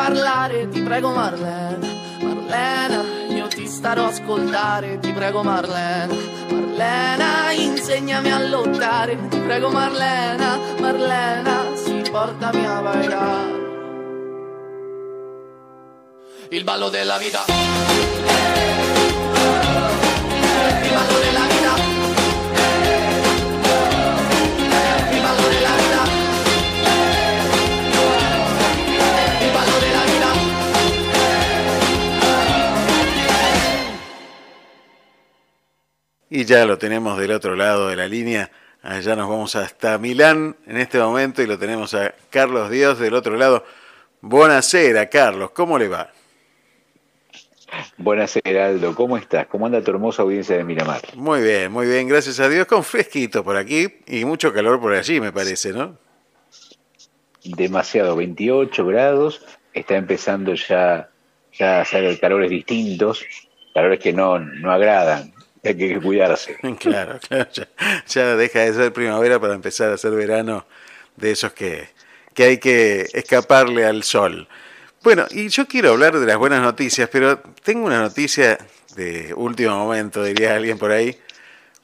[0.01, 1.87] parlare Ti prego Marlena
[2.23, 6.15] Marlena, io ti starò a ascoltare Ti prego Marlena
[6.51, 13.59] Marlena, insegnami a lottare Ti prego Marlena Marlena, sì, portami a ballare
[16.49, 17.45] Il ballo della vita
[36.31, 38.51] Y ya lo tenemos del otro lado de la línea.
[38.83, 43.15] Allá nos vamos hasta Milán en este momento y lo tenemos a Carlos Díaz del
[43.15, 43.65] otro lado.
[44.21, 46.13] Buenasera, Carlos, ¿cómo le va?
[47.99, 48.95] Buenas, Heraldo.
[48.95, 49.47] ¿Cómo estás?
[49.47, 51.01] ¿Cómo anda tu hermosa audiencia de Miramar?
[51.15, 54.93] Muy bien, muy bien, gracias a Dios, con fresquito por aquí y mucho calor por
[54.93, 55.99] allí, me parece, ¿no?
[57.45, 59.45] Demasiado, 28 grados.
[59.73, 61.11] Está empezando ya,
[61.53, 63.25] ya a hacer calores distintos,
[63.75, 65.33] calores que no, no agradan.
[65.65, 66.57] Hay que cuidarse.
[66.79, 67.69] Claro, claro, ya,
[68.07, 70.67] ya deja de ser primavera para empezar a ser verano
[71.17, 71.89] de esos que,
[72.35, 74.49] que hay que escaparle al sol.
[75.03, 78.59] Bueno, y yo quiero hablar de las buenas noticias, pero tengo una noticia
[78.97, 81.19] de último momento, diría alguien por ahí.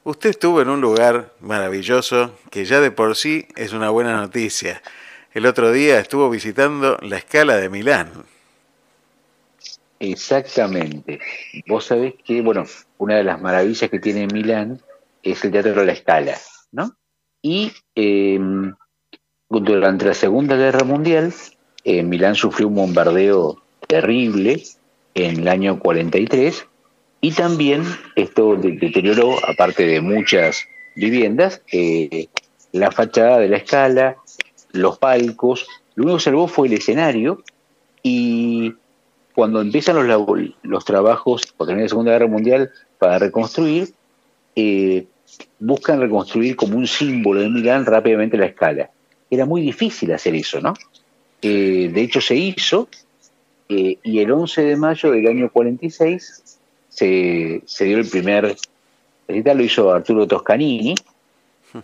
[0.04, 4.82] Usted estuvo en un lugar maravilloso que ya de por sí es una buena noticia.
[5.32, 8.12] El otro día estuvo visitando la escala de Milán.
[9.98, 11.18] Exactamente.
[11.66, 12.66] Vos sabés que, bueno,
[12.98, 14.80] una de las maravillas que tiene Milán
[15.22, 16.34] es el Teatro de la Scala,
[16.72, 16.92] ¿no?
[17.42, 18.38] Y eh,
[19.48, 21.32] durante la Segunda Guerra Mundial,
[21.84, 24.62] eh, Milán sufrió un bombardeo terrible
[25.14, 26.66] en el año 43
[27.20, 27.82] y también
[28.16, 30.66] esto de- deterioró, aparte de muchas
[30.96, 32.28] viviendas, eh,
[32.72, 34.16] la fachada de la escala,
[34.72, 35.66] los palcos.
[35.94, 37.42] Lo único que salvó fue el escenario
[38.02, 38.74] y
[39.36, 40.26] cuando empiezan los,
[40.62, 43.92] los trabajos, por tener la Segunda Guerra Mundial, para reconstruir,
[44.56, 45.04] eh,
[45.58, 48.88] buscan reconstruir como un símbolo de Milán rápidamente la escala.
[49.30, 50.72] Era muy difícil hacer eso, ¿no?
[51.42, 52.88] Eh, de hecho, se hizo
[53.68, 56.58] eh, y el 11 de mayo del año 46
[56.88, 58.56] se, dio el primer
[59.28, 60.94] recital, lo hizo Arturo Toscanini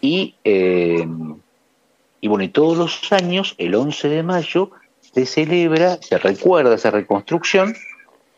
[0.00, 4.70] y, y bueno, y todos los años, el 11 de mayo,
[5.12, 7.74] se celebra, se recuerda esa reconstrucción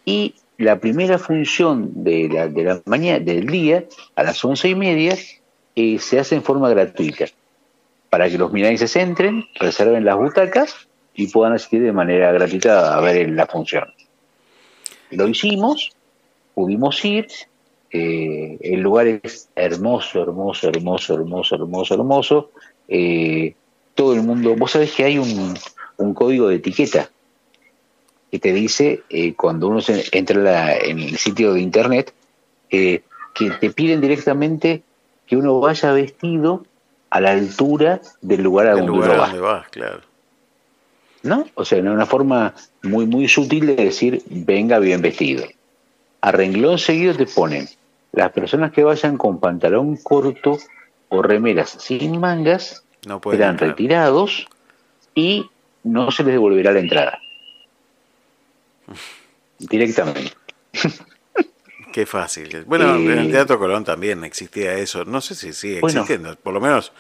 [0.05, 3.85] y la primera función de la, de la mañana, del día,
[4.17, 5.17] a las once y media,
[5.75, 7.27] eh, se hace en forma gratuita,
[8.11, 13.01] para que los milanenses entren, reserven las butacas y puedan asistir de manera gratuita a
[13.01, 13.93] ver la función.
[15.11, 15.93] Lo hicimos,
[16.55, 17.27] pudimos ir,
[17.91, 22.51] eh, el lugar es hermoso, hermoso, hermoso, hermoso, hermoso, hermoso.
[22.89, 23.55] eh,
[23.95, 25.57] todo el mundo, vos sabés que hay un,
[25.99, 27.09] un código de etiqueta
[28.31, 32.13] que te dice eh, cuando uno se entra en la- en el sitio de internet
[32.71, 33.03] eh,
[33.33, 34.83] que te piden directamente
[35.27, 36.65] que uno vaya vestido
[37.11, 39.27] a la altura del lugar a donde lugar uno va.
[39.27, 40.01] donde vas, claro.
[41.23, 41.47] ¿no?
[41.55, 45.45] O sea, una forma muy, muy sutil de decir, venga bien vestido.
[46.21, 47.69] A renglón seguido te ponen,
[48.13, 50.59] las personas que vayan con pantalón corto
[51.09, 53.71] o remeras sin mangas No serán entrar.
[53.71, 54.47] retirados
[55.15, 55.49] y
[55.85, 57.19] no se les devolverá la entrada.
[59.59, 60.33] Directamente.
[61.93, 62.65] Qué fácil.
[62.67, 65.05] Bueno, Eh, en el Teatro Colón también existía eso.
[65.05, 66.01] No sé si sigue Bueno.
[66.01, 66.35] existiendo.
[66.37, 66.93] Por lo menos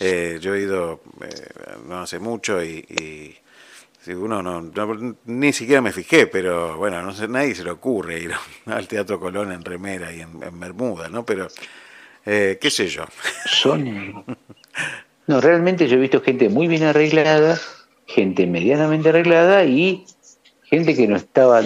[0.00, 1.46] eh, yo he ido eh,
[1.86, 3.36] no hace mucho y, y
[4.02, 7.70] si uno no, no- ni siquiera me fijé, pero bueno, no sé, nadie se le
[7.70, 8.32] ocurre ir
[8.66, 11.24] al Teatro Colón en remera y en, en bermuda, ¿no?
[11.24, 11.48] Pero
[12.26, 13.04] eh, qué sé yo.
[13.46, 14.24] Son.
[15.26, 17.58] No, realmente yo he visto gente muy bien arreglada,
[18.14, 20.04] gente medianamente arreglada y
[20.62, 21.60] gente que no estaba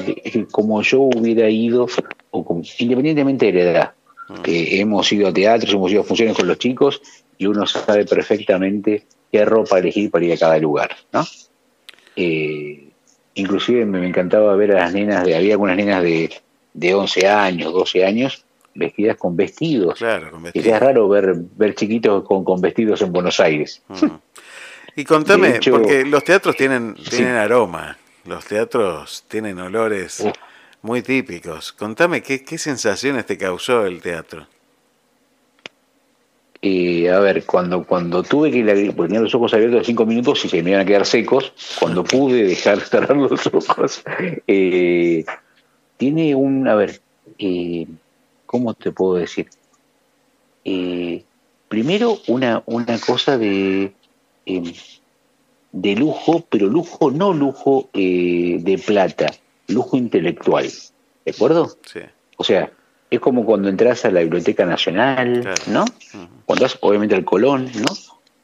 [0.51, 1.87] como yo hubiera ido,
[2.31, 3.93] o como- independientemente de la edad.
[4.45, 7.01] Eh, hemos ido a teatros, hemos ido a funciones con los chicos
[7.39, 11.25] y uno sabe perfectamente qué ropa elegir para ir a cada lugar, ¿no?
[12.17, 12.89] Eh,
[13.35, 16.31] inclusive me, me encantaba ver a las nenas, de, había algunas nenas de,
[16.75, 18.45] de 11 años, 12 años,
[18.75, 19.95] vestidas con vestidos.
[19.99, 23.83] Claro, con ya es raro ver, ver chiquitos con, con vestidos en Buenos Aires.
[24.99, 30.27] Y contame, hecho- porque los teatros tienen, tienen aroma, los teatros tienen olores
[30.83, 31.73] muy típicos.
[31.73, 34.49] Contame, ¿qué, qué sensaciones te causó el teatro?
[36.61, 39.85] Y a ver, cuando, cuando tuve que ir, a- porque tenía los ojos abiertos de
[39.85, 44.03] cinco minutos y se me iban a quedar secos, cuando pude dejar cerrar los ojos,
[44.49, 45.25] eh,
[45.97, 47.01] tiene un, a ver,
[47.39, 47.87] eh,
[48.47, 49.49] ¿cómo te puedo decir?
[50.65, 51.23] Eh,
[51.69, 53.93] primero, una, una cosa de,
[54.49, 54.75] eh,
[55.73, 59.33] de lujo, pero lujo, no lujo eh, de plata,
[59.69, 60.69] lujo intelectual,
[61.25, 61.77] ¿de acuerdo?
[61.85, 62.01] Sí.
[62.37, 62.73] O sea,
[63.11, 65.85] es como cuando entras a la Biblioteca Nacional, ¿no?
[66.45, 67.95] Cuando vas, obviamente, al Colón, ¿no?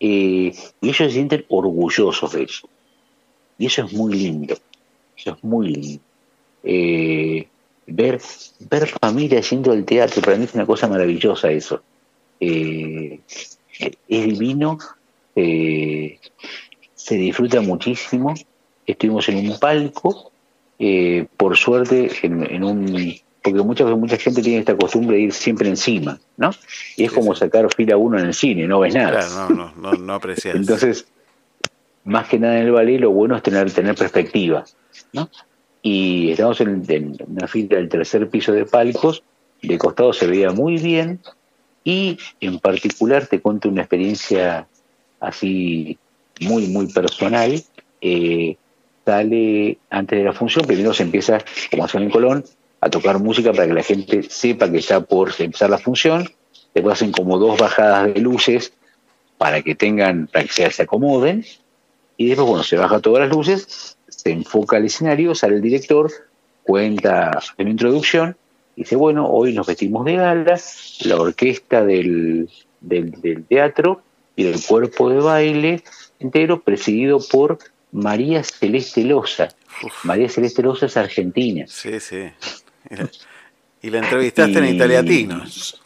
[0.01, 2.68] Eh, y ellos se sienten orgullosos de eso.
[3.59, 4.56] Y eso es muy lindo.
[5.16, 6.02] Eso es muy lindo.
[6.62, 7.47] Eh,
[7.86, 8.20] ver,
[8.70, 11.82] ver familia yendo al teatro, para mí es una cosa maravillosa eso.
[12.40, 13.20] Eh,
[13.78, 14.78] es divino,
[15.36, 16.19] eh,
[16.94, 18.35] se disfruta muchísimo.
[18.86, 20.32] Estuvimos en un palco,
[20.78, 23.15] eh, por suerte, en, en un.
[23.43, 26.51] Porque veces mucha gente tiene esta costumbre de ir siempre encima, ¿no?
[26.97, 29.20] Y es como sacar fila uno en el cine, no ves nada.
[29.20, 30.56] Claro, no, no, no, no aprecias.
[30.56, 31.06] Entonces,
[32.05, 34.65] más que nada en el ballet, lo bueno es tener, tener perspectiva,
[35.12, 35.28] ¿no?
[35.82, 39.23] Y estamos en, en una fila del tercer piso de palcos,
[39.61, 41.20] de costado se veía muy bien,
[41.85, 44.66] y en particular te cuento una experiencia
[45.25, 45.99] así
[46.41, 47.63] muy, muy personal.
[48.01, 48.57] Eh,
[49.05, 51.39] sale antes de la función, primero se empieza,
[51.71, 52.45] como hacen en Colón,
[52.81, 56.29] a tocar música para que la gente sepa que está por empezar la función.
[56.75, 58.73] Después hacen como dos bajadas de luces
[59.39, 61.45] para que tengan, para que se, acomoden.
[62.17, 66.11] Y después, bueno, se baja todas las luces, se enfoca al escenario, sale el director,
[66.63, 68.37] cuenta en introducción,
[68.77, 70.61] dice, bueno, hoy nos vestimos de gala,
[71.05, 72.49] la orquesta del,
[72.81, 74.03] del teatro
[74.36, 75.82] y del cuerpo de baile
[76.20, 77.59] entero, presidido por
[77.93, 79.48] María Celeste Loza.
[80.05, 81.65] María Celeste Loza es argentina.
[81.69, 82.24] Sí, sí.
[83.82, 85.81] Y la entrevistaste en Y- Italiatinos.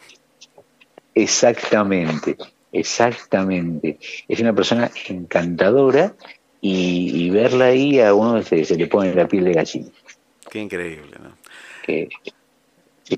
[1.15, 2.37] Exactamente,
[2.73, 3.99] exactamente.
[4.29, 6.15] Es una persona encantadora
[6.61, 9.89] y, y verla ahí a uno se, se le pone la piel de gallina.
[10.51, 11.37] Qué increíble, ¿no?
[11.85, 12.09] Que-
[13.05, 13.17] sí,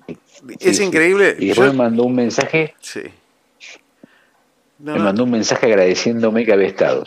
[0.61, 0.85] Es sí.
[0.85, 1.37] increíble.
[1.39, 3.01] Y después Yo- me mandó un mensaje, Sí.
[4.81, 5.05] No, me no.
[5.07, 7.05] mandó un mensaje agradeciéndome que había estado.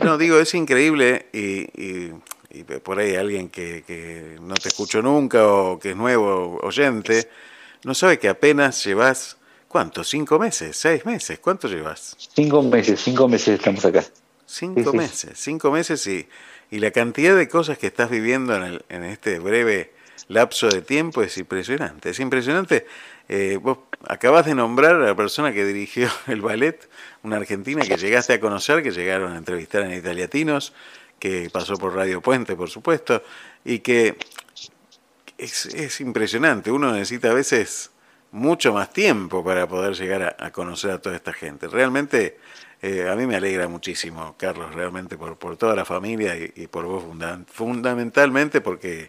[0.00, 2.12] No, digo, es increíble y, y-
[2.50, 7.28] y por ahí alguien que, que no te escuchó nunca o que es nuevo oyente,
[7.84, 9.36] no sabe que apenas llevas,
[9.68, 10.02] ¿cuánto?
[10.02, 10.76] ¿Cinco meses?
[10.76, 11.38] ¿Seis meses?
[11.40, 12.16] ¿Cuánto llevas?
[12.34, 14.02] Cinco meses, cinco meses estamos acá.
[14.46, 14.96] Cinco Sí, sí.
[14.96, 16.26] meses, cinco meses y,
[16.70, 19.92] y la cantidad de cosas que estás viviendo en, el- en este breve
[20.28, 22.10] lapso de tiempo es impresionante.
[22.10, 22.86] Es impresionante.
[23.28, 26.88] Eh, vos acabas de nombrar a la persona que dirigió el ballet,
[27.22, 30.72] una argentina que llegaste a conocer, que llegaron a entrevistar en Italiatinos,
[31.18, 33.22] que pasó por Radio Puente, por supuesto,
[33.64, 34.16] y que
[35.36, 36.70] es, es impresionante.
[36.70, 37.90] Uno necesita a veces
[38.30, 41.68] mucho más tiempo para poder llegar a, conocer a toda esta gente.
[41.68, 42.38] Realmente
[42.82, 46.84] eh, a mí me alegra muchísimo, Carlos, realmente por, por toda la familia y, por
[46.84, 49.08] vos funda- fundamentalmente porque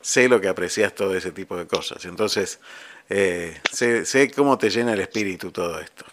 [0.00, 2.04] sé lo que aprecias todo ese tipo de cosas.
[2.04, 2.60] Entonces,
[3.08, 6.04] eh, sé, sé cómo te llena el espíritu todo esto.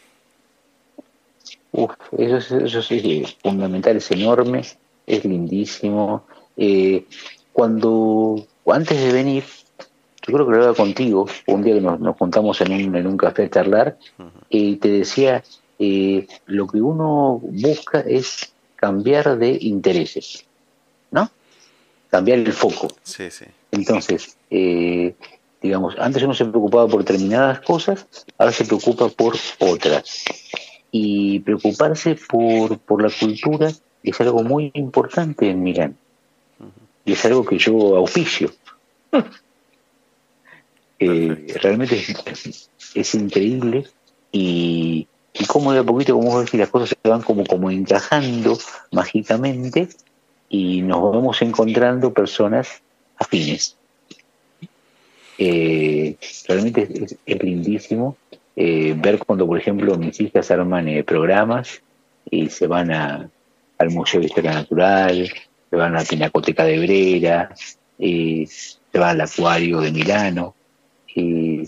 [1.72, 4.62] Uf, eso, es- eso sí es fundamental, es enorme,
[5.08, 6.26] es lindísimo.
[6.58, 7.06] Eh,
[7.54, 9.44] cuando, antes de venir,
[10.28, 13.08] yo creo que lo hablaba contigo, un día que nos, nos juntamos en un, en
[13.08, 13.98] un café a charlar,
[14.50, 15.44] y te decía,
[15.80, 20.46] eh, lo que uno busca es cambiar de intereses,
[21.12, 21.32] ¿no?
[22.10, 22.90] Cambiar el foco.
[23.04, 23.46] Sí, sí.
[23.72, 25.16] Entonces, eh,
[25.62, 28.08] digamos, antes uno se preocupaba por determinadas cosas,
[28.38, 30.26] ahora se preocupa por otras.
[30.92, 33.72] Y preocuparse por, por la cultura
[34.04, 35.98] es algo muy importante en Milán.
[37.06, 38.52] Y es algo que yo auspicio.
[41.04, 43.88] Eh, realmente es, es increíble
[44.32, 47.72] y, y cómo de a poquito, como vos decís, las cosas se van como, como
[47.72, 48.58] encajando
[48.92, 49.90] mágicamente
[50.50, 52.82] y nos vamos encontrando personas
[53.18, 53.78] afines.
[55.44, 58.18] Eh, realmente es, es- lindísimo
[58.56, 61.82] eh, ver cuando, por ejemplo, mis hijas arman eh, programas
[62.30, 65.28] y se van al Museo de Historia Natural,
[65.70, 67.56] se van a la Pinacoteca de Brera,
[67.98, 70.56] se van al Acuario de Milano,
[71.16, 71.64] y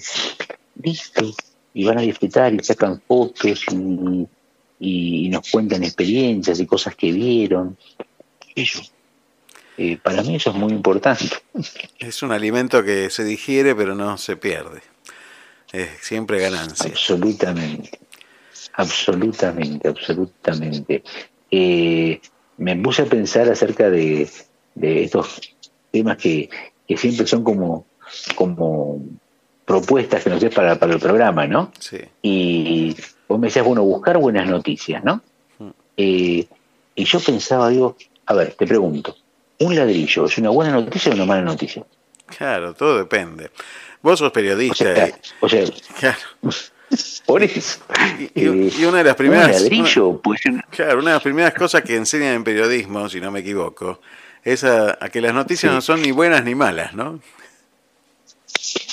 [0.75, 1.31] listo,
[1.73, 4.27] y van a disfrutar y sacan fotos y,
[4.79, 7.77] y- y nos cuentan experiencias y cosas que vieron.
[8.55, 8.83] Eso.
[9.77, 11.35] Eh, para mí eso es muy importante.
[11.99, 14.81] Es un alimento que se digiere pero no se pierde.
[15.71, 16.89] Es siempre ganancia.
[16.89, 17.99] Absolutamente,
[18.73, 21.03] absolutamente, absolutamente.
[21.49, 22.21] Eh,
[22.57, 24.29] me puse a pensar acerca de,
[24.75, 25.41] de estos
[25.91, 26.49] temas que,
[26.87, 27.87] que siempre son como,
[28.35, 29.01] como
[29.65, 31.71] propuestas que nos des para, para el programa, ¿no?
[31.79, 31.97] Sí.
[32.21, 32.95] Y
[33.27, 35.21] vos me decías, bueno, buscar buenas noticias, ¿no?
[35.97, 36.45] Eh,
[36.95, 37.95] y yo pensaba, digo,
[38.25, 39.15] a ver, te pregunto,
[39.59, 41.84] ¿un ladrillo es una buena noticia o una mala noticia?
[42.38, 43.51] Claro, todo depende.
[44.01, 44.84] Vos sos periodista.
[44.84, 45.65] O sea, y- o sea,
[45.99, 46.17] claro.
[47.25, 47.80] por eso.
[48.35, 48.41] Y,
[48.81, 49.61] y una de las Un primeras.
[49.61, 53.31] ladrillo, una- pues Claro, una de las primeras cosas que enseñan en periodismo, si no
[53.31, 53.99] me equivoco,
[54.43, 55.75] es a, a que las noticias Sí.
[55.75, 57.19] no son ni buenas ni malas, ¿no?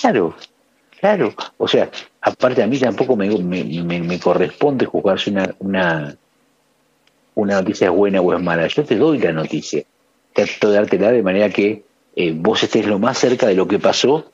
[0.01, 0.37] Claro,
[0.99, 1.35] claro.
[1.59, 6.17] O sea, aparte a mí tampoco me, me, me- me corresponde juzgar si una, una,
[7.35, 8.67] una noticia es buena o es mala.
[8.69, 9.83] Yo te doy la noticia.
[10.33, 11.85] Trato de dártela de manera que
[12.17, 14.31] eh, vos estés lo más cerca de lo que pasó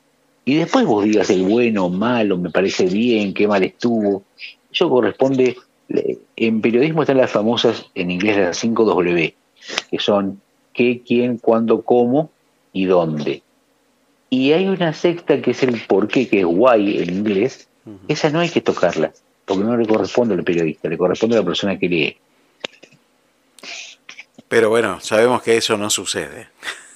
[0.47, 4.23] y después vos digas el bueno, malo, me parece bien, qué mal estuvo.
[4.71, 5.57] Eso corresponde.
[6.37, 9.35] En periodismo están las famosas, en inglés las 5 W,
[9.91, 10.39] que son
[10.71, 12.29] qué, quién, cuándo, cómo
[12.71, 13.41] y dónde.
[14.29, 17.67] Y hay una sexta que es el por qué, que es why en inglés.
[18.07, 19.11] Esa no hay que tocarla,
[19.43, 22.17] porque no le corresponde al periodista, le corresponde a la persona que lee.
[24.49, 26.47] Pero bueno, sabemos que eso no sucede.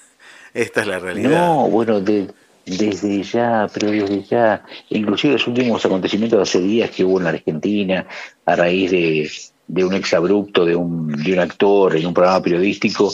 [0.53, 1.29] Esta es la realidad.
[1.47, 2.27] No, bueno, de-
[2.65, 4.63] desde ya, pero desde ya.
[4.89, 8.05] Inclusive los últimos acontecimientos de hace días que hubo en la Argentina,
[8.45, 9.29] a raíz de,
[9.67, 13.11] de un exabrupto de un, de un actor en un programa periodístico,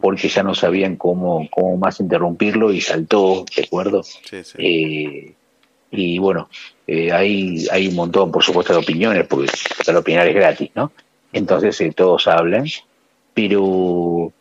[0.00, 4.02] porque ya no sabían cómo, cómo más interrumpirlo y saltó, ¿de acuerdo?
[4.02, 4.54] Sí, sí.
[4.58, 5.32] Eh,
[5.92, 6.48] y bueno,
[6.86, 9.50] eh, hay, hay un montón, por supuesto, de opiniones, porque
[9.84, 10.92] para opinar es gratis, ¿no?
[11.32, 12.66] Entonces eh, todos hablan,
[13.40, 14.32] pero,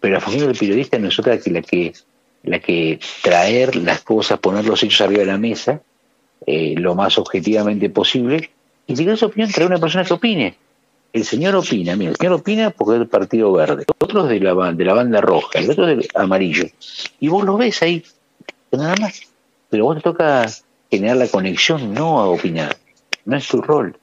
[0.00, 1.92] pero la función del periodista no es otra que la que,
[2.44, 5.82] la que traer las cosas, poner los hechos arriba de la mesa,
[6.46, 8.50] eh, lo más objetivamente posible,
[8.86, 10.56] y si quieres opinión, traer una persona que opine.
[11.12, 14.40] el señor opina, mira, el señor opina porque es del Partido Verde, otro es de
[14.40, 16.64] la, de la banda roja, el otro del amarillo.
[17.20, 18.02] Y vos lo ves ahí,
[18.72, 19.22] nada más.
[19.68, 20.46] Pero vos te toca
[20.90, 22.78] generar la conexión, no a opinar.
[23.26, 23.97] No es tu rol.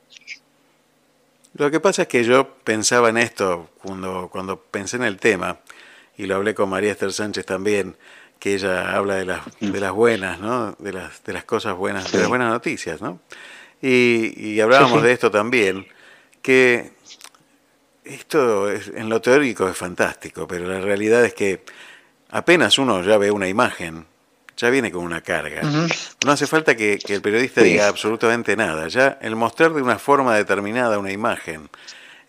[1.57, 5.59] Lo que pasa es que yo pensaba en esto cuando, cuando pensé en el tema,
[6.17, 7.95] y lo hablé con María Esther Sánchez también,
[8.39, 10.73] que ella habla de las, de las buenas, ¿no?
[10.79, 13.19] De las, de las cosas buenas, de las buenas noticias, ¿no?
[13.81, 15.05] Y, y hablábamos Sí, sí.
[15.07, 15.87] de esto también,
[16.41, 16.91] que
[18.03, 21.63] esto es- en lo teórico es fantástico, pero la realidad es que
[22.31, 24.05] apenas uno ya ve una imagen,
[24.57, 25.61] ya viene con una carga.
[26.25, 27.67] No hace falta que, que el periodista Sí.
[27.69, 28.87] diga absolutamente nada.
[28.87, 31.69] Ya el mostrar de una forma determinada una imagen,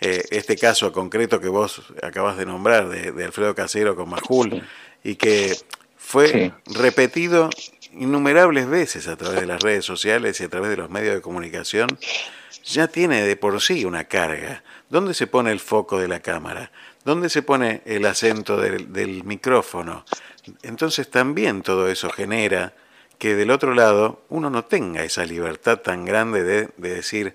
[0.01, 4.63] eh, este caso concreto que vos acabas de nombrar de, de Alfredo Casero con Majul,
[5.05, 5.57] y que
[5.97, 6.53] fue Sí.
[6.79, 7.49] repetido
[7.93, 11.21] innumerables veces a través de las redes sociales y a través de los medios de
[11.23, 11.89] comunicación,
[12.65, 14.63] ya tiene de por sí una carga.
[14.91, 16.71] ¿Dónde se pone el foco de la cámara?
[17.05, 20.05] ¿Dónde se pone el acento del, del micrófono?
[20.63, 22.73] Entonces también todo eso genera
[23.19, 27.35] que del otro lado uno no tenga esa libertad tan grande de, de decir,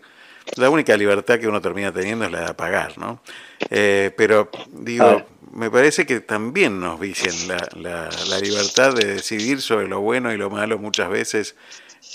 [0.56, 3.22] la única libertad que uno termina teniendo es la de apagar, ¿no?
[3.70, 5.26] Eh, pero digo, Ah.
[5.54, 10.32] me parece que también nos vician la, la- la libertad de decidir sobre lo bueno
[10.34, 11.56] y lo malo muchas veces,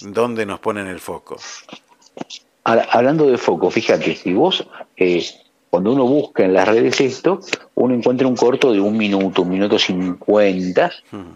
[0.01, 1.36] dónde nos ponen el foco.
[2.64, 4.66] Hablando de foco, fíjate, si vos,
[4.97, 5.24] eh,
[5.77, 7.39] cuando uno busca en las redes esto,
[7.74, 10.90] uno encuentra un corto de un minuto, un minuto cincuenta,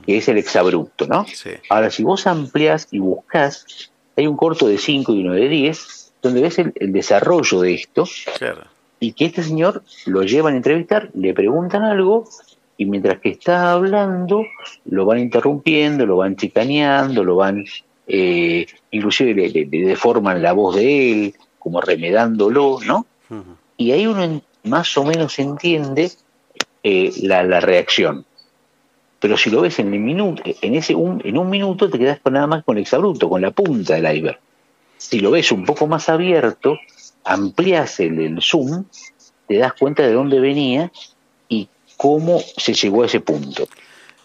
[0.06, 1.26] que es el exabrupto, ¿no?
[1.68, 3.66] Ahora, si vos ampliás y buscas,
[4.16, 7.74] hay un corto de 5 y uno de 10, donde ves el, el desarrollo de
[7.74, 8.04] esto,
[8.38, 8.62] Claro.
[8.98, 12.26] y que este señor lo llevan a entrevistar, le preguntan algo,
[12.78, 14.46] y mientras que está hablando,
[14.86, 17.66] lo van interrumpiendo, lo van chicaneando, lo van,
[18.06, 23.04] eh, inclusive le, le- le deforman la voz de él, como remedándolo, ¿no?
[23.80, 26.12] Y ahí uno más o menos entiende
[26.82, 28.26] eh, la, la reacción.
[29.20, 32.20] Pero si lo ves en, el minuto, en, ese un, en un minuto te quedas
[32.20, 34.38] con nada más con el exabrupto, con la punta del iceberg.
[34.98, 36.78] Si lo ves un poco más abierto,
[37.24, 38.84] amplias el, el zoom,
[39.48, 40.92] te das cuenta de dónde venía
[41.48, 41.66] y
[41.96, 43.66] cómo se llegó a ese punto.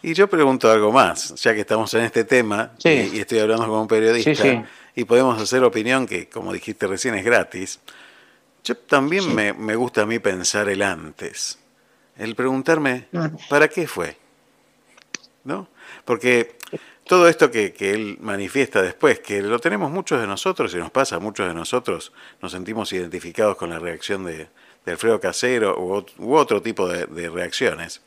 [0.01, 2.89] Y yo pregunto algo más, ya que estamos en este tema Sí.
[3.13, 4.61] y, y estoy hablando como un periodista Sí, sí.
[4.95, 7.79] y podemos hacer opinión que, como dijiste recién, es gratis.
[8.65, 11.59] Yo también me, me gusta a mí pensar el antes,
[12.17, 13.05] el preguntarme,
[13.49, 14.17] ¿para qué fue?
[15.43, 15.67] ¿No?
[16.03, 16.55] Porque
[17.05, 20.89] todo esto que, que él manifiesta después, que lo tenemos muchos de nosotros y nos
[20.91, 22.11] pasa a muchos de nosotros,
[22.41, 24.47] nos sentimos identificados con la reacción de,
[24.85, 28.01] de Alfredo Casero u, ot- u otro tipo de, de reacciones,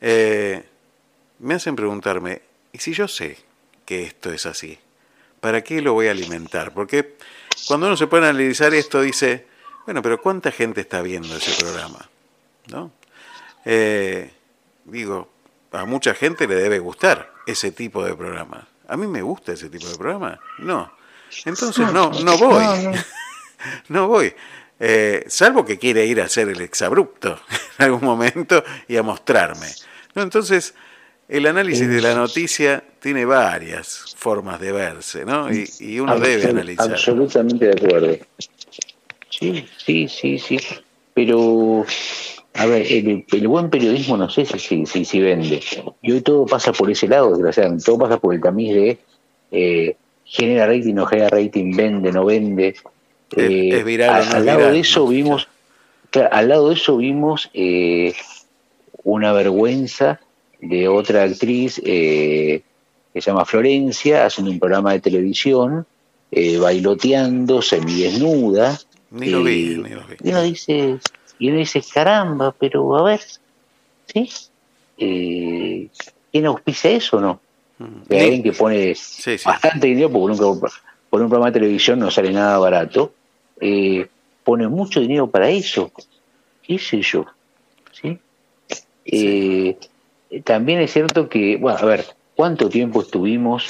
[0.00, 0.64] eh,
[1.38, 2.40] me hacen preguntarme,
[2.72, 3.36] ¿y si yo sé
[3.84, 4.78] que esto es así?
[5.40, 6.72] ¿Para qué lo voy a alimentar?
[6.72, 7.16] Porque
[7.66, 9.51] cuando uno se pone a analizar esto dice,
[9.84, 12.08] bueno, pero ¿cuánta gente está viendo ese programa?
[12.68, 12.92] ¿No?
[13.64, 14.30] Eh,
[14.84, 15.28] digo,
[15.72, 18.66] a mucha gente le debe gustar ese tipo de programa.
[18.88, 20.38] ¿A mí me gusta ese tipo de programa?
[20.58, 20.92] No.
[21.44, 22.64] Entonces no, no voy.
[23.88, 24.34] No voy.
[24.80, 27.38] Eh, salvo que quiere ir a hacer el exabrupto
[27.78, 29.68] en algún momento y a mostrarme.
[30.16, 30.74] No, entonces,
[31.28, 35.52] el análisis de la noticia tiene varias formas de verse, ¿no?
[35.52, 36.90] Y, y uno debe analizar.
[36.90, 38.18] Absolutamente de acuerdo.
[39.38, 40.58] Sí, sí, sí, sí.
[41.14, 41.84] Pero,
[42.54, 45.60] a ver, el, el buen periodismo no sé si, si, si, si vende.
[46.02, 47.84] Y hoy todo pasa por ese lado, desgraciadamente.
[47.84, 48.98] Todo pasa por el tamiz de
[49.50, 52.74] eh, genera rating, no genera rating, vende, no vende.
[53.36, 55.48] Eh, es viral a- no es al lado viral, de eso vimos,
[56.10, 58.14] claro, al lado de eso vimos eh,
[59.04, 60.20] una vergüenza
[60.60, 62.62] de otra actriz eh,
[63.12, 65.86] que se llama Florencia, haciendo un programa de televisión,
[66.30, 68.78] eh, bailoteando, semidesnuda.
[69.12, 70.16] Ni lo vi, y- ni lo vi.
[70.24, 70.98] y uno dice,
[71.38, 73.20] y uno dice, caramba, pero a ver,
[74.06, 74.28] ¿sí?
[74.98, 75.88] Eh,
[76.30, 77.40] ¿Quién auspicia eso o no?
[78.08, 78.94] De Ni- alguien que pone
[79.44, 80.60] bastante dinero, porque por un,
[81.10, 83.12] por un programa de televisión no sale nada barato,
[83.60, 84.06] eh,
[84.44, 85.90] pone mucho dinero para eso.
[86.62, 87.26] ¿Qué sé yo?
[87.92, 88.18] ¿Sí?
[89.04, 89.76] Eh,
[90.44, 92.04] también es cierto que, bueno, a ver,
[92.36, 93.68] ¿cuánto tiempo estuvimos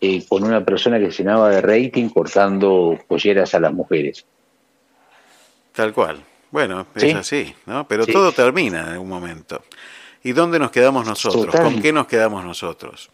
[0.00, 4.24] eh, con una persona que llenaba de rating cortando polleras a las mujeres?
[5.78, 6.24] Tal cual.
[6.50, 7.10] Bueno, es Sí.
[7.12, 7.86] así, ¿no?
[7.86, 8.12] Pero Sí.
[8.12, 9.62] todo termina en algún momento.
[10.24, 11.46] ¿Y dónde nos quedamos nosotros?
[11.46, 11.62] Total.
[11.62, 13.10] ¿Con qué nos quedamos nosotros?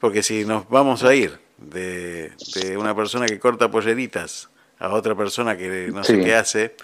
[0.00, 2.32] Porque si nos vamos a ir de,
[2.62, 6.24] de una persona que corta polleritas a otra persona que no sé Sí.
[6.24, 6.76] qué hace,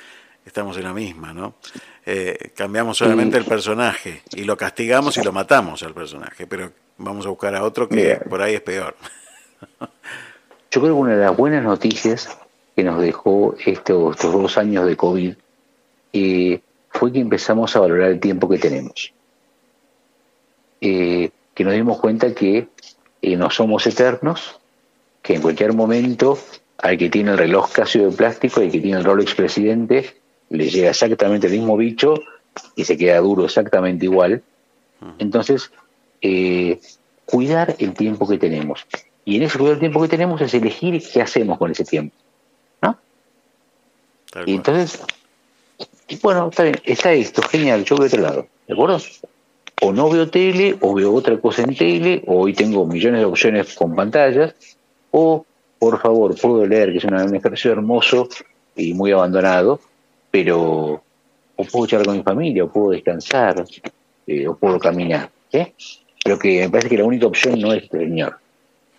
[0.46, 1.56] estamos en la misma, ¿no?
[2.06, 7.26] Eh, cambiamos solamente el personaje y lo castigamos y lo matamos al personaje, pero vamos
[7.26, 8.96] a buscar a otro que por ahí es peor.
[10.70, 12.38] Yo creo que una de las buenas noticias
[12.80, 15.34] que nos dejó estos, estos dos años de COVID
[16.14, 19.12] eh, fue que empezamos a valorar el tiempo que tenemos.
[20.80, 22.68] Eh, que nos dimos cuenta que
[23.20, 24.58] eh, no somos eternos,
[25.20, 26.38] que en cualquier momento
[26.78, 30.16] al que tiene el reloj Casio de plástico y al que tiene el Rolex presidente
[30.48, 32.14] le llega exactamente el mismo bicho
[32.76, 34.42] y se queda duro exactamente igual.
[35.18, 35.70] Entonces,
[36.22, 36.80] eh,
[37.26, 38.86] cuidar el tiempo que tenemos.
[39.26, 42.16] Y en ese cuidar el tiempo que tenemos es elegir qué hacemos con ese tiempo.
[44.46, 45.00] Y entonces,
[46.22, 48.98] bueno, está bien, está esto, genial, yo voy a otro lado, ¿de acuerdo?
[49.82, 53.26] O no veo tele, o veo otra cosa en tele, o hoy tengo millones de
[53.26, 54.54] opciones con pantallas,
[55.10, 55.44] o
[55.78, 58.28] por favor, puedo leer, que es un ejercicio hermoso
[58.76, 59.80] y muy abandonado,
[60.30, 61.02] pero
[61.56, 63.64] o puedo charlar con mi familia, o puedo descansar,
[64.26, 65.30] eh, o puedo caminar.
[65.50, 65.74] ¿sí?
[66.22, 68.38] Pero que me parece que la única opción no es señor.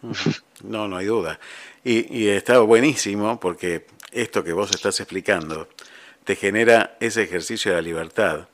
[0.63, 1.39] No, no hay duda.
[1.83, 5.67] Y, y está buenísimo porque esto que vos estás explicando
[6.23, 8.47] te genera ese ejercicio de la libertad,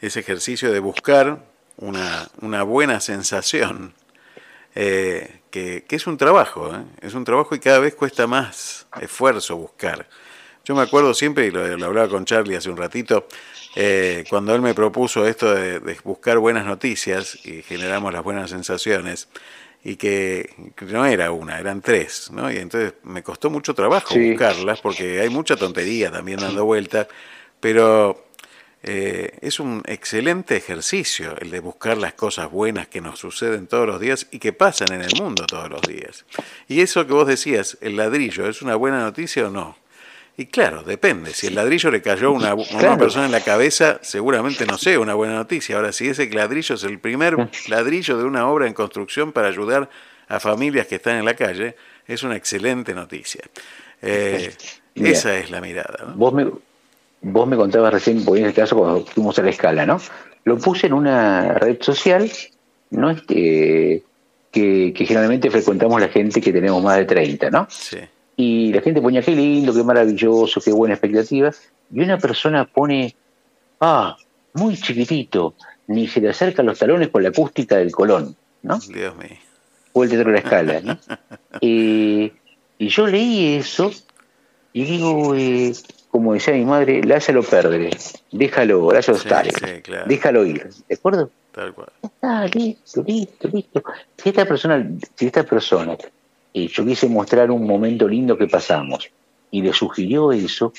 [0.00, 1.44] ese ejercicio de buscar
[1.76, 3.94] una, una buena sensación,
[4.74, 6.82] eh, que, que es un trabajo, ¿eh?
[7.00, 10.08] es un trabajo y cada vez cuesta más esfuerzo buscar.
[10.64, 13.28] Yo me acuerdo siempre, y lo, hablaba con Charlie hace un ratito,
[13.76, 19.28] eh, cuando él me propuso esto de buscar buenas noticias y generamos las buenas sensaciones,
[19.84, 20.50] y que,
[20.80, 22.50] no era una, eran tres, ¿no?
[22.50, 24.30] Y entonces me costó mucho trabajo Sí.
[24.30, 27.06] buscarlas porque hay mucha tontería también dando vuelta,
[27.60, 28.24] pero
[28.82, 33.86] eh, es un excelente ejercicio el de buscar las cosas buenas que nos suceden todos
[33.86, 36.24] los días y que pasan en el mundo todos los días.
[36.66, 39.76] Y eso que vos decías, el ladrillo, ¿es una buena noticia o no?
[40.36, 41.32] Y claro, depende.
[41.32, 44.98] Si el ladrillo le cayó a una, una persona en la cabeza, seguramente no sea
[44.98, 45.76] una buena noticia.
[45.76, 47.36] Ahora, si ese ladrillo es el primer
[47.68, 49.88] ladrillo de una obra en construcción para ayudar
[50.26, 53.42] a familias que están en la calle, es una excelente noticia.
[54.02, 54.52] Eh,
[54.96, 56.04] esa es la mirada.
[56.04, 56.14] ¿no?
[56.14, 56.50] Vos me,
[57.20, 60.00] vos me contabas recién, por en este caso, cuando fuimos a la escala, ¿no?
[60.42, 62.28] Lo puse en una red social,
[62.90, 63.10] ¿no?
[63.10, 64.02] Este,
[64.50, 67.66] que, que generalmente frecuentamos la gente que tenemos más de 30, ¿no?
[67.70, 67.98] Sí.
[68.36, 71.50] Y la gente ponía, qué lindo, qué maravilloso, qué buena expectativa.
[71.92, 73.14] Y una persona pone,
[73.80, 74.16] ah,
[74.54, 75.54] muy chiquitito,
[75.86, 78.78] ni se le acercan los talones con la acústica del Colón, ¿no?
[78.78, 79.28] Dios mío.
[79.92, 80.98] O el teatro de la escala, ¿no?
[81.60, 82.32] Eh,
[82.78, 83.92] y yo leí eso
[84.72, 85.72] y digo, eh,
[86.10, 87.90] como decía mi madre, lázalo perdere,
[88.32, 90.04] déjalo, lázalo Sí, estar, sí, claro.
[90.08, 91.30] déjalo ir, ¿de acuerdo?
[91.52, 91.88] Tal cual.
[92.22, 93.84] Ah, listo, listo, listo.
[94.16, 94.84] Si esta persona,
[95.14, 95.96] si esta persona,
[96.54, 99.10] eh, yo quise mostrar un momento lindo que pasamos
[99.50, 100.72] y le sugirió eso,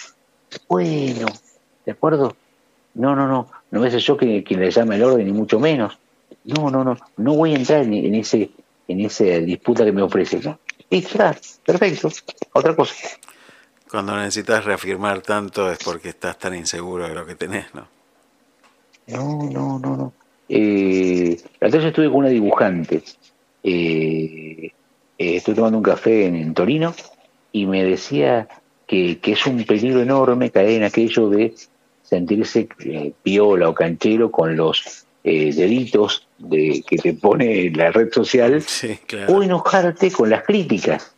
[0.68, 1.28] bueno,
[1.86, 2.36] ¿de acuerdo?
[2.96, 5.98] No, no, no, no ser yo quien, quien le llame el orden, ni mucho menos.
[6.46, 8.50] No, no, no, no voy a entrar en, en ese
[8.88, 10.40] en esa disputa que me ofrece.
[10.40, 10.60] ¿no?
[10.90, 11.36] Y está,
[11.66, 12.10] perfecto,
[12.54, 12.96] otra cosa.
[13.90, 17.88] Cuando necesitas reafirmar tanto es porque estás tan inseguro de lo que tenés, ¿no?
[19.08, 20.14] No, no, no, no.
[20.50, 23.04] Eh, vez estuve con una dibujante.
[23.64, 24.72] Eh,
[25.18, 26.94] eh, estuve tomando un café en, en Torino
[27.52, 28.48] y me decía
[28.88, 31.54] que, que es un peligro enorme caer en aquello de
[32.04, 38.12] sentirse eh, piola o canchero con los eh, deditos de, que te pone la red
[38.12, 39.34] social Sí, claro.
[39.34, 41.16] o enojarte con las críticas.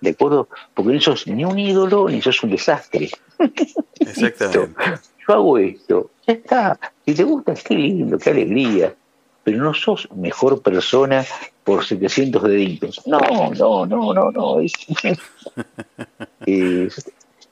[0.00, 0.48] ¿De acuerdo?
[0.74, 3.10] Porque no sos ni un ídolo ni sos un desastre.
[4.00, 4.74] Exactamente.
[5.26, 6.78] Yo hago esto, ya está.
[7.06, 8.94] Si te gusta, qué lindo, qué alegría.
[9.42, 11.24] Pero no sos mejor persona
[11.64, 13.00] por 700 deditos.
[13.06, 13.18] No,
[13.54, 14.60] no, no, no, no.
[14.60, 14.72] Es-
[16.46, 16.88] Eh,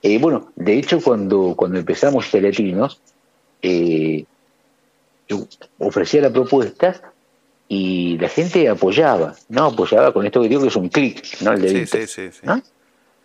[0.02, 3.01] eh, bueno, de hecho, cuando, cuando empezamos Teletinos,
[3.62, 4.24] eh,
[5.28, 5.47] yo
[5.78, 7.12] ofrecía la propuesta
[7.68, 9.66] y la gente apoyaba, ¿no?
[9.66, 11.52] Apoyaba con esto que digo que es un clic, ¿no?
[11.52, 11.97] El Sí, dedito.
[11.98, 12.30] sí, sí.
[12.32, 12.40] sí.
[12.43, 12.62] ¿no?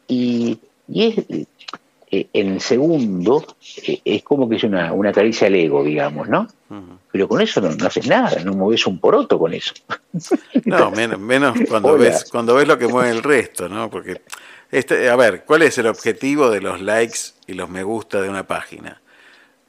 [0.08, 1.48] Y, y es,
[2.10, 3.46] eh, en segundo
[3.86, 6.48] eh, es como que es una, una caricia al ego, digamos, ¿no?
[7.12, 9.74] Pero con eso no, no haces nada, no mueves un poroto con eso.
[10.66, 12.04] No, menos, menos cuando Hola.
[12.10, 13.90] ves cuando ves lo que mueve el resto, ¿no?
[13.90, 14.22] Porque
[14.72, 18.30] este, a ver, ¿cuál es el objetivo de los likes y los me gusta de
[18.30, 19.02] una página?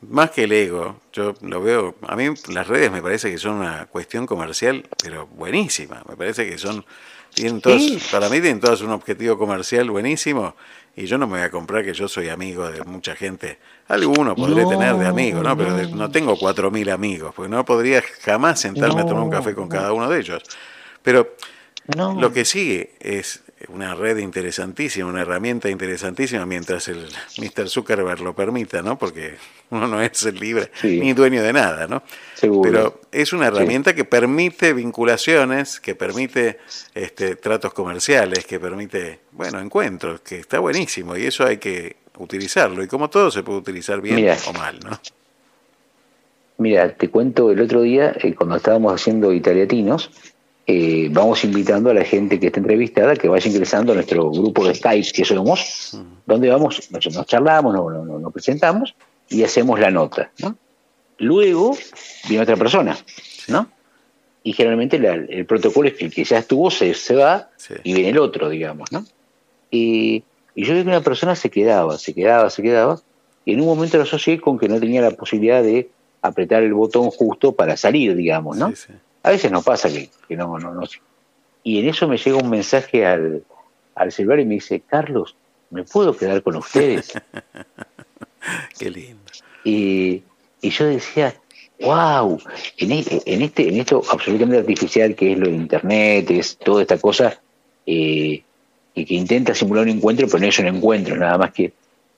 [0.00, 3.54] Más que el ego, yo lo veo, a mí las redes me parece que son
[3.56, 6.04] una cuestión comercial, pero buenísima.
[6.08, 6.84] Me parece que son,
[7.34, 7.98] tienen todos, Sí.
[8.12, 10.54] para mí tienen todas un objetivo comercial buenísimo
[10.96, 13.58] y yo no me voy a comprar que yo soy amigo de mucha gente.
[13.88, 15.56] Alguno podré No, tener de amigo, ¿no?
[15.56, 19.30] Pero de- no tengo cuatro mil amigos, porque no podría jamás sentarme a tomar un
[19.30, 20.42] café con cada uno de ellos.
[21.02, 21.34] Pero
[21.96, 22.20] No.
[22.20, 27.06] lo que sigue es una red interesantísima, una herramienta interesantísima mientras el
[27.38, 27.68] Mr.
[27.68, 28.98] Zuckerberg lo permita, ¿no?
[28.98, 29.34] Porque
[29.70, 31.00] uno no es libre Sí.
[31.00, 32.02] ni dueño de nada, ¿no?
[32.34, 32.62] Seguro.
[32.62, 36.58] Pero es una herramienta que permite vinculaciones, que permite
[36.94, 42.82] este, tratos comerciales, que permite, bueno, encuentros, que está buenísimo y eso hay que utilizarlo.
[42.82, 44.36] Y como todo se puede utilizar bien Mira.
[44.46, 44.98] o mal, ¿no?
[46.58, 50.10] Mira, te cuento el otro día, eh, cuando estábamos haciendo Italiatinos,
[50.70, 54.66] eh, vamos invitando a la gente que está entrevistada que vaya ingresando a nuestro grupo
[54.68, 55.96] de Skype que somos,
[56.26, 58.94] donde vamos, nos, nos charlamos, nos, nos- nos presentamos
[59.30, 60.30] y hacemos la nota.
[60.40, 60.56] ¿no?
[61.18, 61.76] Luego
[62.28, 62.96] viene otra persona,
[63.48, 63.66] ¿no?
[64.44, 67.48] Y generalmente la- el protocolo es que el que ya estuvo se, se va
[67.82, 69.04] y viene el otro, digamos, ¿no?
[69.70, 70.22] Y,
[70.54, 73.00] y yo vi que una persona se quedaba, se quedaba, se quedaba,
[73.44, 75.88] y en un momento lo asocié con que no tenía la posibilidad de
[76.22, 78.68] apretar el botón justo para salir, digamos, ¿no?
[79.28, 80.84] A veces nos pasa que, que no, no, no.
[81.62, 83.44] Y en eso me llega un mensaje al,
[83.94, 85.36] al celular y me dice, Carlos,
[85.68, 87.12] ¿me puedo quedar con ustedes?
[88.78, 89.20] Qué lindo.
[89.64, 90.22] Y,
[90.62, 91.34] y yo decía,
[91.78, 92.40] wow,
[92.78, 96.80] en, e- en, este, en esto absolutamente artificial que es lo de Internet, es toda
[96.80, 97.38] esta cosa
[97.84, 98.42] eh,
[98.94, 101.74] que, que intenta simular un encuentro, pero no es un encuentro, nada más que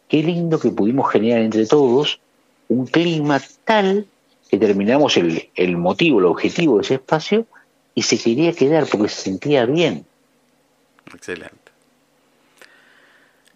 [0.08, 2.20] qué lindo que pudimos generar entre todos
[2.68, 4.06] un clima tal
[4.50, 7.46] que terminamos el, el motivo, el objetivo de ese espacio
[7.94, 10.04] y se quería quedar porque se sentía bien.
[11.14, 11.70] Excelente.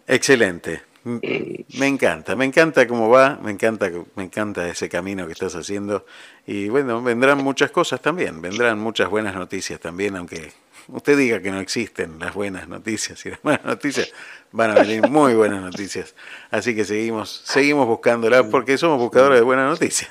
[0.07, 0.81] Excelente.
[1.21, 5.55] Eh, Me encanta, me encanta cómo va, me encanta, me encanta ese camino que estás
[5.55, 6.05] haciendo.
[6.47, 10.51] Y bueno, vendrán muchas cosas también, vendrán muchas buenas noticias también, aunque
[10.87, 14.11] usted diga que no existen las buenas noticias y las buenas noticias,
[14.51, 16.15] van a venir muy buenas noticias.
[16.49, 20.09] Así que seguimos, seguimos buscándolas porque somos buscadores de buenas noticias.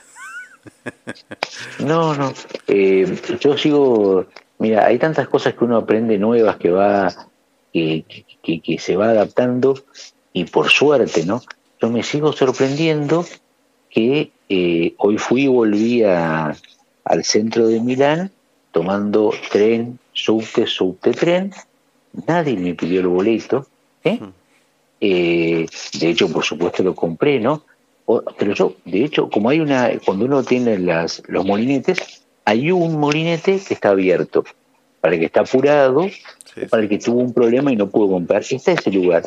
[1.80, 2.32] No, no.
[2.68, 4.26] Eh, yo sigo.
[4.58, 7.12] Mira, hay tantas cosas que uno aprende nuevas que va.
[7.72, 8.04] que,
[8.40, 9.74] que- que se va adaptando
[10.32, 11.42] y por suerte, ¿no?
[11.80, 13.24] Yo me sigo sorprendiendo
[13.90, 16.54] que eh, hoy fui y volví a-
[17.04, 18.30] al centro de Milán
[18.70, 21.52] tomando tren, subte, subte, tren.
[22.28, 23.66] Nadie me pidió el boleto.
[24.04, 24.20] ¿eh?
[25.00, 25.66] Eh,
[25.98, 27.64] de hecho, por supuesto, lo compré, ¿no?
[28.38, 32.98] Pero yo, de hecho, como hay una, cuando uno tiene las, los molinetes, hay un
[32.98, 34.44] molinete que está abierto,
[35.00, 36.06] para el que está apurado,
[36.70, 38.42] para el que tuvo un problema y no pudo comprar.
[38.48, 39.24] Está ese lugar.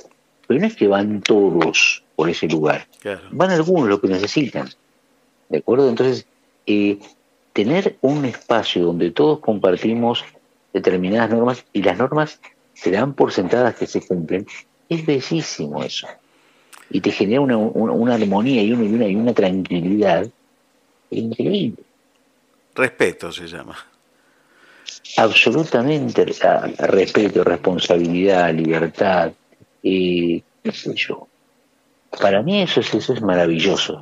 [0.47, 3.21] Pero no es que van todos por ese lugar, Claro.
[3.31, 4.69] van algunos los que necesitan.
[5.49, 5.89] ¿De acuerdo?
[5.89, 6.25] Entonces,
[6.65, 6.97] eh,
[7.53, 10.23] tener un espacio donde todos compartimos
[10.73, 12.39] determinadas normas y las normas
[12.73, 14.45] se dan por sentadas que se cumplen,
[14.89, 16.07] es bellísimo eso.
[16.89, 20.27] Y te genera una, una, una armonía y una, y, una, y una tranquilidad
[21.11, 21.83] increíble.
[22.75, 23.75] Respeto se llama.
[25.17, 29.31] Absolutamente respeto, responsabilidad, libertad,
[29.83, 31.27] eh, qué sé yo.
[32.21, 34.01] Para mí eso es, eso es maravilloso.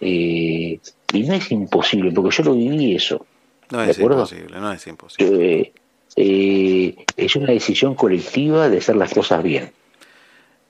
[0.00, 0.78] Eh,
[1.12, 3.24] y no es imposible, porque yo lo viví eso.
[3.70, 4.18] No ¿De es acuerdo?
[4.18, 5.60] imposible, no es imposible.
[5.60, 5.72] Eh,
[6.16, 9.70] eh, es una decisión colectiva de hacer las cosas bien.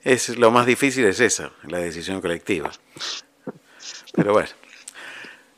[0.03, 2.71] Es lo más difícil es eso, la decisión colectiva.
[4.13, 4.49] Pero bueno,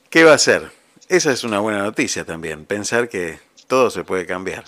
[0.10, 0.72] ¿qué va a ser?
[1.10, 4.64] Esa es una buena noticia también, pensar que todo se puede cambiar.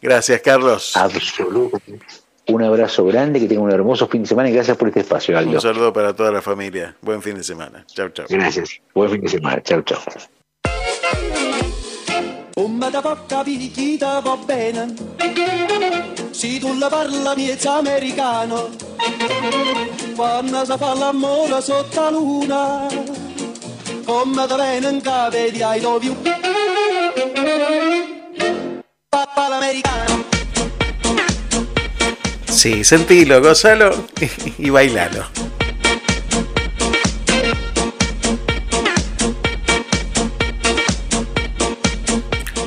[0.00, 0.96] Gracias, Carlos.
[0.96, 2.06] Absolutamente.
[2.48, 5.38] Un abrazo grande, que tenga un hermoso fin de semana y gracias por este espacio,
[5.38, 5.52] Aldo.
[5.52, 6.96] Un saludo para toda la familia.
[7.00, 7.84] Buen fin de semana.
[7.86, 8.26] Chau, chau.
[8.28, 8.80] Gracias.
[8.94, 9.62] Buen fin de semana.
[9.62, 10.00] Chao, chao.
[12.54, 14.94] Come da porca picchita va bene
[16.42, 18.70] Se tu la parla miezza americano
[20.16, 22.86] Quando si fa l'amore sotto la luna
[24.04, 26.16] Come da bene in cave di I love you
[29.08, 30.24] Papà l'americano
[32.46, 34.08] Sí, sentilo, gozalo
[34.58, 35.61] y bailalo.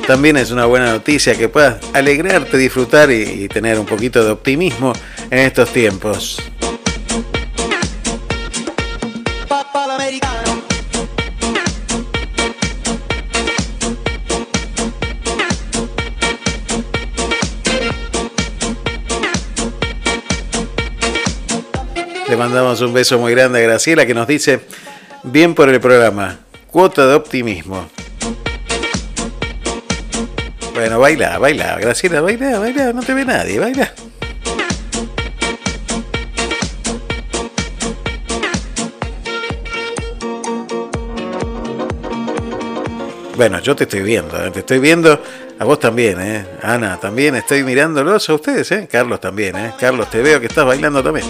[0.16, 4.30] También es una buena noticia que puedas alegrarte, disfrutar y, y tener un poquito de
[4.30, 4.92] optimismo
[5.30, 6.40] en estos tiempos.
[22.28, 24.60] Le mandamos un beso muy grande a Graciela que nos dice,
[25.24, 26.38] bien por el programa,
[26.70, 27.88] cuota de optimismo.
[30.76, 33.94] Bueno, baila, baila, Graciela, baila, baila, no te ve nadie, baila.
[43.36, 44.50] Bueno, yo te estoy viendo, ¿eh?
[44.50, 45.18] te estoy viendo,
[45.58, 46.46] a vos también, ¿eh?
[46.62, 48.86] Ana, también estoy mirándolos a ustedes, ¿eh?
[48.90, 49.72] Carlos también, ¿eh?
[49.80, 51.24] Carlos, te veo que estás bailando también.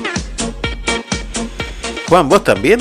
[2.08, 2.80] Juan, ¿vos también?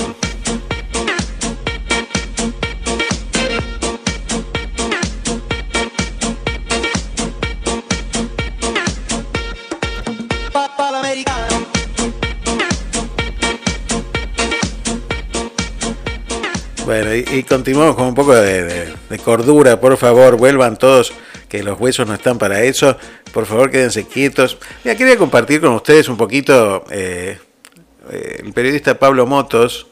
[16.96, 21.12] Bueno, y, continuamos con un poco de cordura, por favor, vuelvan todos,
[21.50, 22.96] que los huesos no están para eso.
[23.34, 24.58] Por favor, quédense quietos.
[24.82, 27.38] Mira, quería compartir con ustedes un poquito eh,
[28.10, 29.88] eh, el periodista Pablo Motos,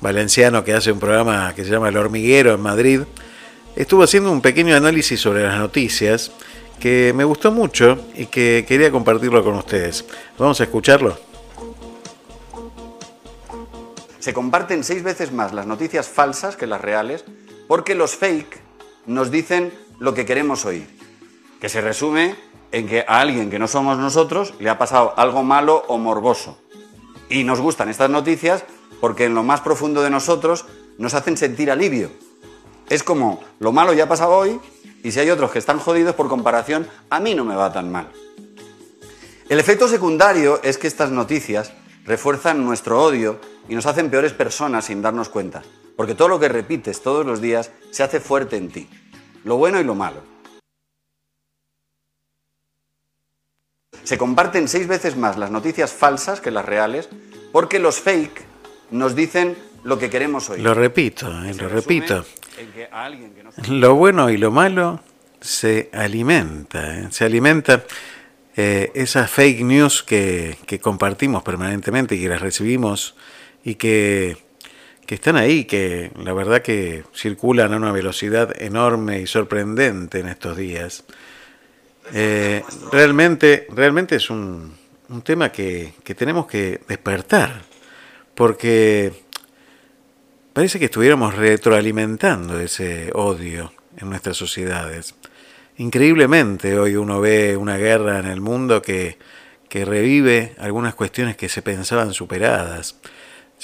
[0.00, 3.00] valenciano, que hace un programa que se llama El Hormiguero en Madrid,
[3.74, 6.30] estuvo haciendo un pequeño análisis sobre las noticias
[6.78, 10.04] que me gustó mucho y que quería compartirlo con ustedes.
[10.38, 11.33] Vamos a escucharlo.
[14.24, 17.26] Se comparten seis veces más las noticias falsas que las reales
[17.68, 18.58] porque los fake
[19.04, 20.88] nos dicen lo que queremos oír.
[21.60, 22.34] Que se resume
[22.72, 26.56] en que a alguien que no somos nosotros le ha pasado algo malo o morboso.
[27.28, 28.64] Y nos gustan estas noticias
[28.98, 30.64] porque en lo más profundo de nosotros
[30.96, 32.10] nos hacen sentir alivio.
[32.88, 34.58] Es como, lo malo ya ha pasado hoy
[35.02, 37.92] y si hay otros que están jodidos por comparación, a mí no me va tan
[37.92, 38.08] mal.
[39.50, 41.74] El efecto secundario es que estas noticias
[42.06, 43.38] refuerzan nuestro odio
[43.68, 45.62] y nos hacen peores personas sin darnos cuenta,
[45.96, 48.88] porque todo lo que repites todos los días se hace fuerte en ti,
[49.44, 50.22] lo bueno y lo malo.
[54.02, 57.08] Se comparten seis veces más las noticias falsas que las reales
[57.52, 58.44] porque los fake
[58.90, 60.60] nos dicen lo que queremos oír.
[60.60, 62.24] Lo repito, eh, lo repito.
[62.56, 65.00] que que no Lo bueno y lo malo
[65.40, 67.08] se alimenta, ¿eh?
[67.10, 67.84] se alimenta
[68.56, 73.14] eh, esas fake news que, que compartimos permanentemente y que las recibimos
[73.64, 74.36] y que,
[75.06, 80.28] que están ahí, que la verdad que circulan a una velocidad enorme y sorprendente en
[80.28, 81.04] estos días.
[82.12, 82.62] Eh,
[82.92, 84.74] realmente, realmente es un,
[85.08, 87.62] un tema que, que tenemos que despertar,
[88.34, 89.12] porque
[90.52, 95.14] parece que estuviéramos retroalimentando ese odio en nuestras sociedades.
[95.76, 99.18] Increíblemente hoy uno ve una guerra en el mundo que,
[99.68, 102.96] que revive algunas cuestiones que se pensaban superadas.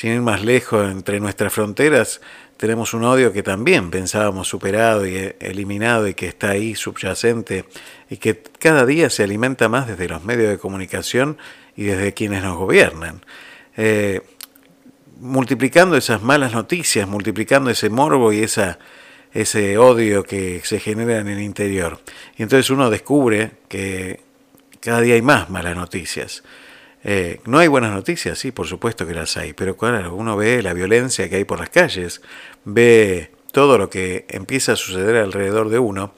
[0.00, 2.22] Sin ir más lejos, entre nuestras fronteras
[2.56, 7.66] tenemos un odio que también pensábamos superado y eh, eliminado y que está ahí subyacente
[8.08, 11.36] y que cada día se alimenta más desde los medios de comunicación
[11.76, 13.20] y desde quienes nos gobiernan.
[13.76, 14.22] Eh,
[15.18, 18.78] multiplicando esas malas noticias, multiplicando ese morbo y esa,
[19.34, 22.00] ese odio que se genera en el interior.
[22.38, 24.20] Y entonces uno descubre que
[24.80, 26.42] cada día hay más malas noticias.
[27.02, 30.62] Eh, no hay buenas noticias, sí, por supuesto que las hay, pero claro, uno ve
[30.62, 32.20] la violencia que hay por las calles,
[32.64, 36.12] ve todo lo que empieza a suceder alrededor de uno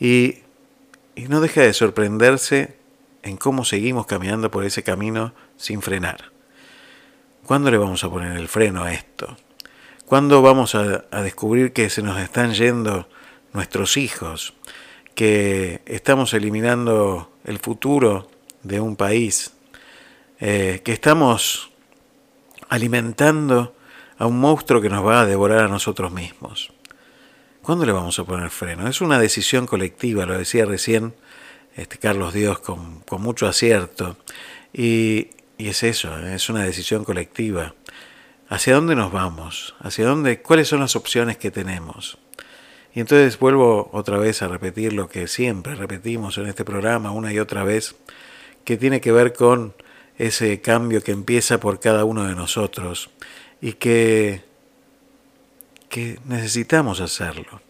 [0.00, 0.38] y,
[1.28, 2.74] no deja de sorprenderse
[3.22, 6.32] en cómo seguimos caminando por ese camino sin frenar.
[7.44, 9.36] ¿Cuándo le vamos a poner el freno a esto?
[10.06, 13.08] ¿Cuándo vamos a descubrir que se nos están yendo
[13.52, 14.54] nuestros hijos?
[15.14, 18.30] Que estamos eliminando el futuro
[18.62, 19.52] de un país?
[20.44, 21.70] Eh, que estamos
[22.68, 23.76] alimentando
[24.18, 26.72] a un monstruo que nos va a devorar a nosotros mismos.
[27.62, 28.88] ¿Cuándo le vamos a poner freno?
[28.88, 31.14] Es una decisión colectiva, lo decía recién
[31.76, 34.16] este, Carlos Dios con, con mucho acierto.
[34.72, 35.28] Y,
[35.58, 37.76] y es eso, es una decisión colectiva.
[38.48, 39.76] ¿Hacia dónde nos vamos?
[39.78, 40.42] ¿Hacia dónde?
[40.42, 42.18] ¿Cuáles son las opciones que tenemos?
[42.96, 47.32] Y entonces vuelvo otra vez a repetir lo que siempre repetimos en este programa una
[47.32, 47.94] y otra vez,
[48.64, 49.74] que tiene que ver con
[50.18, 53.10] ese cambio que empieza por cada uno de nosotros
[53.60, 54.44] y que,
[55.88, 57.60] que necesitamos hacerlo.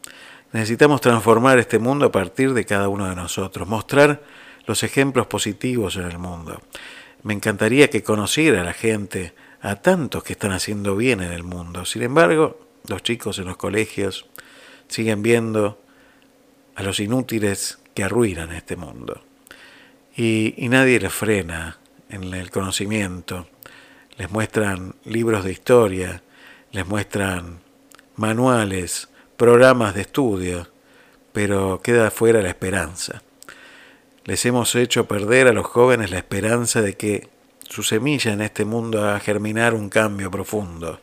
[0.52, 4.22] Necesitamos transformar este mundo a partir de cada uno de nosotros, mostrar
[4.66, 6.60] los ejemplos positivos en el mundo.
[7.22, 11.44] Me encantaría que conociera a la gente, a tantos que están haciendo bien en el
[11.44, 11.84] mundo.
[11.84, 14.26] Sin embargo, los chicos en los colegios
[14.88, 15.80] siguen viendo
[16.74, 19.22] a los inútiles que arruinan este mundo.
[20.16, 21.78] Y, y nadie les frena
[22.12, 23.48] en el conocimiento.
[24.16, 26.22] Les muestran libros de historia,
[26.70, 27.60] les muestran
[28.16, 30.68] manuales, programas de estudio,
[31.32, 33.22] pero queda fuera la esperanza.
[34.24, 37.28] Les hemos hecho perder a los jóvenes la esperanza de que
[37.68, 41.00] su semilla en este mundo a germinar un cambio profundo,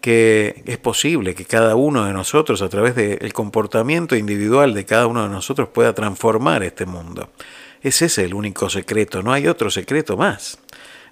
[0.00, 5.06] que es posible que cada uno de nosotros, a través del comportamiento individual de cada
[5.06, 7.30] uno de nosotros, pueda transformar este mundo.
[7.82, 10.58] Ese es el único secreto, no hay otro secreto más.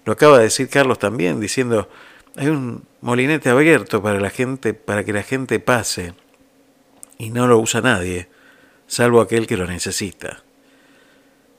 [0.04, 1.88] Lo acaba de decir Carlos también, diciendo,
[2.36, 6.14] hay un molinete abierto para la gente, para que la gente pase,
[7.18, 8.28] y no lo usa nadie,
[8.86, 10.42] salvo aquel que lo necesita.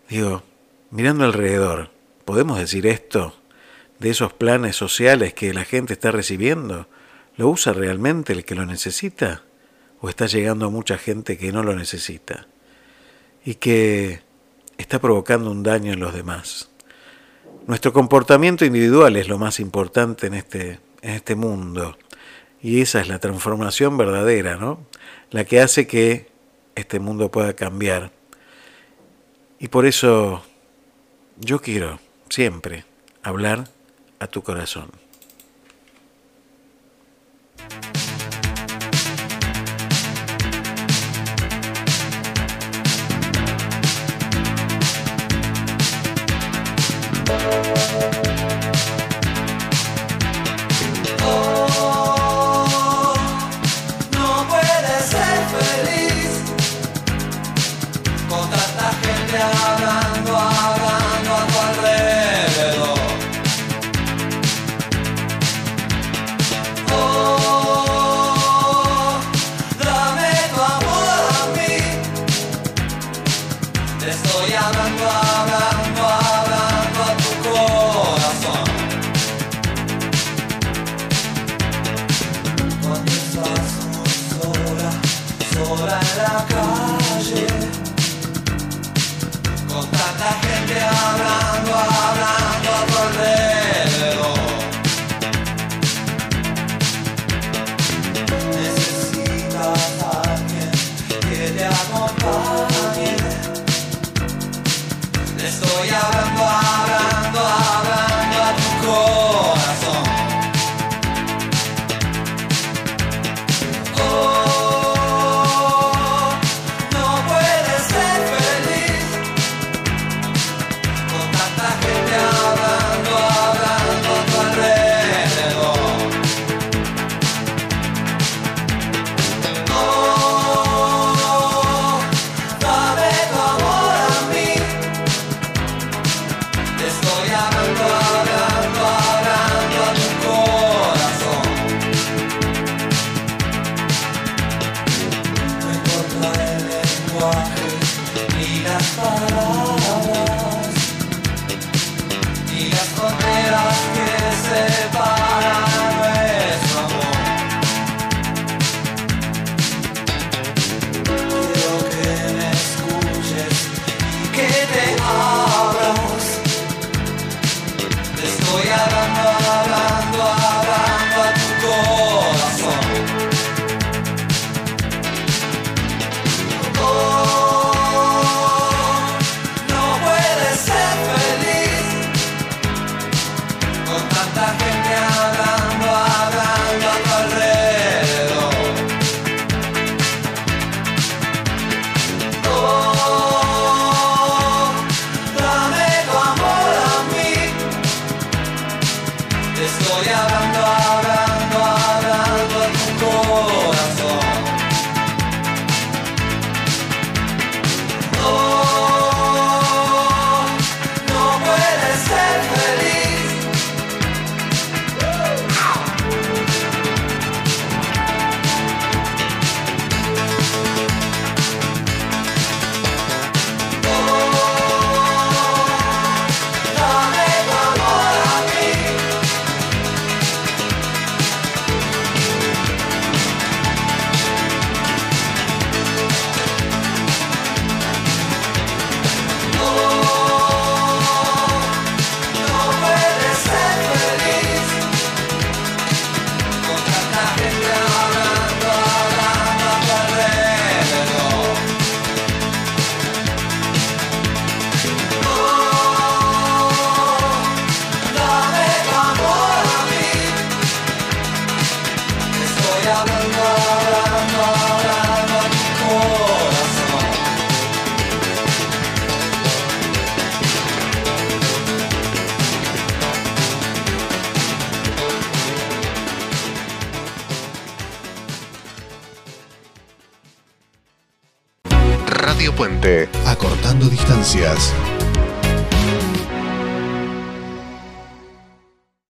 [0.10, 0.44] Digo,
[0.90, 1.92] mirando alrededor,
[2.26, 3.36] ¿podemos decir esto
[4.00, 6.88] de esos planes sociales que la gente está recibiendo?
[7.36, 9.44] ¿Lo usa realmente el que lo necesita?
[10.02, 12.48] ¿O está llegando a mucha gente que no lo necesita?
[13.46, 14.22] Y que
[14.80, 16.70] está provocando un daño en los demás.
[17.68, 21.98] Nuestro comportamiento individual es lo más importante en este, en este mundo.
[22.62, 24.80] Y esa es la transformación verdadera, ¿no?
[25.32, 26.30] La que hace que
[26.76, 28.12] este mundo pueda cambiar.
[29.60, 30.44] Y por eso
[31.38, 32.00] yo quiero
[32.30, 32.86] siempre
[33.22, 33.68] hablar
[34.20, 34.90] a tu corazón.